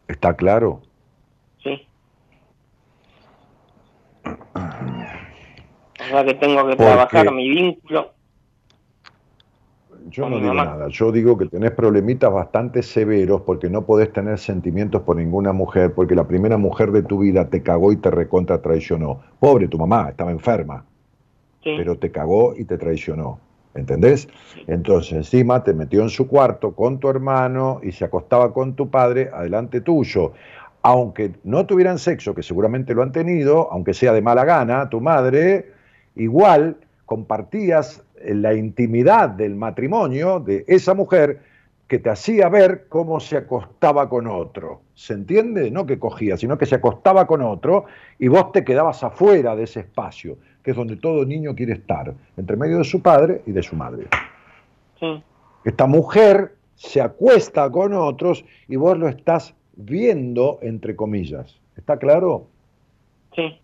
[0.07, 0.81] ¿Está claro?
[1.63, 1.87] Sí.
[4.25, 8.13] O sea que tengo que trabajar mi vínculo.
[10.09, 10.87] yo no digo nada.
[10.89, 15.93] Yo digo que tenés problemitas bastante severos porque no podés tener sentimientos por ninguna mujer,
[15.93, 19.21] porque la primera mujer de tu vida te cagó y te recontra traicionó.
[19.39, 20.85] Pobre tu mamá, estaba enferma,
[21.63, 23.39] pero te cagó y te traicionó.
[23.75, 24.27] ¿Entendés?
[24.67, 28.89] Entonces encima te metió en su cuarto con tu hermano y se acostaba con tu
[28.89, 30.33] padre adelante tuyo.
[30.81, 35.01] Aunque no tuvieran sexo, que seguramente lo han tenido, aunque sea de mala gana, tu
[35.01, 35.71] madre,
[36.15, 41.41] igual compartías la intimidad del matrimonio de esa mujer
[41.87, 44.81] que te hacía ver cómo se acostaba con otro.
[44.93, 45.71] ¿Se entiende?
[45.71, 47.85] No que cogía, sino que se acostaba con otro
[48.19, 50.37] y vos te quedabas afuera de ese espacio,
[50.69, 53.75] que es donde todo niño quiere estar, entre medio de su padre y de su
[53.75, 54.05] madre.
[55.65, 61.59] Esta mujer se acuesta con otros y vos lo estás viendo, entre comillas.
[61.75, 62.45] ¿Está claro?
[63.35, 63.59] Sí.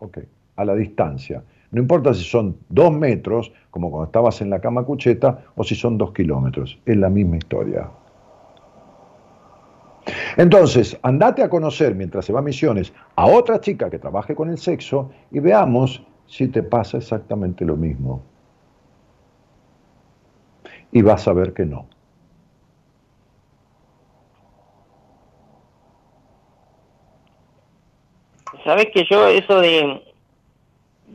[0.00, 0.18] Ok,
[0.56, 1.42] a la distancia.
[1.70, 5.74] No importa si son dos metros, como cuando estabas en la cama cucheta, o si
[5.74, 6.78] son dos kilómetros.
[6.84, 7.88] Es la misma historia.
[10.36, 14.50] Entonces, andate a conocer mientras se va a misiones a otra chica que trabaje con
[14.50, 18.22] el sexo y veamos si te pasa exactamente lo mismo.
[20.90, 21.86] Y vas a ver que no.
[28.64, 30.02] Sabes que yo eso de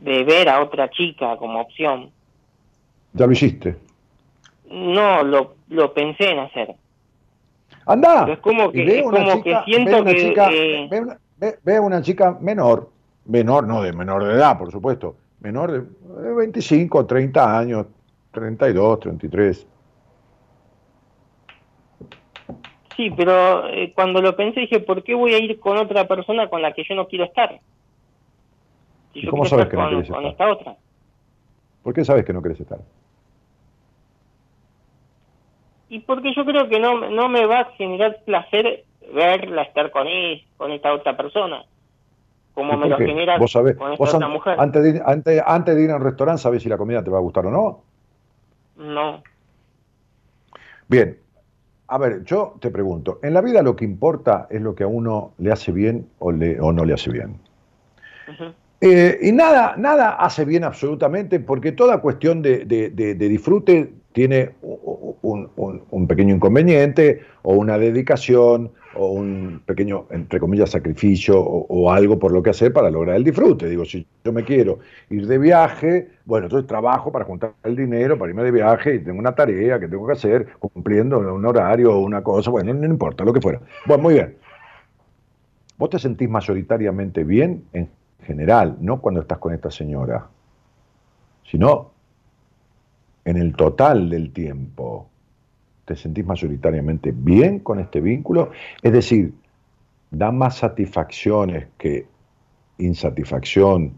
[0.02, 2.10] de ver a otra chica como opción.
[3.14, 3.76] ¿Ya lo hiciste?
[4.70, 6.74] No, lo, lo pensé en hacer.
[7.88, 8.30] Anda.
[8.30, 10.20] es como que, como que siento ve que...
[10.20, 10.50] Chica,
[11.62, 12.90] Ve, una, chica menor,
[13.24, 17.86] menor, no de menor de edad, por supuesto, menor de 25, 30 años,
[18.32, 19.66] 32, 33.
[22.96, 26.50] Sí, pero eh, cuando lo pensé dije, ¿por qué voy a ir con otra persona
[26.50, 27.60] con la que yo no quiero estar?
[29.14, 30.48] ¿Y cómo sabes que no quieres estar?
[30.48, 30.76] otra.
[31.84, 32.80] ¿Por qué sabes que no quieres estar?
[35.88, 38.84] Y porque yo creo que no, no me va a generar placer
[39.14, 41.64] verla estar con él, con esta otra persona.
[42.54, 44.56] Como me lo genera ¿Vos sabés, con esta otra mujer.
[44.58, 47.18] Antes de, antes, antes de ir a un restaurante, ¿sabes si la comida te va
[47.18, 47.82] a gustar o no?
[48.76, 49.22] No.
[50.88, 51.18] Bien,
[51.88, 54.86] a ver, yo te pregunto, en la vida lo que importa es lo que a
[54.86, 57.38] uno le hace bien o, le, o no le hace bien.
[58.80, 62.64] Eh, y nada, nada hace bien absolutamente, porque toda cuestión de,
[63.16, 71.90] disfrute tiene un, pequeño inconveniente, o una dedicación, o un pequeño, entre comillas, sacrificio, o,
[71.90, 73.68] algo por lo que hacer para lograr el disfrute.
[73.68, 74.78] Digo, si yo me quiero
[75.10, 78.98] ir de viaje, bueno, entonces trabajo para juntar el dinero, para irme de viaje, y
[79.00, 82.80] tengo una tarea que tengo que hacer, cumpliendo un horario o una cosa, bueno, no,
[82.80, 83.60] no importa, lo que fuera.
[83.86, 84.36] Bueno, muy bien.
[85.76, 87.88] ¿Vos te sentís mayoritariamente bien en
[88.24, 90.26] general, no cuando estás con esta señora,
[91.44, 91.92] sino
[93.28, 95.06] en el total del tiempo.
[95.84, 98.52] ¿Te sentís mayoritariamente bien con este vínculo?
[98.82, 99.34] Es decir,
[100.10, 102.06] da más satisfacciones que
[102.78, 103.92] insatisfacción,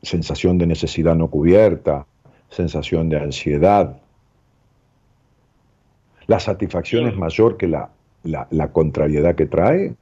[0.00, 2.06] sensación de necesidad no cubierta,
[2.48, 4.00] sensación de ansiedad.
[6.26, 7.90] ¿La satisfacción es mayor que la,
[8.22, 9.94] la contrariedad que trae?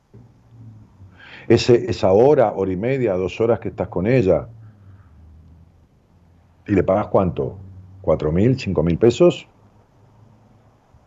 [1.49, 4.47] esa hora, hora y media, dos horas que estás con ella,
[6.69, 7.59] y le pagas cuánto,
[8.01, 9.47] cuatro mil, cinco mil pesos?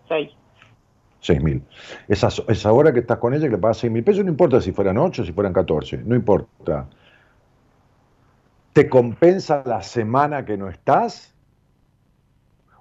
[0.08, 0.32] Seis.
[1.20, 1.64] Seis mil.
[2.08, 4.62] Esa, esa hora que estás con ella que le pagas seis mil pesos, no importa
[4.62, 6.88] si fueran ocho, si fueran catorce, no importa.
[8.74, 11.34] ¿Te compensa la semana que no estás?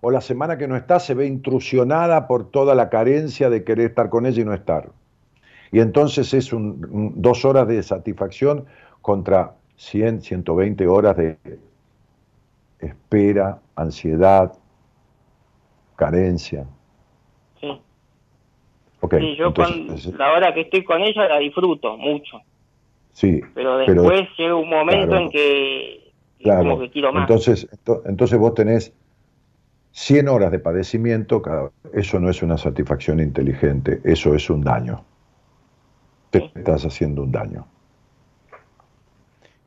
[0.01, 3.90] ¿O la semana que no estás se ve intrusionada por toda la carencia de querer
[3.90, 4.90] estar con ella y no estar?
[5.70, 8.66] Y entonces es un, dos horas de satisfacción
[9.01, 11.39] contra 100, 120 horas de
[12.86, 14.52] espera, ansiedad,
[15.96, 16.66] carencia.
[17.60, 17.80] Sí.
[19.00, 19.52] Okay, yo
[20.16, 22.40] la hora que estoy con ella la disfruto mucho.
[23.12, 23.40] Sí.
[23.54, 27.28] Pero después llega un momento en que, como que quiero más.
[27.28, 27.68] Entonces,
[28.04, 28.92] entonces vos tenés
[29.92, 31.42] 100 horas de padecimiento,
[31.92, 35.04] eso no es una satisfacción inteligente, eso es un daño
[36.32, 37.66] te estás haciendo un daño.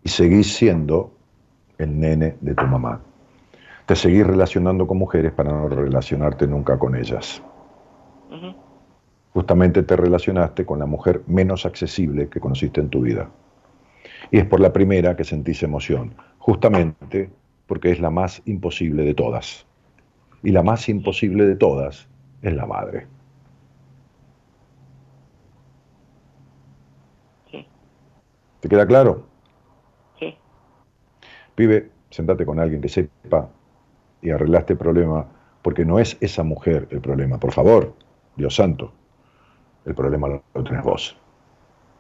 [0.04, 1.12] Y seguís siendo
[1.78, 3.02] el nene de tu mamá.
[3.86, 7.42] Te seguís relacionando con mujeres para no relacionarte nunca con ellas.
[9.34, 13.30] Justamente te relacionaste con la mujer menos accesible que conociste en tu vida.
[14.32, 17.30] Y es por la primera que sentís emoción, justamente
[17.68, 19.68] porque es la más imposible de todas.
[20.42, 22.08] Y la más imposible de todas
[22.42, 23.08] es la madre.
[28.62, 29.28] ¿Te queda claro?
[30.18, 30.36] Sí.
[31.54, 33.48] Pibe, sentate con alguien que sepa
[34.26, 35.28] y arreglaste el problema
[35.62, 37.40] porque no es esa mujer el problema.
[37.40, 37.94] Por favor,
[38.36, 38.92] Dios santo,
[39.86, 41.16] el problema lo, tenés vos.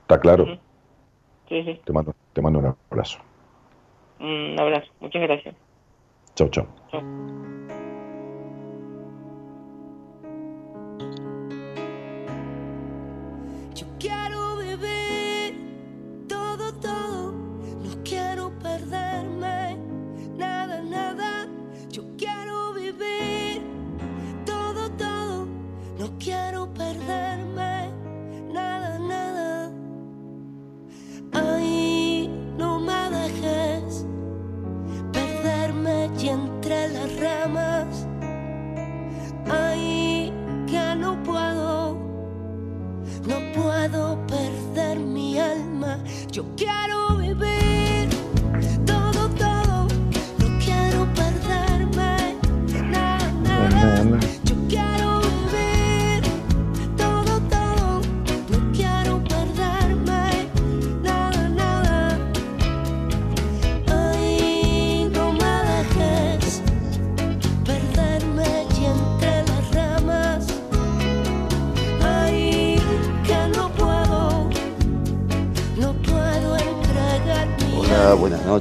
[0.01, 0.45] ¿Está claro?
[1.47, 1.79] Sí, sí.
[1.85, 3.19] Te mando, te mando un abrazo.
[4.19, 4.87] Un abrazo.
[4.99, 5.55] Muchas gracias.
[6.35, 6.49] Chau.
[6.49, 6.65] Chau.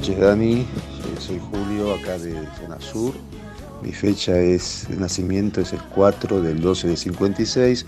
[0.07, 0.67] Noches Dani,
[1.19, 3.15] soy Julio, acá de Zona Sur.
[3.81, 7.85] Mi fecha es de nacimiento es el 4 del 12 de 56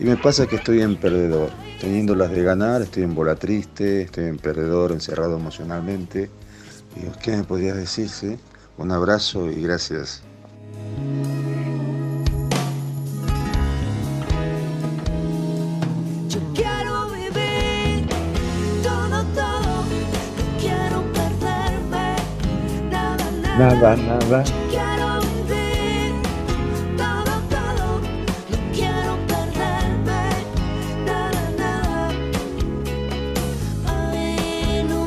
[0.00, 1.50] y me pasa que estoy en perdedor.
[1.80, 6.28] Teniendo las de ganar, estoy en bola triste, estoy en perdedor, encerrado emocionalmente.
[6.96, 8.08] Digo, ¿qué me podrías decir?
[8.08, 8.36] sí?
[8.76, 10.22] Un abrazo y gracias.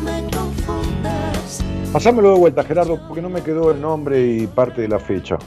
[0.01, 1.63] Me confundas.
[1.91, 5.39] Pasámelo de vuelta, Gerardo, porque no me quedó el nombre y parte de la fecha.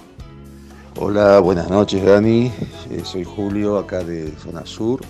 [0.98, 2.50] Hola, buenas noches Dani,
[2.90, 5.00] Eh, soy Julio, acá de Zona Sur.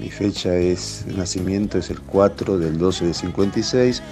[0.00, 4.02] Mi fecha es de nacimiento es el 4 del 12 de 56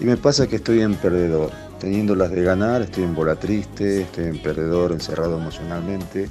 [0.00, 1.50] y me pasa que estoy en perdedor.
[1.80, 6.28] Teniendo las de ganar, estoy en bola triste, estoy en perdedor, encerrado emocionalmente.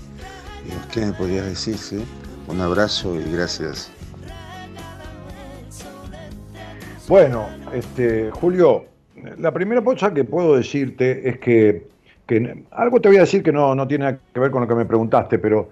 [0.91, 1.77] ¿Qué me podrías decir?
[1.77, 2.03] sí?
[2.47, 3.91] Un abrazo y gracias.
[7.07, 8.85] Bueno, este, Julio,
[9.37, 11.87] la primera cosa que puedo decirte es que,
[12.25, 14.75] que algo te voy a decir que no, no tiene que ver con lo que
[14.75, 15.69] me preguntaste, pero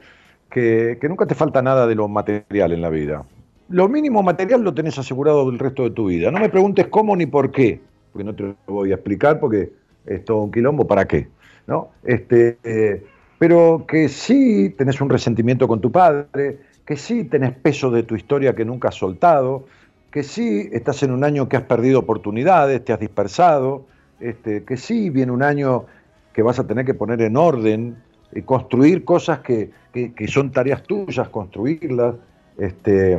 [0.50, 3.26] que, que nunca te falta nada de lo material en la vida.
[3.74, 6.30] Lo mínimo material lo tenés asegurado el resto de tu vida.
[6.30, 7.82] No me preguntes cómo ni por qué,
[8.12, 9.72] porque no te lo voy a explicar porque
[10.06, 11.28] es todo un quilombo, ¿para qué?
[11.66, 11.90] ¿No?
[12.04, 13.04] Este, eh,
[13.40, 18.16] pero que sí tenés un resentimiento con tu padre, que sí tenés peso de tu
[18.16, 19.66] historia que nunca has soltado,
[20.12, 23.88] que sí estás en un año que has perdido oportunidades, te has dispersado,
[24.20, 25.86] este, que sí viene un año
[26.32, 27.96] que vas a tener que poner en orden
[28.36, 32.14] y construir cosas que, que- que son tareas tuyas, construirlas,
[32.60, 33.18] este,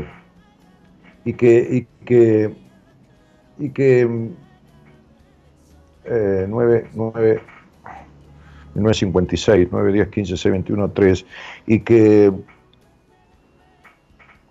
[1.24, 2.55] y que, y que,
[3.59, 4.28] y que mm,
[6.05, 7.42] eh, 9, 9,
[8.74, 11.26] 956, 9, 10, 15, 6, 21, 3,
[11.66, 12.32] y que,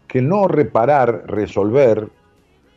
[0.07, 2.09] que no reparar, resolver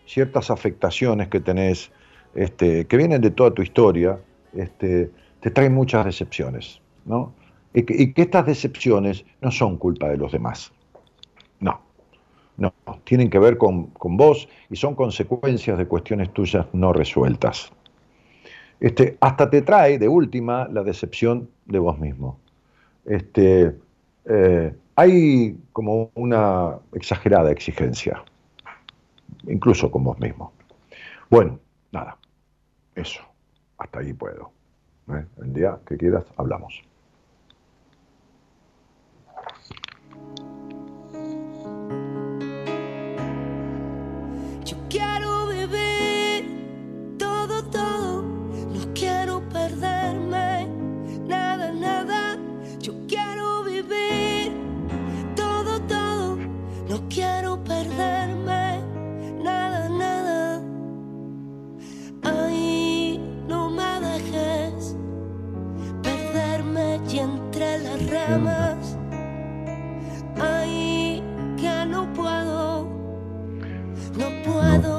[0.06, 1.90] ciertas afectaciones que tenés,
[2.34, 4.18] este, que vienen de toda tu historia,
[4.54, 5.10] este,
[5.40, 7.32] te traen muchas decepciones, ¿no?
[7.72, 10.72] Y que, y que estas decepciones no son culpa de los demás.
[12.56, 12.72] No,
[13.04, 17.70] tienen que ver con, con vos y son consecuencias de cuestiones tuyas no resueltas.
[18.80, 22.38] Este, hasta te trae, de última, la decepción de vos mismo.
[23.04, 23.74] Este,
[24.24, 28.22] eh, hay como una exagerada exigencia,
[29.46, 30.52] incluso con vos mismo.
[31.30, 31.58] Bueno,
[31.92, 32.18] nada,
[32.94, 33.22] eso,
[33.78, 34.50] hasta ahí puedo.
[35.10, 35.24] ¿eh?
[35.42, 36.82] El día que quieras, hablamos.
[44.66, 45.35] Yo quiero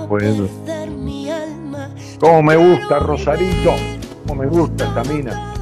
[0.08, 0.48] bueno.
[2.20, 3.76] Como me gusta, Rosarito.
[4.26, 5.54] Como me gusta esta mina.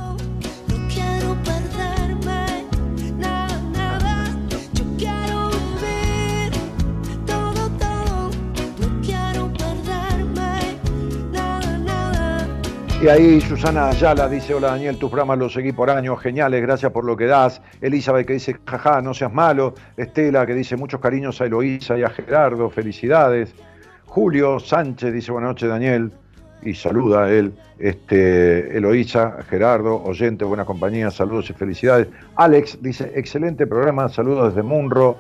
[13.06, 16.92] Y ahí Susana Ayala dice, hola Daniel, tus programas los seguí por años, geniales, gracias
[16.92, 17.62] por lo que das.
[17.80, 19.76] Elizabeth que dice, jaja, no seas malo.
[19.96, 23.54] Estela que dice, muchos cariños a Eloísa y a Gerardo, felicidades.
[24.16, 26.10] Julio Sánchez dice, buenas noches Daniel,
[26.62, 27.52] y saluda a él.
[27.80, 32.08] Este, Eloísa, Gerardo, oyente, buena compañía, saludos y felicidades.
[32.38, 35.18] Alex dice, excelente programa, saludos desde Munro.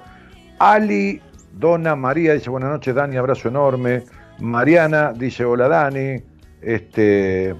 [0.60, 1.22] Ali
[1.60, 4.06] Dona María dice, buenas noches Dani, abrazo enorme.
[4.40, 6.24] Mariana dice, hola Dani.
[6.62, 7.54] Este,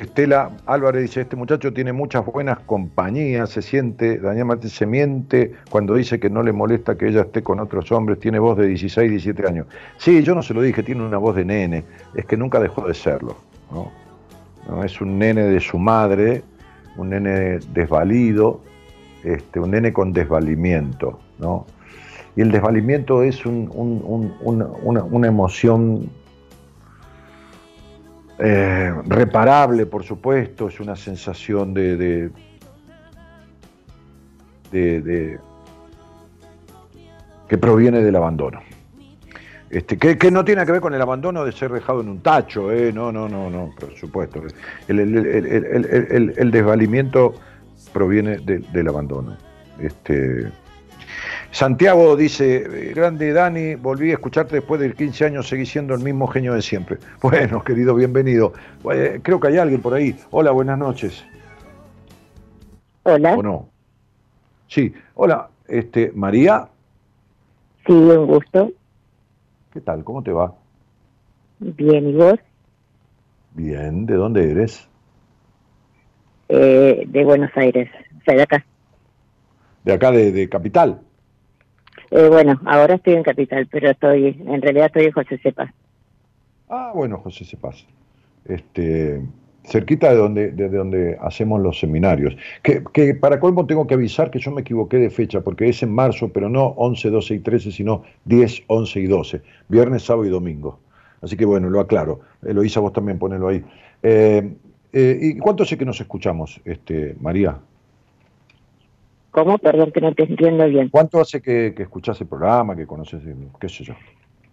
[0.00, 5.52] Estela Álvarez dice, este muchacho tiene muchas buenas compañías, se siente, Daniel Martín se miente
[5.70, 8.66] cuando dice que no le molesta que ella esté con otros hombres, tiene voz de
[8.66, 9.66] 16, 17 años.
[9.96, 11.84] Sí, yo no se lo dije, tiene una voz de nene,
[12.14, 13.36] es que nunca dejó de serlo.
[13.70, 14.84] ¿no?
[14.84, 16.42] Es un nene de su madre,
[16.96, 18.60] un nene desvalido,
[19.22, 21.20] este, un nene con desvalimiento.
[21.38, 21.66] ¿no?
[22.34, 24.34] Y el desvalimiento es un, un, un,
[24.82, 26.10] una, una emoción
[28.38, 32.30] eh, reparable, por supuesto, es una sensación de, de,
[34.70, 35.38] de,
[37.48, 38.60] que proviene del abandono.
[39.70, 42.70] Este, que, no tiene que ver con el abandono de ser dejado en un tacho,
[42.70, 42.92] ¿eh?
[42.92, 44.42] no, no, no, no, por supuesto.
[44.86, 47.34] El, desvalimiento
[47.92, 49.36] proviene de, del abandono.
[49.80, 50.52] Este,
[51.50, 56.26] Santiago dice, grande Dani, volví a escucharte después de 15 años, seguí siendo el mismo
[56.26, 56.98] genio de siempre.
[57.22, 58.52] Bueno, querido, bienvenido.
[58.92, 60.16] Eh, creo que hay alguien por ahí.
[60.30, 61.24] Hola, buenas noches.
[63.02, 63.36] Hola.
[63.36, 63.68] ¿O no?
[64.68, 66.68] Sí, hola, este, María.
[67.86, 68.72] Sí, un gusto.
[69.72, 70.02] ¿Qué tal?
[70.04, 70.54] ¿Cómo te va?
[71.58, 72.38] Bien, ¿y vos?
[73.54, 74.88] Bien, ¿de dónde eres?
[76.48, 77.88] Eh, de Buenos Aires,
[78.20, 78.64] o sea, de acá.
[79.84, 81.00] ¿De acá, de, de Capital?
[82.10, 85.70] Eh, bueno, ahora estoy en Capital, pero estoy, en realidad estoy en José Cepaz.
[86.68, 87.84] Ah, bueno, José Cepaz.
[88.44, 89.20] Este,
[89.64, 92.36] cerquita de donde, de donde hacemos los seminarios.
[92.62, 95.82] Que, que para colmo tengo que avisar que yo me equivoqué de fecha, porque es
[95.82, 99.42] en marzo, pero no 11, 12 y 13, sino 10, 11 y 12.
[99.68, 100.78] Viernes, sábado y domingo.
[101.22, 102.20] Así que bueno, lo aclaro.
[102.42, 103.64] Eloísa, vos también ponelo ahí.
[104.02, 104.52] Eh,
[104.92, 107.58] eh, ¿Y cuánto sé que nos escuchamos, este, María?
[109.36, 109.58] ¿Cómo?
[109.58, 110.88] Perdón que no te entiendo bien.
[110.88, 113.22] ¿Cuánto hace que, que escuchás el programa, que conoces,
[113.60, 113.92] qué sé yo?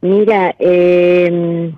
[0.02, 1.72] Mira, eh,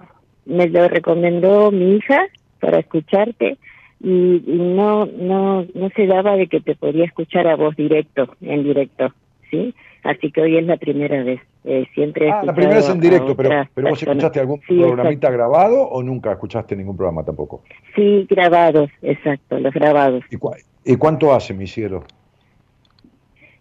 [0.48, 2.26] me lo recomendó mi hija
[2.60, 3.60] para escucharte
[4.02, 8.36] y, y, no no no se daba de que te podía escuchar a vos directo,
[8.42, 9.14] en directo,
[9.52, 9.76] ¿sí?
[10.02, 11.42] Así que hoy es la primera vez.
[11.64, 15.28] Eh, siempre ah, la primera vez en directo, pero, pero vos escuchaste algún sí, programita
[15.28, 15.38] exacto.
[15.38, 17.62] grabado o nunca escuchaste ningún programa tampoco?
[17.96, 20.24] Sí, grabados, exacto, los grabados.
[20.32, 20.54] ¿Y, cu
[20.84, 22.04] ¿y cuánto hace, mi cielo?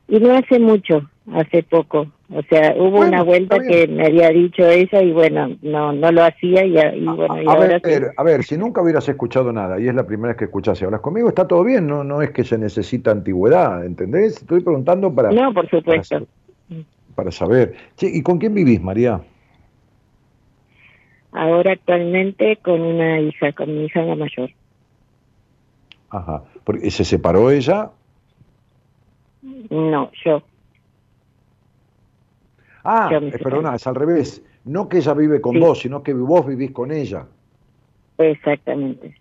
[0.09, 2.06] Y no hace mucho, hace poco.
[2.32, 6.10] O sea, hubo bueno, una vuelta que me había dicho ella y bueno, no no
[6.10, 8.06] lo hacía y, y bueno, y a, ahora ver, sí.
[8.16, 10.85] a ver, si nunca hubieras escuchado nada y es la primera vez que escuchas y
[10.85, 14.39] hablas conmigo, está todo bien, no no es que se necesita antigüedad, ¿entendés?
[14.39, 16.26] Estoy preguntando para No, por supuesto.
[16.68, 16.82] Para,
[17.14, 17.74] para saber.
[18.01, 19.20] ¿y con quién vivís, María?
[21.32, 24.51] Ahora actualmente con una hija, con mi hija la mayor.
[26.10, 26.44] Ajá.
[26.89, 27.90] ¿Se separó ella?
[29.71, 30.43] No, yo.
[32.83, 34.43] Ah, eh, perdona, es al revés.
[34.65, 35.59] No que ella vive con sí.
[35.59, 37.27] vos, sino que vos vivís con ella.
[38.19, 39.15] Exactamente.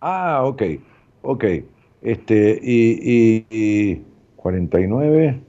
[0.00, 0.62] Ah, ok,
[1.22, 1.44] ok.
[2.02, 4.02] Este, y, y, y
[4.36, 5.40] 49,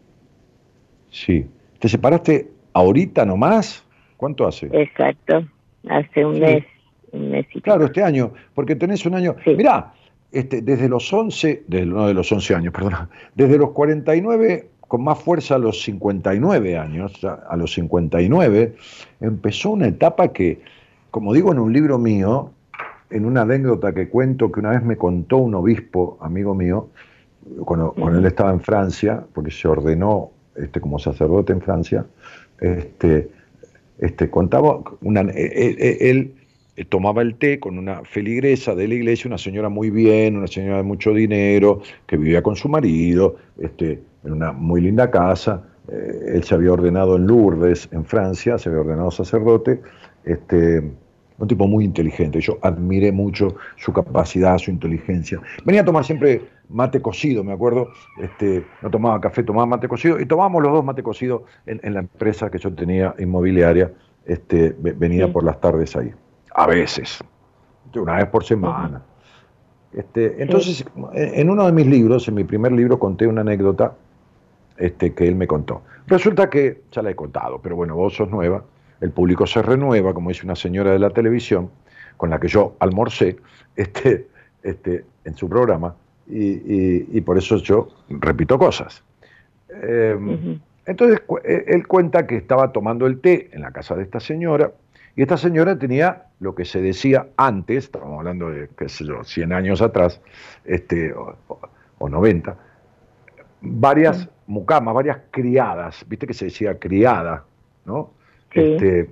[1.10, 1.46] sí.
[1.80, 3.86] ¿Te separaste ahorita nomás?
[4.18, 4.70] ¿Cuánto hace?
[4.72, 5.46] Exacto,
[5.90, 6.42] hace un sí.
[6.42, 6.64] mes,
[7.12, 9.36] un mes y Claro, este año, porque tenés un año...
[9.44, 9.56] Sí.
[9.56, 9.94] Mirá,
[10.36, 15.04] este, desde los 11, de, no de los 11 años, perdón, desde los 49 con
[15.04, 18.76] más fuerza a los 59 años, a los 59,
[19.20, 20.62] empezó una etapa que,
[21.10, 22.52] como digo en un libro mío,
[23.10, 26.90] en una anécdota que cuento que una vez me contó un obispo, amigo mío,
[27.64, 32.06] cuando, cuando él estaba en Francia, porque se ordenó este, como sacerdote en Francia,
[32.60, 33.30] este,
[34.00, 36.36] este, contaba, una, él, él,
[36.76, 40.48] él tomaba el té con una feligresa de la iglesia, una señora muy bien, una
[40.48, 45.64] señora de mucho dinero, que vivía con su marido, este, en una muy linda casa.
[45.88, 49.82] Eh, él se había ordenado en Lourdes, en Francia, se había ordenado sacerdote.
[50.26, 50.84] Este,
[51.38, 52.40] un tipo muy inteligente.
[52.40, 55.42] Yo admiré mucho su capacidad, su inteligencia.
[55.66, 57.90] Venía a tomar siempre mate cocido, me acuerdo.
[58.22, 60.20] Este, no tomaba café, tomaba mate cocido.
[60.20, 63.92] Y tomábamos los dos mate cocido en, en la empresa que yo tenía inmobiliaria.
[64.26, 65.32] Este, venía sí.
[65.32, 66.12] por las tardes ahí.
[66.56, 67.20] A veces.
[67.94, 69.02] Una vez por semana.
[69.94, 70.86] Este, entonces, sí.
[71.14, 73.94] en uno de mis libros, en mi primer libro, conté una anécdota
[74.78, 75.84] este, que él me contó.
[76.08, 78.64] Resulta que, ya la he contado, pero bueno, vos sos nueva,
[79.02, 81.70] el público se renueva, como dice una señora de la televisión.
[82.18, 83.36] con la que yo almorcé
[83.76, 84.28] este,
[84.64, 85.96] este, en su programa,
[86.28, 89.04] y, por eso yo repito cosas.
[89.70, 94.20] Em, entonces eh, él cuenta que estaba tomando el té en la casa de esta
[94.20, 94.72] señora,
[95.16, 99.24] y esta señora tenía lo que se decía antes, estamos hablando de, qué sé yo,
[99.24, 100.22] 100 años atrás,
[100.66, 101.36] este, o,
[101.98, 102.58] o 90,
[103.62, 107.44] varias mucamas, varias criadas, viste que se decía criada,
[107.86, 108.12] ¿no?
[108.52, 109.10] Este,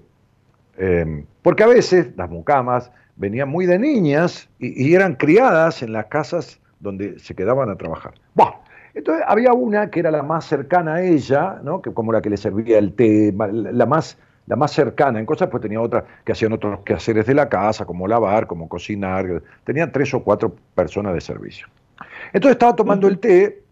[0.77, 6.05] em, porque a veces las mucamas venían muy de niñas y, eran criadas en las
[6.05, 8.13] casas donde se quedaban a trabajar.
[8.35, 8.61] Bueno,
[8.93, 11.81] entonces había una que era la más cercana a ella, ¿no?
[11.81, 14.17] que como la que le servía el té, la más,
[14.47, 17.85] la más cercana en cosas, pues tenía otras que hacían otros quehaceres de la casa,
[17.85, 21.67] como lavar, como cocinar, tenían tres o cuatro personas de servicio.
[22.33, 23.63] Entonces estaba tomando el té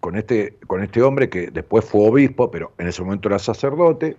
[0.00, 4.16] con este, con este hombre que después fue obispo, pero en ese momento era sacerdote.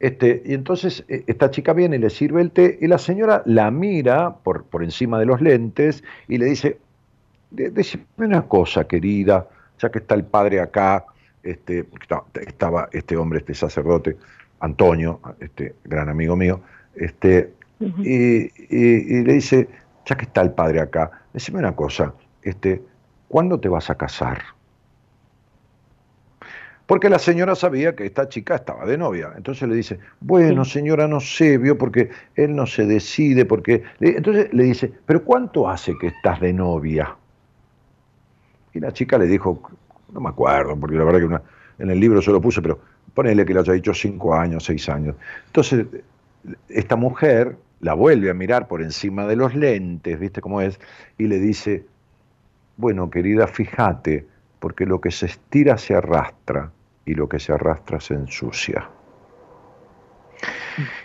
[0.00, 3.42] Este, y entonces eh, esta chica viene y le sirve el té y la señora
[3.46, 6.78] la mira por, por encima de los lentes y le dice,
[7.50, 9.48] decime una cosa, querida,
[9.80, 11.06] ya que está el padre acá,
[11.42, 11.86] este,
[12.46, 14.16] estaba este hombre, este sacerdote,
[14.60, 16.60] Antonio, este gran amigo mío,
[16.94, 19.68] este, y, y, le dice,
[20.04, 22.12] ya que está el padre acá, decime una cosa,
[22.42, 22.82] este,
[23.28, 24.42] ¿cuándo te vas a casar?
[26.88, 29.34] Porque la señora sabía que esta chica estaba de novia.
[29.36, 33.82] Entonces le dice, bueno, señora, no sé, vio, porque él no se decide, porque...
[34.00, 37.14] Entonces le dice, pero ¿cuánto hace que estás de novia?
[38.72, 39.60] Y la chica le dijo,
[40.12, 41.42] no me acuerdo, porque la verdad
[41.76, 42.78] que en el libro se lo puse, pero
[43.14, 45.16] ponele que le haya dicho cinco años, seis años.
[45.46, 45.86] Entonces,
[46.68, 50.80] esta mujer la vuelve a mirar por encima de los lentes, ¿viste cómo es?
[51.16, 51.84] Y le dice,
[52.76, 54.26] bueno, querida, fíjate,
[54.58, 56.70] porque lo que se estira se arrastra
[57.04, 58.88] y lo que se arrastra se ensucia.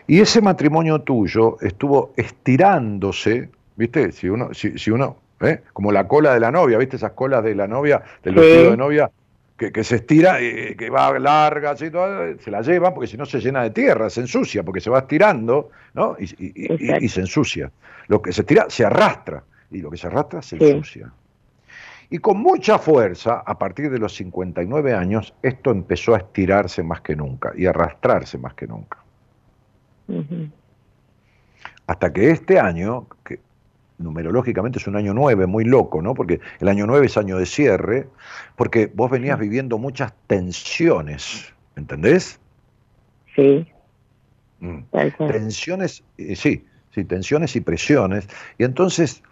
[0.08, 4.12] Y ese matrimonio tuyo estuvo estirándose, ¿viste?
[4.12, 5.62] Si uno, si, uno ¿eh?
[5.74, 6.96] como la cola de la novia, ¿viste?
[6.96, 9.12] Esas colas de la novia, del vestido de novia,
[9.56, 13.26] que, se estira, y que va larga, así, todo, se la lleva, porque si no
[13.26, 16.18] se llena de tierra, se ensucia, porque se va estirando, ¿no?
[16.20, 17.72] Y, se ensucia.
[18.08, 21.12] Lo que se estira se arrastra, y lo que se arrastra se ensucia.
[22.10, 27.02] Y con mucha fuerza, a partir de los 59 años, esto empezó a estirarse más
[27.02, 29.00] que nunca y a arrastrarse más que nunca.
[31.88, 33.40] Hasta que este año, que
[34.04, 36.14] numerológicamente es un año 9, muy loco, ¿no?
[36.14, 38.08] Porque el año 9 es año de cierre,
[38.56, 42.40] porque vos venías viviendo muchas tensiones, ¿entendés?
[43.36, 43.68] Sí.
[44.60, 44.80] Mm.
[45.18, 48.28] Tensiones, eh, sí, sí, tensiones y presiones.
[48.58, 49.24] Y entonces,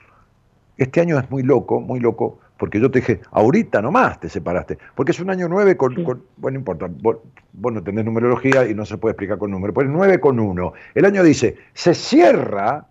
[0.78, 4.78] este año es muy loco, muy loco, porque yo te dije, ahorita nomás te separaste,
[4.94, 7.18] porque es un año 9 con, bueno, no importa, vos,
[7.54, 10.74] no tenés numerología y no se puede explicar con número, pues 9 con 1.
[10.94, 12.86] El año dice, se cierra,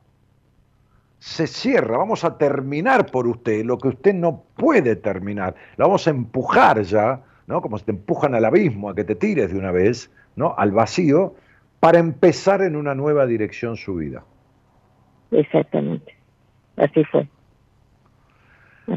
[1.21, 6.07] se cierra, vamos a terminar por usted lo que usted no puede terminar, la vamos
[6.07, 7.61] a empujar ya, ¿no?
[7.61, 10.55] Como si te empujan al abismo, a que te tires de una vez, ¿no?
[10.57, 11.35] Al vacío,
[11.79, 14.25] para empezar en una nueva dirección su vida.
[15.31, 16.17] Exactamente,
[16.77, 17.29] así fue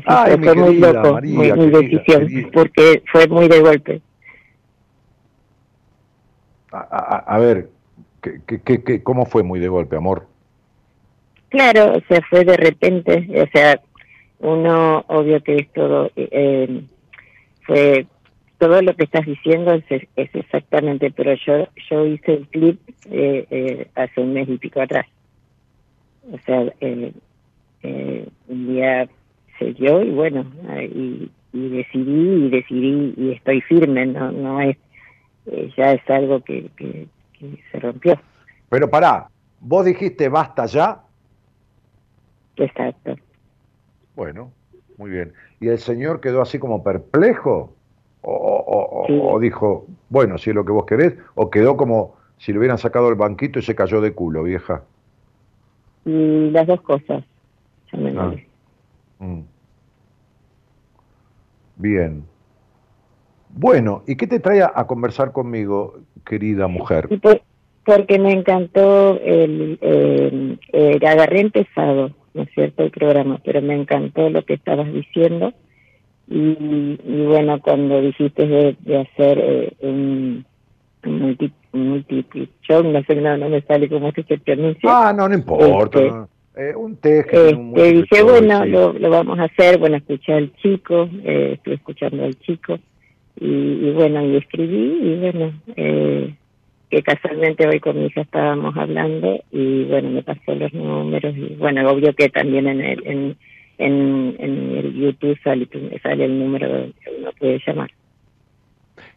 [0.02, 4.02] fue muy loco, muy, decisión, porque fue muy de golpe.
[6.72, 7.70] A, ver,
[8.22, 10.26] ¿qué, cómo fue muy de golpe, amor?
[11.54, 13.80] Claro, o sea, fue de repente, o sea,
[14.40, 16.82] uno, obvio que es todo, eh,
[17.62, 18.08] fue
[18.58, 22.80] todo lo que estás diciendo es, exactamente, pero yo yo hice el clip
[23.12, 25.06] eh, eh, hace un mes y pico atrás.
[26.32, 27.14] O sea, eh,
[28.48, 29.08] un día
[29.60, 30.52] se dio y bueno,
[30.82, 34.76] y, decidí y decidí y estoy firme, no, no es,
[35.46, 37.06] eh, ya es algo que, que,
[37.72, 38.20] se rompió.
[38.70, 39.28] Pero pará,
[39.60, 41.04] vos dijiste basta ya.
[42.58, 43.16] Exacto.
[44.16, 44.52] Bueno,
[44.98, 45.34] muy bien.
[45.60, 47.74] ¿Y el señor quedó así como perplejo?
[48.26, 52.60] O, o, dijo, bueno, si es lo que vos querés, o quedó como si le
[52.60, 54.84] hubieran sacado el banquito y se cayó de culo, vieja.
[56.06, 57.26] Y las dos cosas.
[57.92, 58.34] Ah.
[59.20, 59.42] Mm.
[61.76, 62.24] Bien.
[63.50, 67.10] Bueno, ¿y qué te trae a conversar conmigo, querida mujer?
[67.86, 69.78] porque me encantó el,
[70.72, 75.54] el, agarré empezado, ¿no es cierto?, el programa, pero me encantó lo que estabas diciendo.
[76.28, 76.96] Y,
[77.26, 80.46] bueno, cuando dijiste de, hacer eh, un,
[81.06, 81.20] un
[81.74, 82.24] multi,
[82.70, 84.90] no sé, no, no me sale cómo es que se pronuncia.
[84.90, 86.00] Ah, no, no importa.
[86.00, 90.54] Este, eh, un té este, dije, bueno, lo, lo, vamos a hacer, bueno, escuché al
[90.58, 92.78] chico, eh, estoy escuchando al chico,
[93.36, 96.36] y, bueno, y escribí, y bueno, eh,
[96.94, 101.56] que casualmente hoy con mi hija estábamos hablando y bueno, me pasó los números y
[101.56, 103.38] bueno, obvio que también en el, en,
[103.80, 105.68] en, en el YouTube sale,
[106.04, 106.68] sale el número
[107.04, 107.90] que uno puede llamar.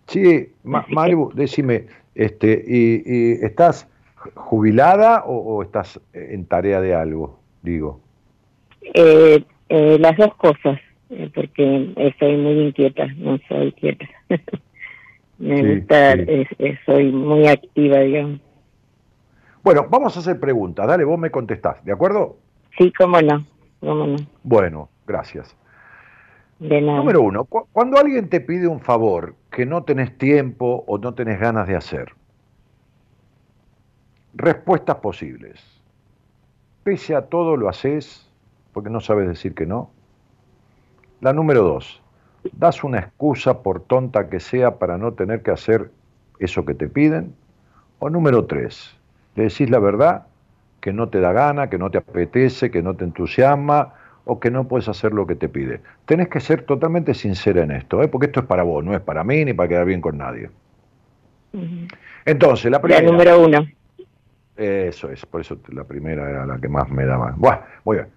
[0.06, 1.84] Sí, Ma Maru, decime,
[2.14, 3.86] este, y, y, ¿estás
[4.34, 8.00] jubilada o, o, estás en tarea de algo, digo?
[8.94, 10.80] Eh, eh, las dos cosas,
[11.10, 14.06] eh, porque estoy muy inquieta, no soy quieta.
[15.38, 16.24] Me Sí, gusta, sí.
[16.26, 18.40] es- es- soy muy activa, digamos.
[19.62, 20.86] Bueno, vamos a hacer preguntas.
[20.86, 22.36] Dale, vos me contestás, ¿de acuerdo?
[22.78, 23.44] Sí, cómo no,
[23.80, 25.54] cómo no, Bueno, gracias.
[26.58, 26.98] de nada.
[26.98, 31.12] Número uno, cu- cuando alguien te pide un favor que no tenés tiempo o no
[31.14, 32.12] tenés ganas de hacer,
[34.34, 35.60] respuestas posibles.
[36.82, 38.30] Pese a todo lo haces
[38.72, 39.90] porque no sabes decir que no.
[41.20, 42.00] La número dos,
[42.52, 45.90] das una excusa por tonta que sea para no tener que hacer
[46.39, 47.35] eso que te piden.
[47.98, 48.94] O número tres,
[49.35, 50.27] le decís la verdad
[50.81, 53.94] que no te da gana, que no te apetece, que no te entusiasma
[54.24, 55.81] o que no puedes hacer lo que te pide.
[56.05, 58.09] Tenés que ser totalmente sincera en esto, ¿eh?
[58.09, 60.51] porque esto es para vos, no es para mí ni para quedar bien con nadie.
[62.24, 63.10] Entonces, la La primera...
[63.10, 63.66] número uno.
[64.56, 67.35] Eso es, por eso la primera era la que más me daba.
[67.36, 68.09] Bueno, muy bien.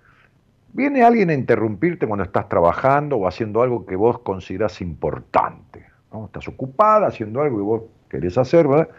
[0.73, 5.85] Viene alguien a interrumpirte cuando estás trabajando o haciendo algo que vos considerás importante.
[6.11, 6.25] ¿no?
[6.25, 8.89] Estás ocupada haciendo algo que vos querés hacer, ¿verdad?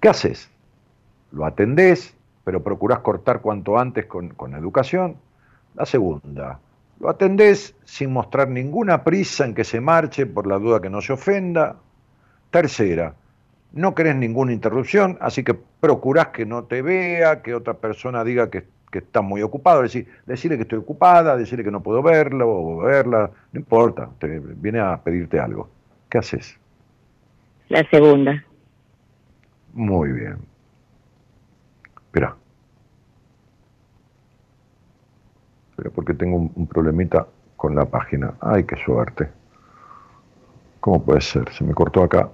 [0.00, 0.50] ¿Qué haces?
[1.32, 5.16] Lo atendés, pero procurás cortar cuanto antes con, con educación.
[5.74, 6.58] La segunda,
[7.00, 11.00] lo atendés sin mostrar ninguna prisa en que se marche por la duda que no
[11.00, 11.76] se ofenda.
[12.50, 13.14] Tercera,
[13.72, 18.50] no querés ninguna interrupción, así que procurás que no te vea, que otra persona diga
[18.50, 22.50] que, que está muy ocupado, decir, decirle que estoy ocupada, decirle que no puedo verlo
[22.50, 25.68] o verla, no importa, te viene a pedirte algo.
[26.08, 26.58] ¿Qué haces?
[27.68, 28.44] La segunda.
[29.72, 30.38] Muy bien.
[32.06, 32.36] Espera.
[35.70, 37.26] Espera, porque tengo un, un problemita
[37.56, 38.34] con la página.
[38.40, 39.28] Ay, qué suerte.
[40.80, 41.48] ¿Cómo puede ser?
[41.52, 42.28] Se me cortó acá.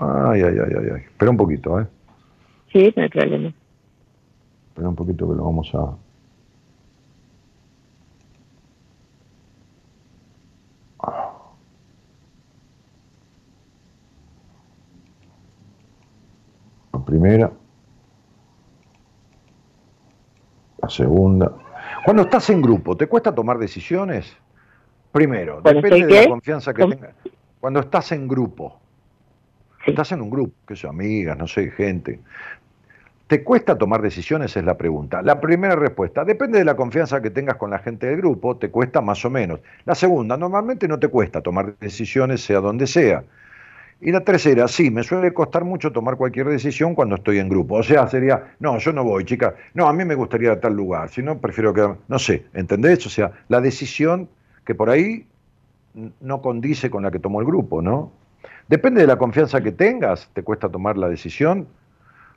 [0.00, 1.02] Ay, ay, ay, ay, ay.
[1.02, 1.86] Espera un poquito, ¿eh?
[2.72, 3.52] Sí, no hay problema.
[4.78, 5.96] Espera un poquito que lo vamos a...
[16.92, 17.50] La primera.
[20.80, 21.52] La segunda.
[22.04, 24.36] Cuando estás en grupo, ¿te cuesta tomar decisiones?
[25.10, 27.14] Primero, ¿Cuando depende de la confianza que tengas.
[27.58, 28.78] Cuando estás en grupo,
[29.84, 32.20] estás en un grupo, que sé, amigas, no sé, gente.
[33.28, 34.56] ¿Te cuesta tomar decisiones?
[34.56, 35.20] Es la pregunta.
[35.20, 38.70] La primera respuesta, depende de la confianza que tengas con la gente del grupo, te
[38.70, 39.60] cuesta más o menos.
[39.84, 43.22] La segunda, normalmente no te cuesta tomar decisiones sea donde sea.
[44.00, 47.74] Y la tercera, sí, me suele costar mucho tomar cualquier decisión cuando estoy en grupo.
[47.74, 49.54] O sea, sería, no, yo no voy, chica.
[49.74, 51.10] No, a mí me gustaría tal lugar.
[51.10, 53.04] Si no, prefiero quedar, no sé, ¿entendés?
[53.04, 54.26] O sea, la decisión
[54.64, 55.26] que por ahí
[56.20, 58.10] no condice con la que tomó el grupo, ¿no?
[58.68, 61.68] Depende de la confianza que tengas, te cuesta tomar la decisión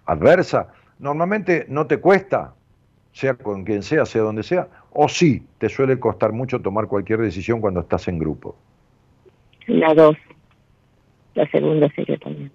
[0.05, 0.68] adversa.
[1.01, 2.53] Normalmente no te cuesta,
[3.11, 7.19] sea con quien sea, sea donde sea, o sí, te suele costar mucho tomar cualquier
[7.19, 8.55] decisión cuando estás en grupo.
[9.65, 10.15] La dos.
[11.33, 12.51] La segunda sería también.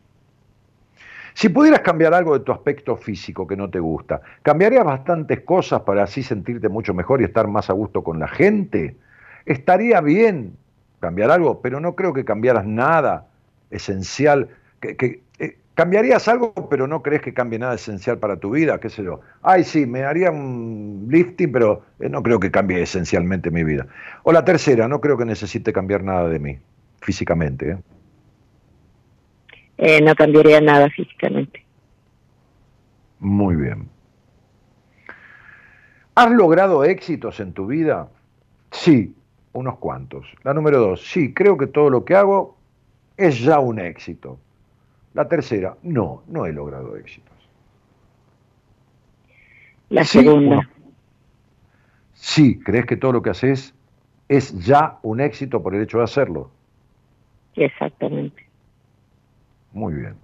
[1.35, 5.83] Si pudieras cambiar algo de tu aspecto físico que no te gusta, ¿cambiarías bastantes cosas
[5.83, 8.97] para así sentirte mucho mejor y estar más a gusto con la gente?
[9.45, 10.57] Estaría bien
[11.01, 13.27] cambiar algo, pero no creo que cambiaras nada
[13.71, 14.49] esencial.
[14.81, 15.21] Que, que,
[15.77, 19.21] cambiarías algo, pero no crees que cambie nada esencial para tu vida, qué sé yo.
[19.43, 23.87] Ay, sí, me haría un lifting, pero eh, no creo que cambie esencialmente mi vida.
[24.25, 26.59] O la tercera, no creo que necesite cambiar nada de mí,
[27.03, 27.73] físicamente.
[27.73, 27.79] ¿eh?
[29.77, 31.63] Eh, no cambiaría nada físicamente.
[33.21, 33.91] Muy bien.
[36.15, 38.09] ¿Has logrado éxitos en tu vida?
[38.71, 39.15] Sí,
[39.53, 40.27] unos cuantos.
[40.43, 42.57] La número dos, sí, creo que todo lo que hago
[43.19, 44.41] es ya un éxito.
[45.17, 47.33] La tercera, no, no he logrado éxitos.
[49.89, 50.59] La segunda.
[50.59, 50.69] uno.
[52.13, 53.75] Sí, crees que todo lo que haces
[54.29, 56.51] es ya un éxito por el hecho de hacerlo.
[57.55, 58.45] Exactamente.
[59.73, 60.17] Muy bien.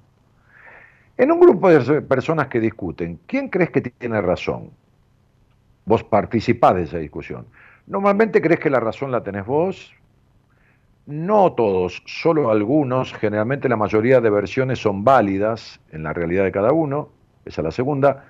[1.17, 4.73] En un grupo de personas que discuten, ¿quién crees que tiene razón?
[5.87, 7.47] Vos participás de esa discusión.
[7.87, 9.95] Normalmente crees que la razón la tenés vos.
[11.07, 13.13] No todos, solo algunos.
[13.13, 17.09] Generalmente la mayoría de versiones son válidas en la realidad de cada uno.
[17.45, 18.25] Esa es la segunda.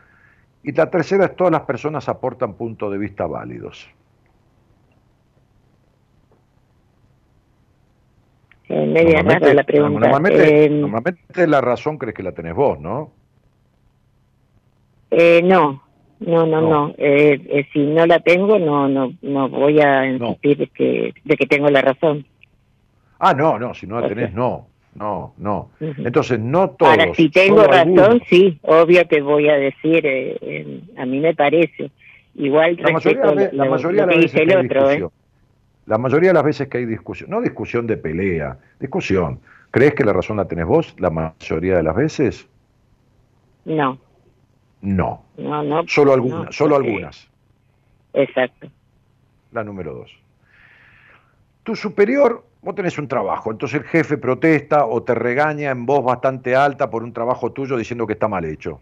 [0.62, 3.89] Y la tercera es todas las personas aportan puntos de vista válidos.
[8.69, 10.01] Eh, media rara la pregunta.
[10.01, 13.11] Normalmente, eh, normalmente la razón crees que la tenés vos, ¿no?
[15.11, 15.82] Eh, no,
[16.20, 16.94] no, no, no.
[16.97, 21.36] Eh, eh, si no la tengo, no, no, no voy a insistir De, que, de
[21.36, 22.24] que tengo la razón.
[23.24, 24.66] Ah, no, no, si no la tenés, no.
[24.97, 25.70] No, no.
[25.81, 26.90] Entonces, no todos.
[26.90, 30.05] Ahora, si tengo razón, sí, obvio que voy a decir,
[30.99, 31.93] a mí me parece.
[32.35, 35.11] Igual la mayoría, la, mayoría de las veces que hay discusión.
[35.86, 39.39] La mayoría de las veces que hay discusión, no discusión de pelea, discusión.
[39.70, 42.49] ¿Crees que la razón la tenés vos la mayoría de las veces?
[43.65, 43.99] No.
[44.81, 45.23] No.
[45.36, 45.85] No, no.
[45.86, 47.28] Solo algunas, solo algunas.
[48.15, 48.69] Exacto.
[49.53, 50.11] La número dos.
[51.62, 56.05] Tu superior, vos tenés un trabajo, entonces el jefe protesta o te regaña en voz
[56.05, 58.81] bastante alta por un trabajo tuyo diciendo que está mal hecho.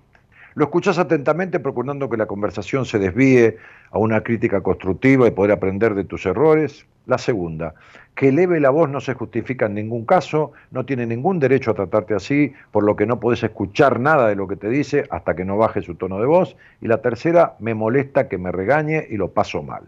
[0.55, 3.57] Lo escuchás atentamente procurando que la conversación se desvíe
[3.91, 6.87] a una crítica constructiva y poder aprender de tus errores.
[7.07, 7.75] La segunda,
[8.15, 11.75] que eleve la voz no se justifica en ningún caso, no tiene ningún derecho a
[11.75, 15.35] tratarte así, por lo que no puedes escuchar nada de lo que te dice hasta
[15.35, 16.57] que no baje su tono de voz.
[16.83, 19.85] Y la tercera, me molesta que me regañe y lo paso mal.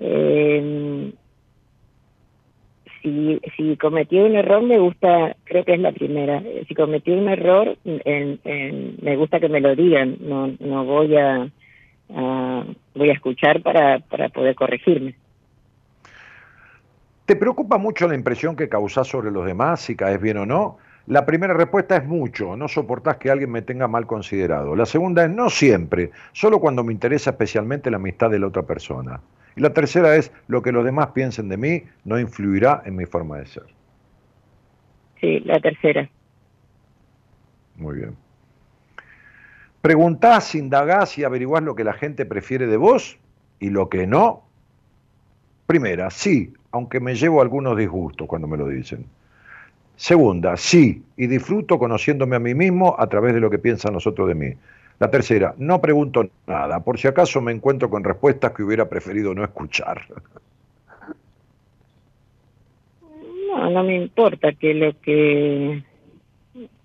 [0.00, 1.12] Eh,
[3.02, 6.42] si, si cometí un error, me gusta, creo que es la primera.
[6.66, 10.16] Si cometí un error, me gusta que me lo digan.
[10.20, 11.48] No, voy a,
[12.94, 15.14] voy a escuchar para, para poder corregirme.
[17.26, 20.78] ¿Te preocupa mucho la impresión que causás sobre los demás, si caes bien o no?
[21.06, 24.76] La primera respuesta es mucho, no soportás que alguien me tenga mal considerado.
[24.76, 28.62] La segunda es no siempre, solo cuando me interesa especialmente la amistad de la otra
[28.62, 29.20] persona.
[29.56, 33.06] Y la tercera es, lo que los demás piensen de mí no influirá en mi
[33.06, 33.64] forma de ser.
[35.20, 36.08] Sí, la tercera.
[37.76, 38.16] Muy bien.
[39.80, 43.18] Preguntás, indagás y averiguás lo que la gente prefiere de vos
[43.58, 44.42] y lo que no.
[45.66, 49.06] Primera, sí, aunque me llevo algunos disgustos cuando me lo dicen.
[49.96, 54.06] Segunda, sí, y disfruto conociéndome a mí mismo a través de lo que piensan los
[54.06, 54.54] otros de mí.
[55.00, 59.34] La tercera, no pregunto nada, por si acaso me encuentro con respuestas que hubiera preferido
[59.34, 60.02] no escuchar.
[63.48, 65.82] No, no me importa que lo que,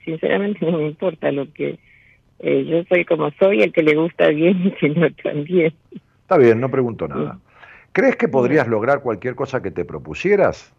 [0.06, 1.78] sinceramente no me importa lo que,
[2.40, 5.74] eh, yo soy como soy, el que le gusta bien y que no también.
[6.22, 7.38] Está bien, no pregunto nada.
[7.92, 10.74] ¿Crees que podrías lograr cualquier cosa que te propusieras?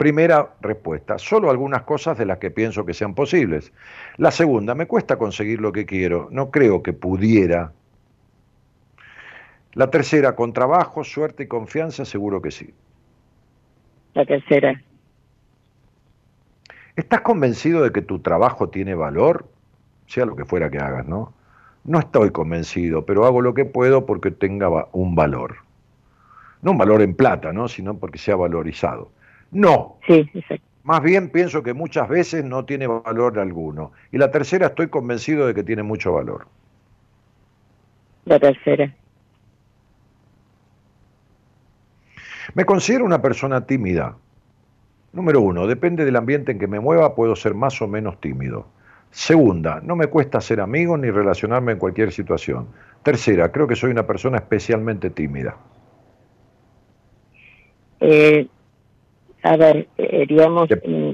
[0.00, 3.70] Primera respuesta, solo algunas cosas de las que pienso que sean posibles.
[4.16, 7.74] La segunda, me cuesta conseguir lo que quiero, no creo que pudiera.
[9.74, 12.72] La tercera, con trabajo, suerte y confianza, seguro que sí.
[14.14, 14.80] La tercera.
[16.96, 19.50] ¿Estás convencido de que tu trabajo tiene valor?
[20.06, 21.34] Sea lo que fuera que hagas, ¿no?
[21.84, 25.56] No estoy convencido, pero hago lo que puedo porque tenga un valor.
[26.62, 27.68] No un valor en plata, ¿no?
[27.68, 29.10] Sino porque sea valorizado.
[29.50, 29.98] No.
[30.06, 30.64] Sí, exacto.
[30.82, 33.92] Más bien pienso que muchas veces no tiene valor alguno.
[34.12, 36.46] Y la tercera estoy convencido de que tiene mucho valor.
[38.24, 38.94] La tercera.
[42.54, 44.16] Me considero una persona tímida.
[45.12, 48.66] Número uno, depende del ambiente en que me mueva, puedo ser más o menos tímido.
[49.10, 52.68] Segunda, no me cuesta ser amigo ni relacionarme en cualquier situación.
[53.02, 55.56] Tercera, creo que soy una persona especialmente tímida.
[57.98, 58.48] Eh,
[59.42, 61.10] a ver, eh, digamos, mm,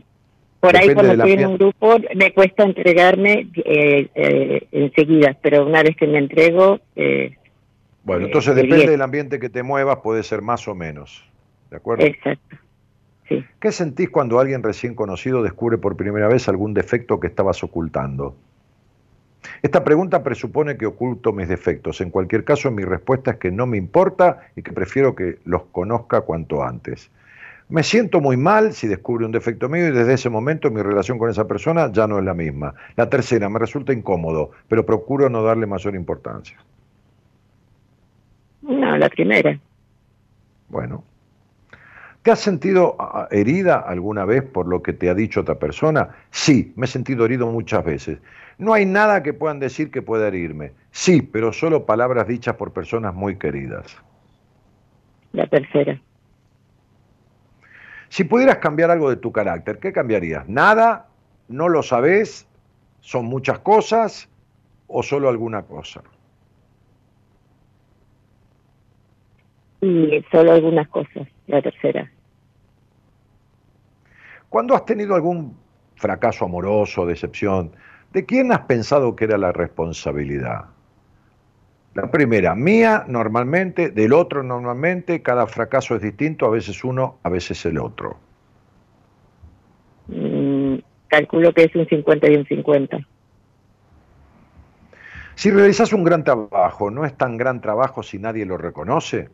[0.60, 5.82] por ahí cuando estoy en un grupo me cuesta entregarme eh, eh, enseguida, pero una
[5.82, 6.80] vez que me entrego...
[8.04, 11.24] bueno, entonces depende del ambiente que te muevas, puede ser más o menos,
[11.70, 12.04] ¿de acuerdo?
[12.04, 12.56] Exacto.
[13.28, 13.44] Sí.
[13.60, 18.36] ¿Qué sentís cuando alguien recién conocido descubre por primera vez algún defecto que estabas ocultando?
[19.62, 22.00] Esta pregunta presupone que oculto mis defectos.
[22.00, 25.64] En cualquier caso, mi respuesta es que no me importa y que prefiero que los
[25.72, 27.10] conozca cuanto antes.
[27.68, 31.18] Me siento muy mal si descubre un defecto mío y desde ese momento mi relación
[31.18, 32.74] con esa persona ya no es la misma.
[32.94, 36.56] La tercera, me resulta incómodo, pero procuro no darle mayor importancia.
[38.62, 39.58] No, la primera.
[40.68, 41.02] Bueno.
[42.22, 42.96] ¿Te has sentido
[43.30, 46.08] herida alguna vez por lo que te ha dicho otra persona?
[46.30, 48.18] Sí, me he sentido herido muchas veces.
[48.58, 50.72] No hay nada que puedan decir que pueda herirme.
[50.90, 53.96] Sí, pero solo palabras dichas por personas muy queridas.
[55.32, 56.00] La tercera.
[58.08, 60.48] Si pudieras cambiar algo de tu carácter, ¿qué cambiarías?
[60.48, 61.08] ¿Nada?
[61.48, 62.46] ¿No lo sabes?
[63.00, 64.28] ¿Son muchas cosas?
[64.86, 66.02] ¿O solo alguna cosa?
[69.80, 72.10] Y solo algunas cosas, la tercera.
[74.48, 75.56] Cuando has tenido algún
[75.96, 77.72] fracaso amoroso, decepción,
[78.12, 80.66] ¿de quién has pensado que era la responsabilidad?
[81.96, 87.30] La primera, mía normalmente, del otro normalmente, cada fracaso es distinto, a veces uno, a
[87.30, 88.18] veces el otro.
[90.08, 90.74] Mm,
[91.08, 92.98] calculo que es un 50 y un 50.
[95.36, 99.30] Si realizas un gran trabajo, ¿no es tan gran trabajo si nadie lo reconoce?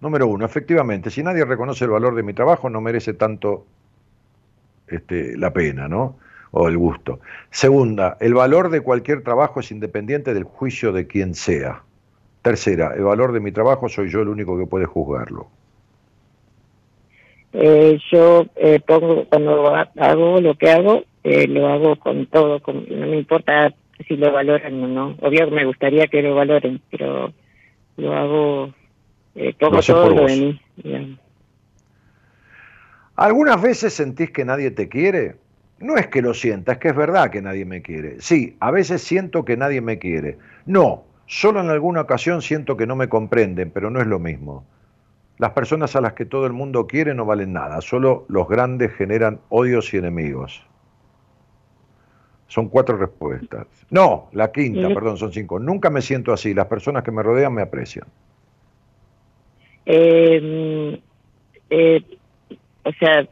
[0.00, 3.66] Número uno, efectivamente, si nadie reconoce el valor de mi trabajo, no merece tanto
[4.88, 6.18] este, la pena, ¿no?
[6.52, 7.18] O el gusto.
[7.50, 11.82] Segunda, el valor de cualquier trabajo es independiente del juicio de quien sea.
[12.42, 15.48] Tercera, el valor de mi trabajo soy yo el único que puede juzgarlo.
[17.54, 23.06] Eh, yo eh, pongo, cuando hago lo que hago, eh, lo hago con todo, no
[23.06, 23.74] me importa
[24.06, 25.16] si lo valoran o no.
[25.20, 27.32] Obvio me gustaría que lo valoren, pero
[27.96, 28.74] lo hago,
[29.58, 31.18] pongo todo lo de mí.
[33.16, 35.36] ¿Algunas veces sentís que nadie te quiere?
[35.82, 38.20] No es que lo sienta, es que es verdad que nadie me quiere.
[38.20, 40.38] Sí, a veces siento que nadie me quiere.
[40.64, 44.64] No, solo en alguna ocasión siento que no me comprenden, pero no es lo mismo.
[45.38, 48.92] Las personas a las que todo el mundo quiere no valen nada, solo los grandes
[48.94, 50.64] generan odios y enemigos.
[52.46, 53.66] Son cuatro respuestas.
[53.90, 55.58] No, la quinta, perdón, son cinco.
[55.58, 58.06] Nunca me siento así, las personas que me rodean me aprecian.
[59.84, 61.02] Eh,
[61.70, 62.04] eh,
[62.84, 63.26] o sea,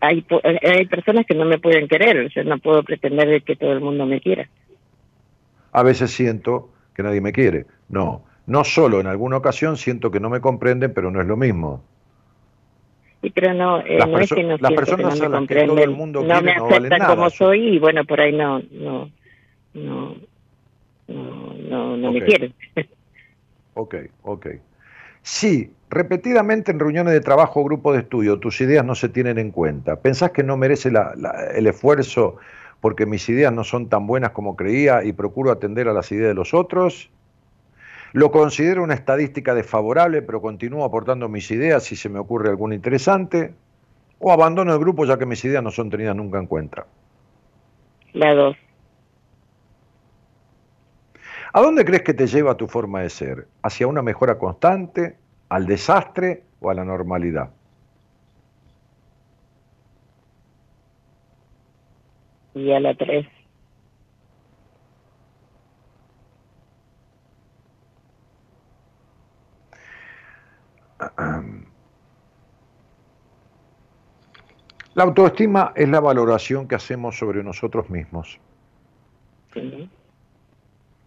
[0.00, 0.24] hay,
[0.62, 4.06] hay personas que no me pueden querer, yo no puedo pretender que todo el mundo
[4.06, 4.48] me quiera.
[5.72, 7.66] A veces siento que nadie me quiere.
[7.88, 11.36] No, no solo en alguna ocasión siento que no me comprenden, pero no es lo
[11.36, 11.84] mismo.
[13.20, 15.90] Sí, pero no, eh, no es que no las personas que no me todo el
[15.90, 19.10] mundo no me aceptan como soy y bueno, por ahí no, no,
[19.74, 20.14] no,
[21.08, 22.54] no, no, me quieren.
[23.74, 24.46] ok, ok.
[25.22, 29.38] Sí, repetidamente en reuniones de trabajo o grupo de estudio tus ideas no se tienen
[29.38, 29.96] en cuenta.
[29.96, 30.90] ¿Pensás que no merece
[31.54, 32.36] el esfuerzo
[32.80, 36.28] porque mis ideas no son tan buenas como creía y procuro atender a las ideas
[36.28, 37.10] de los otros?
[38.12, 42.74] Lo considero una estadística desfavorable, pero continúo aportando mis ideas si se me ocurre alguna
[42.74, 43.52] interesante.
[44.18, 46.86] O abandono el grupo ya que mis ideas no son tenidas nunca en cuenta.
[48.14, 48.56] La dos.
[51.52, 53.46] ¿A dónde crees que te lleva tu forma de ser?
[53.62, 55.16] ¿Hacia una mejora constante?
[55.48, 57.50] Al desastre o a la normalidad.
[62.54, 63.26] Y a la tres.
[74.94, 78.40] La autoestima es la valoración que hacemos sobre nosotros mismos.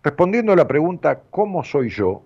[0.01, 2.23] Respondiendo a la pregunta ¿cómo soy yo?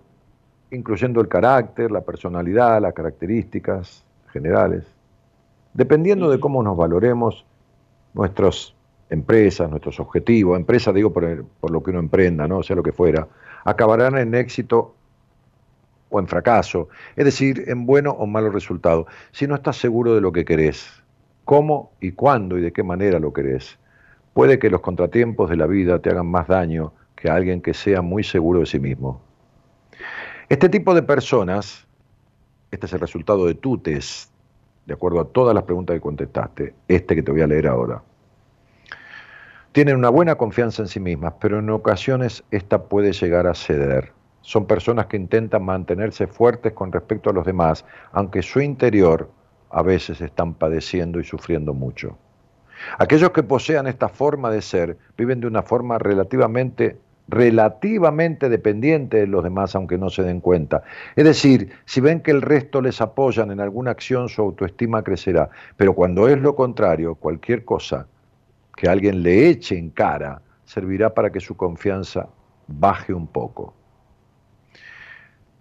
[0.70, 4.84] Incluyendo el carácter, la personalidad, las características generales.
[5.74, 7.44] Dependiendo de cómo nos valoremos,
[8.14, 8.74] nuestras
[9.10, 12.62] empresas, nuestros objetivos, empresa digo por, por, lo que uno emprenda, ¿no?
[12.62, 13.28] sea lo que fuera,
[13.64, 14.94] acabarán en éxito
[16.08, 20.20] o en fracaso, es decir, en bueno o malo resultado, si no estás seguro de
[20.20, 21.02] lo que querés,
[21.44, 23.78] cómo y cuándo y de qué manera lo querés.
[24.32, 27.74] Puede que los contratiempos de la vida te hagan más daño que a alguien que
[27.74, 29.25] sea muy seguro de sí mismo.
[30.48, 31.88] Este tipo de personas,
[32.70, 34.30] este es el resultado de tu test,
[34.86, 38.00] de acuerdo a todas las preguntas que contestaste, este que te voy a leer ahora.
[39.72, 44.12] Tienen una buena confianza en sí mismas, pero en ocasiones esta puede llegar a ceder.
[44.40, 49.28] Son personas que intentan mantenerse fuertes con respecto a los demás, aunque su interior
[49.70, 52.16] a veces están padeciendo y sufriendo mucho.
[52.98, 59.26] Aquellos que posean esta forma de ser viven de una forma relativamente relativamente dependiente de
[59.26, 60.82] los demás aunque no se den cuenta.
[61.16, 65.50] Es decir, si ven que el resto les apoyan en alguna acción, su autoestima crecerá.
[65.76, 68.06] Pero cuando es lo contrario, cualquier cosa
[68.76, 72.28] que alguien le eche en cara servirá para que su confianza
[72.68, 73.74] baje un poco.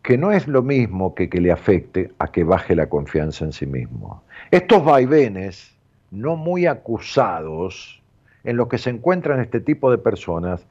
[0.02, 3.54] Que no es lo mismo que que le afecte a que baje la confianza en
[3.54, 4.24] sí mismo.
[4.52, 5.76] Estos vaivenes,
[6.12, 8.04] no muy acusados,
[8.44, 10.68] en los que se encuentran este tipo de personas,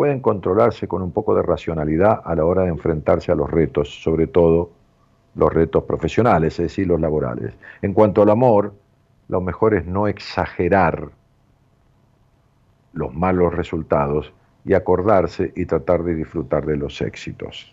[0.00, 4.02] pueden controlarse con un poco de racionalidad a la hora de enfrentarse a los retos,
[4.02, 4.70] sobre todo
[5.34, 7.52] los retos profesionales, es decir, los laborales.
[7.82, 8.72] En cuanto al amor,
[9.28, 11.10] lo mejor es no exagerar
[12.94, 14.32] los malos resultados
[14.64, 17.70] y acordarse y tratar de disfrutar de los éxitos.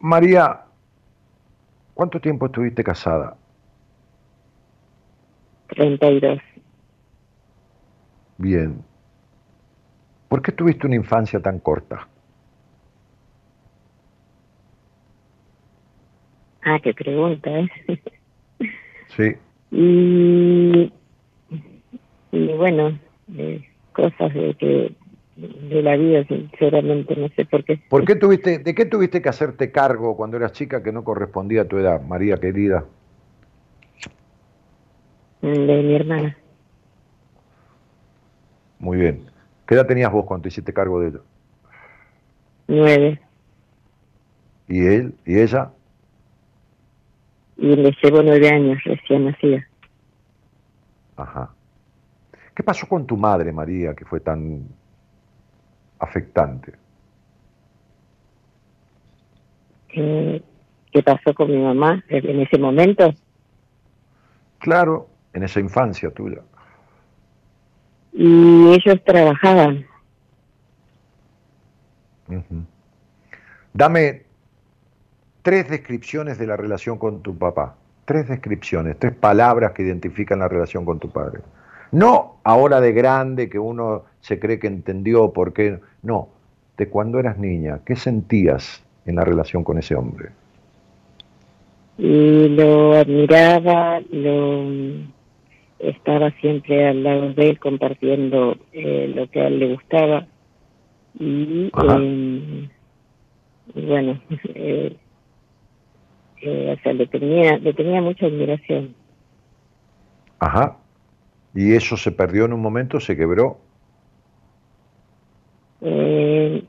[0.00, 0.62] María,
[1.94, 3.36] ¿cuánto tiempo estuviste casada?
[5.68, 6.40] 32.
[8.38, 8.82] Bien.
[10.28, 12.08] ¿Por qué tuviste una infancia tan corta?
[16.82, 17.68] qué pregunta, ¿eh?
[19.16, 19.32] Sí.
[19.72, 20.92] Y,
[22.30, 22.96] y bueno,
[23.36, 24.94] eh, cosas de que
[25.40, 27.80] de la vida, sinceramente, no sé por qué.
[27.88, 31.62] ¿Por qué tuviste, ¿De qué tuviste que hacerte cargo cuando eras chica que no correspondía
[31.62, 32.84] a tu edad, María querida?
[35.40, 35.48] De
[35.82, 36.36] mi hermana.
[38.78, 39.24] Muy bien.
[39.66, 41.20] ¿Qué edad tenías vos cuando te hiciste cargo de ella?
[42.68, 43.20] Nueve.
[44.68, 45.14] ¿Y él?
[45.24, 45.70] ¿Y ella?
[47.56, 49.66] Y le llevo nueve años recién nacida.
[51.16, 51.50] Ajá.
[52.54, 54.68] ¿Qué pasó con tu madre, María, que fue tan
[56.00, 56.72] afectante?
[59.92, 63.14] ¿Qué pasó con mi mamá en ese momento?
[64.58, 66.42] Claro, en esa infancia tuya.
[68.12, 69.86] Y ellos trabajaban.
[73.72, 74.22] Dame
[75.42, 77.76] tres descripciones de la relación con tu papá.
[78.04, 81.40] Tres descripciones, tres palabras que identifican la relación con tu padre.
[81.92, 85.78] No ahora de grande que uno se cree que entendió por qué.
[86.02, 86.28] No,
[86.76, 90.30] de cuando eras niña, ¿qué sentías en la relación con ese hombre?
[91.98, 94.64] Y lo admiraba, lo
[95.78, 100.26] estaba siempre al lado de él compartiendo eh, lo que a él le gustaba.
[101.18, 102.68] Y, eh,
[103.74, 104.20] y bueno,
[104.54, 104.96] eh,
[106.42, 108.94] eh, o sea, le tenía, le tenía mucha admiración.
[110.38, 110.76] Ajá.
[111.54, 113.00] ¿Y eso se perdió en un momento?
[113.00, 113.58] ¿Se quebró?
[115.80, 116.64] Eh,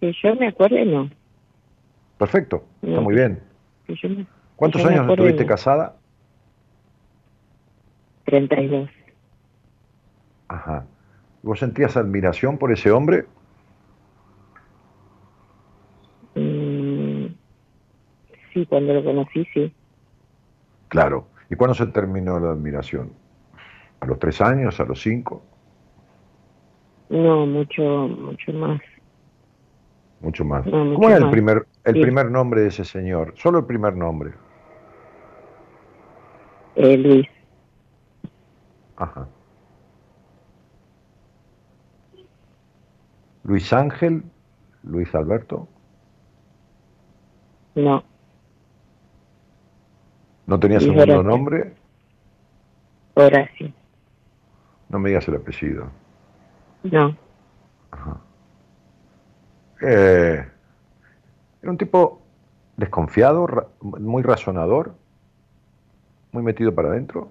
[0.00, 1.10] que yo me acuerdo, no.
[2.18, 3.42] Perfecto, está muy bien.
[3.88, 4.26] Me-
[4.56, 5.48] ¿Cuántos años estuviste no.
[5.48, 5.96] casada?
[8.24, 8.88] 32.
[10.48, 10.86] Ajá.
[11.42, 13.26] ¿Vos sentías admiración por ese hombre?
[16.36, 17.26] Mm,
[18.52, 19.74] sí, cuando lo conocí, sí.
[20.88, 21.26] Claro.
[21.50, 23.21] ¿Y cuándo se terminó la admiración?
[24.02, 24.80] ¿A los tres años?
[24.80, 25.42] ¿A los cinco?
[27.08, 28.80] No, mucho, mucho más.
[30.20, 30.66] Mucho más.
[30.66, 32.00] No, mucho ¿Cómo era el primer, el Sí.
[32.00, 33.34] primer nombre de ese señor?
[33.36, 34.32] Solo el primer nombre.
[36.74, 37.26] Eh, Luis,
[38.96, 39.28] Ajá.
[43.44, 44.24] Luis Ángel,
[44.82, 45.68] Luis Alberto.
[47.74, 48.04] no,
[50.46, 51.30] ¿No tenía Luis segundo Horacio.
[51.30, 51.74] nombre?
[53.14, 53.72] Horacio,
[54.92, 55.90] No me digas el apellido.
[56.84, 57.16] no.
[59.84, 60.46] Eh,
[61.60, 62.20] era un tipo
[62.76, 64.94] desconfiado, ra- muy razonador,
[66.30, 67.28] muy metido para adentro.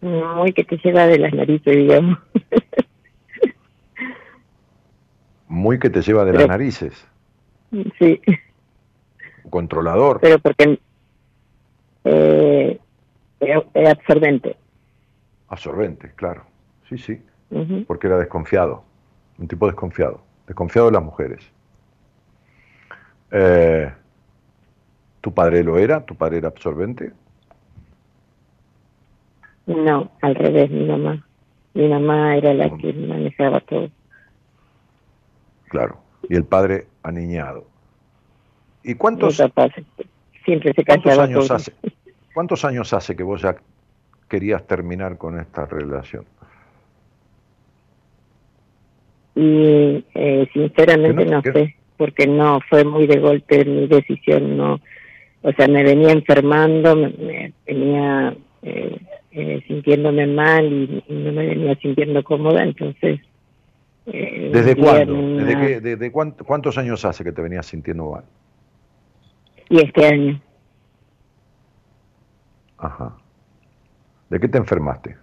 [0.00, 2.18] Muy que te lleva de las narices, digamos.
[5.48, 7.06] Muy que te lleva de las narices.
[7.98, 8.20] sí,
[9.48, 10.20] Controlador.
[10.20, 10.80] pero porque
[12.04, 12.80] eh,
[13.52, 14.56] absorbente.
[15.48, 16.44] Absorbente, claro.
[16.88, 17.22] Sí, sí.
[17.86, 18.84] Porque era desconfiado.
[19.38, 20.22] Un tipo desconfiado.
[20.46, 21.40] Desconfiado de las mujeres.
[23.30, 23.92] Eh,
[25.20, 26.04] ¿Tu padre lo era?
[26.04, 27.12] ¿Tu padre era absorbente?
[29.66, 31.26] No, al revés, mi mamá.
[31.74, 33.88] Mi mamá era la que manejaba todo.
[35.68, 35.98] Claro.
[36.28, 37.66] Y el padre aniñado.
[38.82, 39.68] ¿Y Mi cuántos, papá
[40.44, 41.56] siempre se cuántos años todo.
[41.56, 41.72] hace?
[42.34, 43.56] ¿Cuántos años hace que vos ya
[44.28, 46.24] querías terminar con esta relación?
[49.36, 54.80] Y eh, sinceramente no- sé, porque no fue muy de golpe mi decisión, no.
[55.42, 58.98] O sea, me venía enfermando, me, me venía eh,
[59.30, 63.20] eh, sintiéndome mal y, y no me venía sintiendo cómoda, entonces.
[64.06, 65.14] eh, ¿Desde cuándo?
[65.14, 68.24] ¿Desde qué, desde cuánt- cuántos años hace que te venías sintiendo mal?
[69.68, 70.40] Y este año,
[72.78, 73.16] Ajá.
[74.30, 75.16] ¿De qué te enfermaste?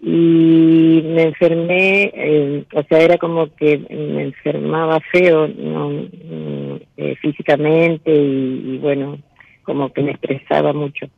[0.00, 7.16] y me enfermé, eh, o sea, era como que me enfermaba feo, no, mm, eh,
[7.20, 9.18] físicamente y, y bueno,
[9.64, 11.08] como que me estresaba mucho.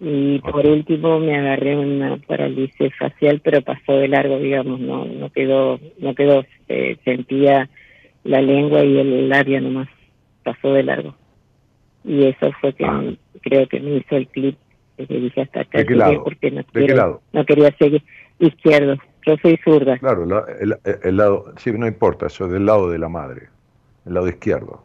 [0.00, 5.30] Y por último me agarré una parálisis facial, pero pasó de largo, digamos, no no
[5.30, 7.68] quedó, no quedó, eh, sentía
[8.22, 9.88] la lengua y el labio nomás,
[10.44, 11.16] pasó de largo.
[12.04, 13.02] Y eso fue que Ah.
[13.40, 14.58] Creo que me hizo el clip,
[14.96, 16.24] que dije hasta acá ¿De qué lado?
[16.24, 17.22] porque no ¿De qué quiero- lado?
[17.32, 18.02] no quería seguir
[18.38, 18.96] izquierdo.
[19.26, 19.98] Yo soy zurda.
[19.98, 23.48] Claro, la- el, el lado, sí, no importa, eso es del lado de la madre,
[24.06, 24.82] el lado izquierdo,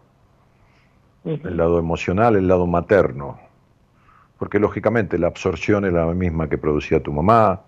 [1.25, 3.39] el lado emocional, el lado materno,
[4.37, 7.61] porque lógicamente la absorción es la misma que producía tu mamá,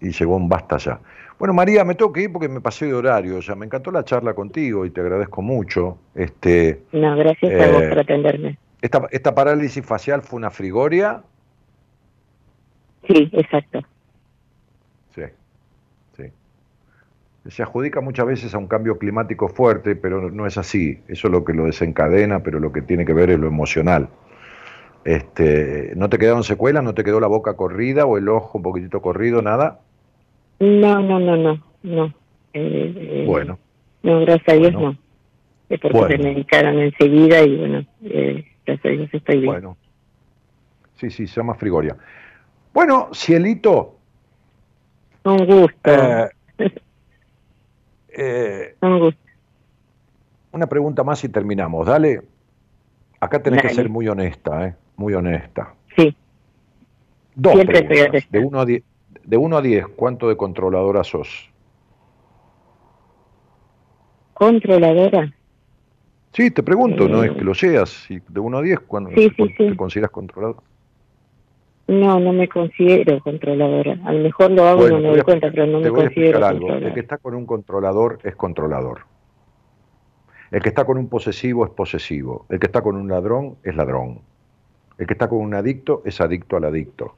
[0.00, 1.00] y llegó un basta ya.
[1.38, 3.40] Bueno, María, me tengo que ir porque me pasé de horario.
[3.40, 5.98] Ya me encantó la charla contigo y te agradezco mucho.
[6.14, 8.58] Este, No, gracias a vos Eh, por atenderme.
[8.80, 11.22] Esta, esta parálisis facial fue una frigoria.
[13.06, 13.80] Sí, exacto.
[15.14, 15.22] Sí,
[16.16, 16.24] sí.
[17.48, 21.00] Se adjudica muchas veces a un cambio climático fuerte, pero no es así.
[21.08, 24.08] Eso es lo que lo desencadena, pero lo que tiene que ver es lo emocional.
[25.04, 26.84] Este, ¿No te quedaron secuelas?
[26.84, 29.40] ¿No te quedó la boca corrida o el ojo un poquitito corrido?
[29.40, 29.80] ¿Nada?
[30.60, 32.06] No, no, no, no, no.
[32.52, 33.58] Eh, eh, Bueno,
[34.02, 34.92] No, gracias a Dios Bueno.
[34.92, 34.98] no.
[35.70, 36.16] Es porque Bueno.
[36.16, 39.52] se medicaron enseguida y bueno, eh, gracias a Dios estoy bien.
[39.52, 39.76] bueno.
[40.96, 41.96] Sí, sí, se llama frigoria.
[42.74, 43.96] Bueno, Cielito,
[45.24, 46.28] Un gusto, eh,
[48.08, 49.20] eh, un gusto.
[50.52, 51.86] una pregunta más y terminamos.
[51.86, 52.22] Dale.
[53.20, 54.74] Acá tenés que ser muy honesta, ¿eh?
[54.96, 55.74] Muy honesta.
[55.96, 56.16] Sí,
[57.34, 58.24] Dos Siempre preguntas.
[58.30, 58.82] De 1 a 10,
[59.24, 61.50] de 1 a 10, ¿cuánto de controladora sos?
[64.34, 65.32] controladora.
[66.32, 67.34] Sí, te pregunto, no es Eh.
[67.36, 67.88] que lo seas.
[67.90, 69.76] Si de 1 a 10, ¿cuándo Sí, sí, te, sí.
[69.76, 70.56] consideras controlador?
[71.88, 73.98] No, no me considero controladora.
[74.04, 75.90] A lo mejor lo hago y Bueno, no me doy cuenta, pero no te me
[75.90, 76.68] voy considero algo.
[76.74, 79.00] El que está con un controlador es controlador.
[80.50, 82.44] El que está con un posesivo es posesivo.
[82.50, 84.20] El que está con un ladrón es ladrón.
[84.98, 87.14] El que está con un adicto es adicto al adicto.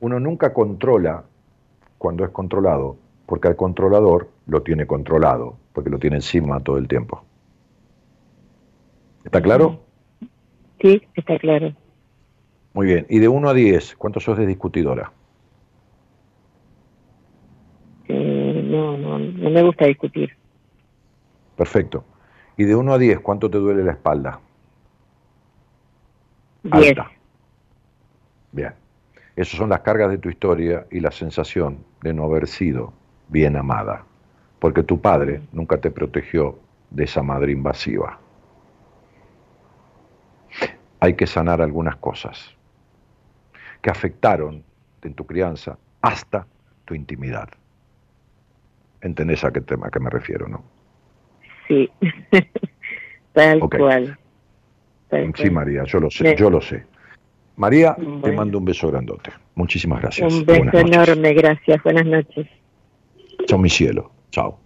[0.00, 1.24] Uno nunca controla
[1.96, 2.96] cuando es controlado,
[3.26, 7.24] porque al controlador lo tiene controlado, porque lo tiene encima todo el tiempo.
[9.24, 9.80] ¿Está claro?
[10.80, 11.72] Sí, está claro.
[12.74, 13.06] Muy bien.
[13.08, 15.12] Y de 1 a 10, ¿cuánto sos de discutidora?
[18.08, 20.30] Eh, no, no, no me gusta discutir.
[21.56, 22.04] Perfecto.
[22.56, 24.40] Y de 1 a 10, ¿cuánto te duele la espalda?
[26.62, 26.88] Diez.
[26.88, 27.10] Alta.
[28.52, 28.74] Bien.
[29.34, 32.92] Esas son las cargas de tu historia y la sensación de no haber sido
[33.28, 34.04] bien amada,
[34.62, 36.56] porque tu padre nunca te protegió
[36.88, 38.20] de esa madre invasiva.
[41.00, 42.54] Hay que sanar algunas cosas
[43.80, 44.62] que afectaron
[45.02, 46.46] en tu crianza hasta
[46.84, 47.48] tu intimidad.
[49.00, 50.62] ¿Entendés a qué tema que me refiero, no?
[51.66, 51.90] Sí,
[53.32, 54.16] tal cual.
[55.08, 55.50] Tal Sí, cual.
[55.50, 56.86] María, yo lo sé, yo lo sé.
[57.56, 59.32] María, te mando un beso grandote.
[59.56, 60.32] Muchísimas gracias.
[60.32, 61.82] Un beso enorme, gracias.
[61.82, 62.46] Buenas noches.
[63.46, 64.21] Chao, mi cielo.
[64.32, 64.58] Chao.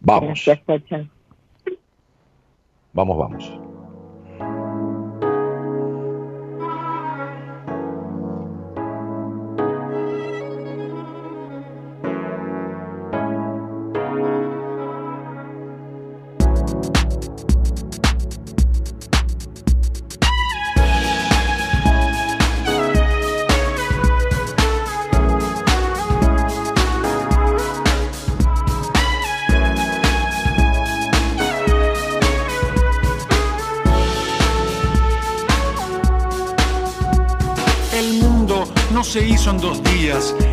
[0.00, 1.10] Vamos, Gracias,
[2.92, 3.79] vamos, vamos.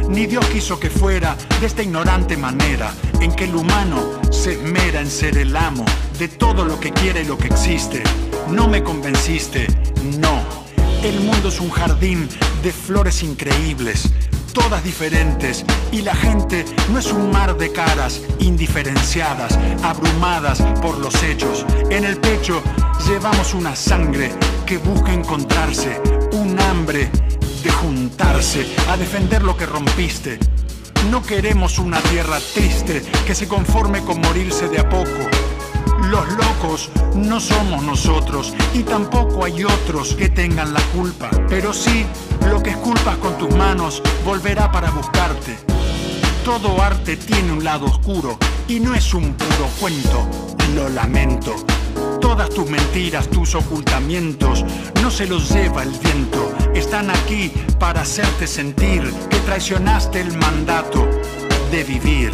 [0.09, 5.01] Ni Dios quiso que fuera de esta ignorante manera, en que el humano se esmera
[5.01, 5.85] en ser el amo
[6.17, 8.03] de todo lo que quiere y lo que existe.
[8.49, 9.67] No me convenciste,
[10.19, 10.41] no.
[11.03, 12.27] El mundo es un jardín
[12.63, 14.09] de flores increíbles,
[14.53, 21.21] todas diferentes, y la gente no es un mar de caras indiferenciadas, abrumadas por los
[21.23, 21.65] hechos.
[21.89, 22.63] En el pecho
[23.07, 24.31] llevamos una sangre
[24.65, 26.01] que busca encontrarse,
[26.31, 27.11] un hambre
[27.63, 30.39] de juntarse a defender lo que rompiste.
[31.11, 35.29] No queremos una tierra triste que se conforme con morirse de a poco.
[36.09, 41.29] Los locos no somos nosotros y tampoco hay otros que tengan la culpa.
[41.49, 42.05] Pero sí,
[42.49, 45.57] lo que esculpas con tus manos volverá para buscarte.
[46.43, 50.27] Todo arte tiene un lado oscuro y no es un puro cuento,
[50.75, 51.55] lo lamento.
[52.21, 54.65] Todas tus mentiras, tus ocultamientos,
[55.01, 56.51] no se los lleva el viento.
[56.73, 61.07] Están aquí para hacerte sentir que traicionaste el mandato
[61.71, 62.31] de vivir.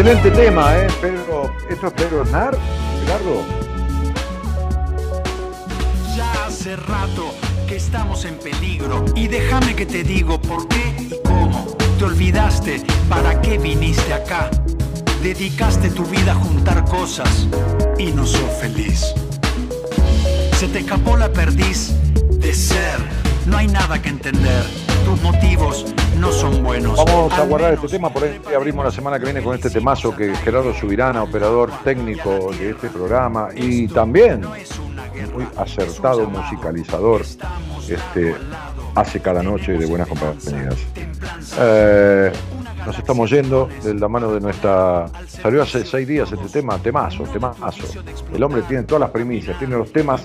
[0.00, 0.86] Excelente tema, ¿eh?
[1.02, 2.56] Pedro, ¿esto es Pedro Aznar,
[3.04, 3.59] Gerardo?
[6.60, 7.34] Hace rato
[7.66, 11.66] que estamos en peligro y déjame que te digo por qué y cómo.
[11.98, 14.50] Te olvidaste para qué viniste acá.
[15.22, 17.48] Dedicaste tu vida a juntar cosas
[17.96, 19.14] y no sos feliz.
[20.58, 21.94] Se te escapó la perdiz
[22.30, 22.98] de ser.
[23.46, 24.62] No hay nada que entender.
[25.06, 25.86] Tus motivos
[26.18, 27.02] no son buenos.
[27.06, 30.14] Vamos a guardar este tema, por ahí abrimos la semana que viene con este temazo
[30.14, 34.42] que Gerardo Subirana, operador técnico de este programa y también
[35.34, 37.22] muy acertado musicalizador,
[37.88, 38.34] este,
[38.94, 40.76] hace cada noche de buenas compañías.
[41.58, 42.32] Eh,
[42.86, 45.06] nos estamos yendo de la mano de nuestra.
[45.26, 47.64] Salió hace seis días este tema, temazo, temazo.
[48.34, 50.22] El hombre tiene todas las primicias, tiene los temas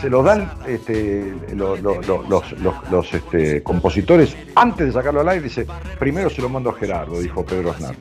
[0.00, 5.20] se los dan este, lo- lo- lo- los, los- los, este, compositores antes de sacarlo
[5.22, 5.42] al aire.
[5.44, 5.66] Dice,
[5.98, 7.96] primero se lo mando a Gerardo, dijo Pedro Aznar.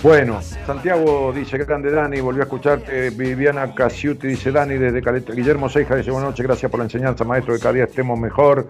[0.00, 3.10] Bueno, Santiago dice, grande Dani, volvió a escucharte.
[3.10, 5.32] Viviana Casiuti dice, Dani, desde Caleta.
[5.32, 8.68] Guillermo Seija dice, buenas noches, gracias por la enseñanza, maestro, que cada estemos mejor.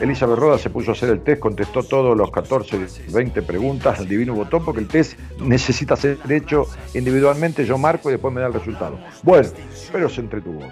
[0.00, 4.08] Elizabeth Roda se puso a hacer el test, contestó todos los 14, 20 preguntas, el
[4.08, 8.46] divino votó porque el test necesita ser hecho individualmente, yo marco y después me da
[8.46, 8.98] el resultado.
[9.22, 9.48] Bueno,
[9.92, 10.62] pero se entretuvo.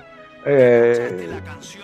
[0.47, 1.29] Eh,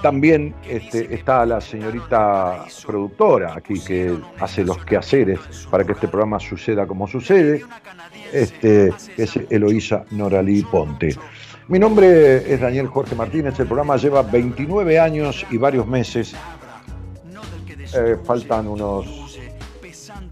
[0.01, 5.41] también este, está la señorita productora aquí que hace los quehaceres
[5.71, 7.63] para que este programa suceda como sucede,
[8.33, 11.17] este, es Eloísa Noralí Ponte.
[11.69, 16.35] Mi nombre es Daniel Jorge Martínez, el programa lleva 29 años y varios meses,
[17.95, 19.07] Eh, faltan unos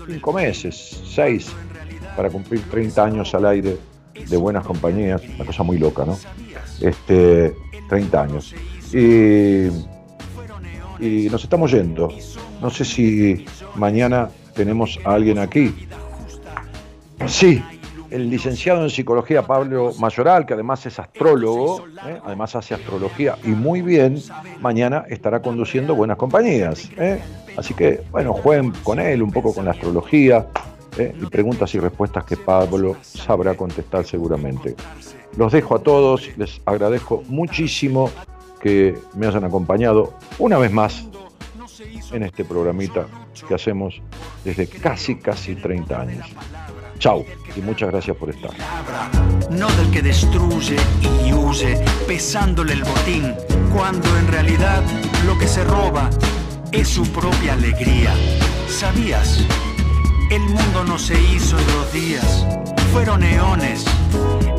[0.06, 1.52] 5 meses, 6,
[2.16, 3.76] para cumplir 30 años al aire
[4.28, 6.18] de buenas compañías, una cosa muy loca, ¿no?
[6.80, 7.54] Este,
[7.88, 8.54] 30 años.
[8.92, 9.66] Y,
[10.98, 12.08] y nos estamos yendo.
[12.60, 13.46] No sé si
[13.76, 15.74] mañana tenemos a alguien aquí.
[17.26, 17.62] Sí,
[18.14, 22.20] el licenciado en psicología Pablo Mayoral, que además es astrólogo, ¿eh?
[22.24, 24.22] además hace astrología y muy bien,
[24.60, 26.88] mañana estará conduciendo buenas compañías.
[26.96, 27.20] ¿eh?
[27.56, 30.46] Así que, bueno, jueguen con él un poco con la astrología
[30.96, 31.12] ¿eh?
[31.20, 34.76] y preguntas y respuestas que Pablo sabrá contestar seguramente.
[35.36, 38.12] Los dejo a todos, les agradezco muchísimo
[38.60, 41.04] que me hayan acompañado una vez más
[42.12, 43.06] en este programita
[43.48, 44.00] que hacemos
[44.44, 46.26] desde casi, casi 30 años.
[46.98, 47.24] Chao
[47.56, 48.50] y muchas gracias por estar.
[49.50, 53.34] no del que destruye y huye, pesándole el botín,
[53.72, 54.82] cuando en realidad
[55.26, 56.10] lo que se roba
[56.72, 58.12] es su propia alegría.
[58.68, 59.44] ¿Sabías?
[60.30, 62.46] El mundo no se hizo en dos días,
[62.92, 63.84] fueron eones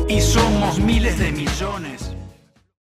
[0.08, 2.15] y somos miles de millones.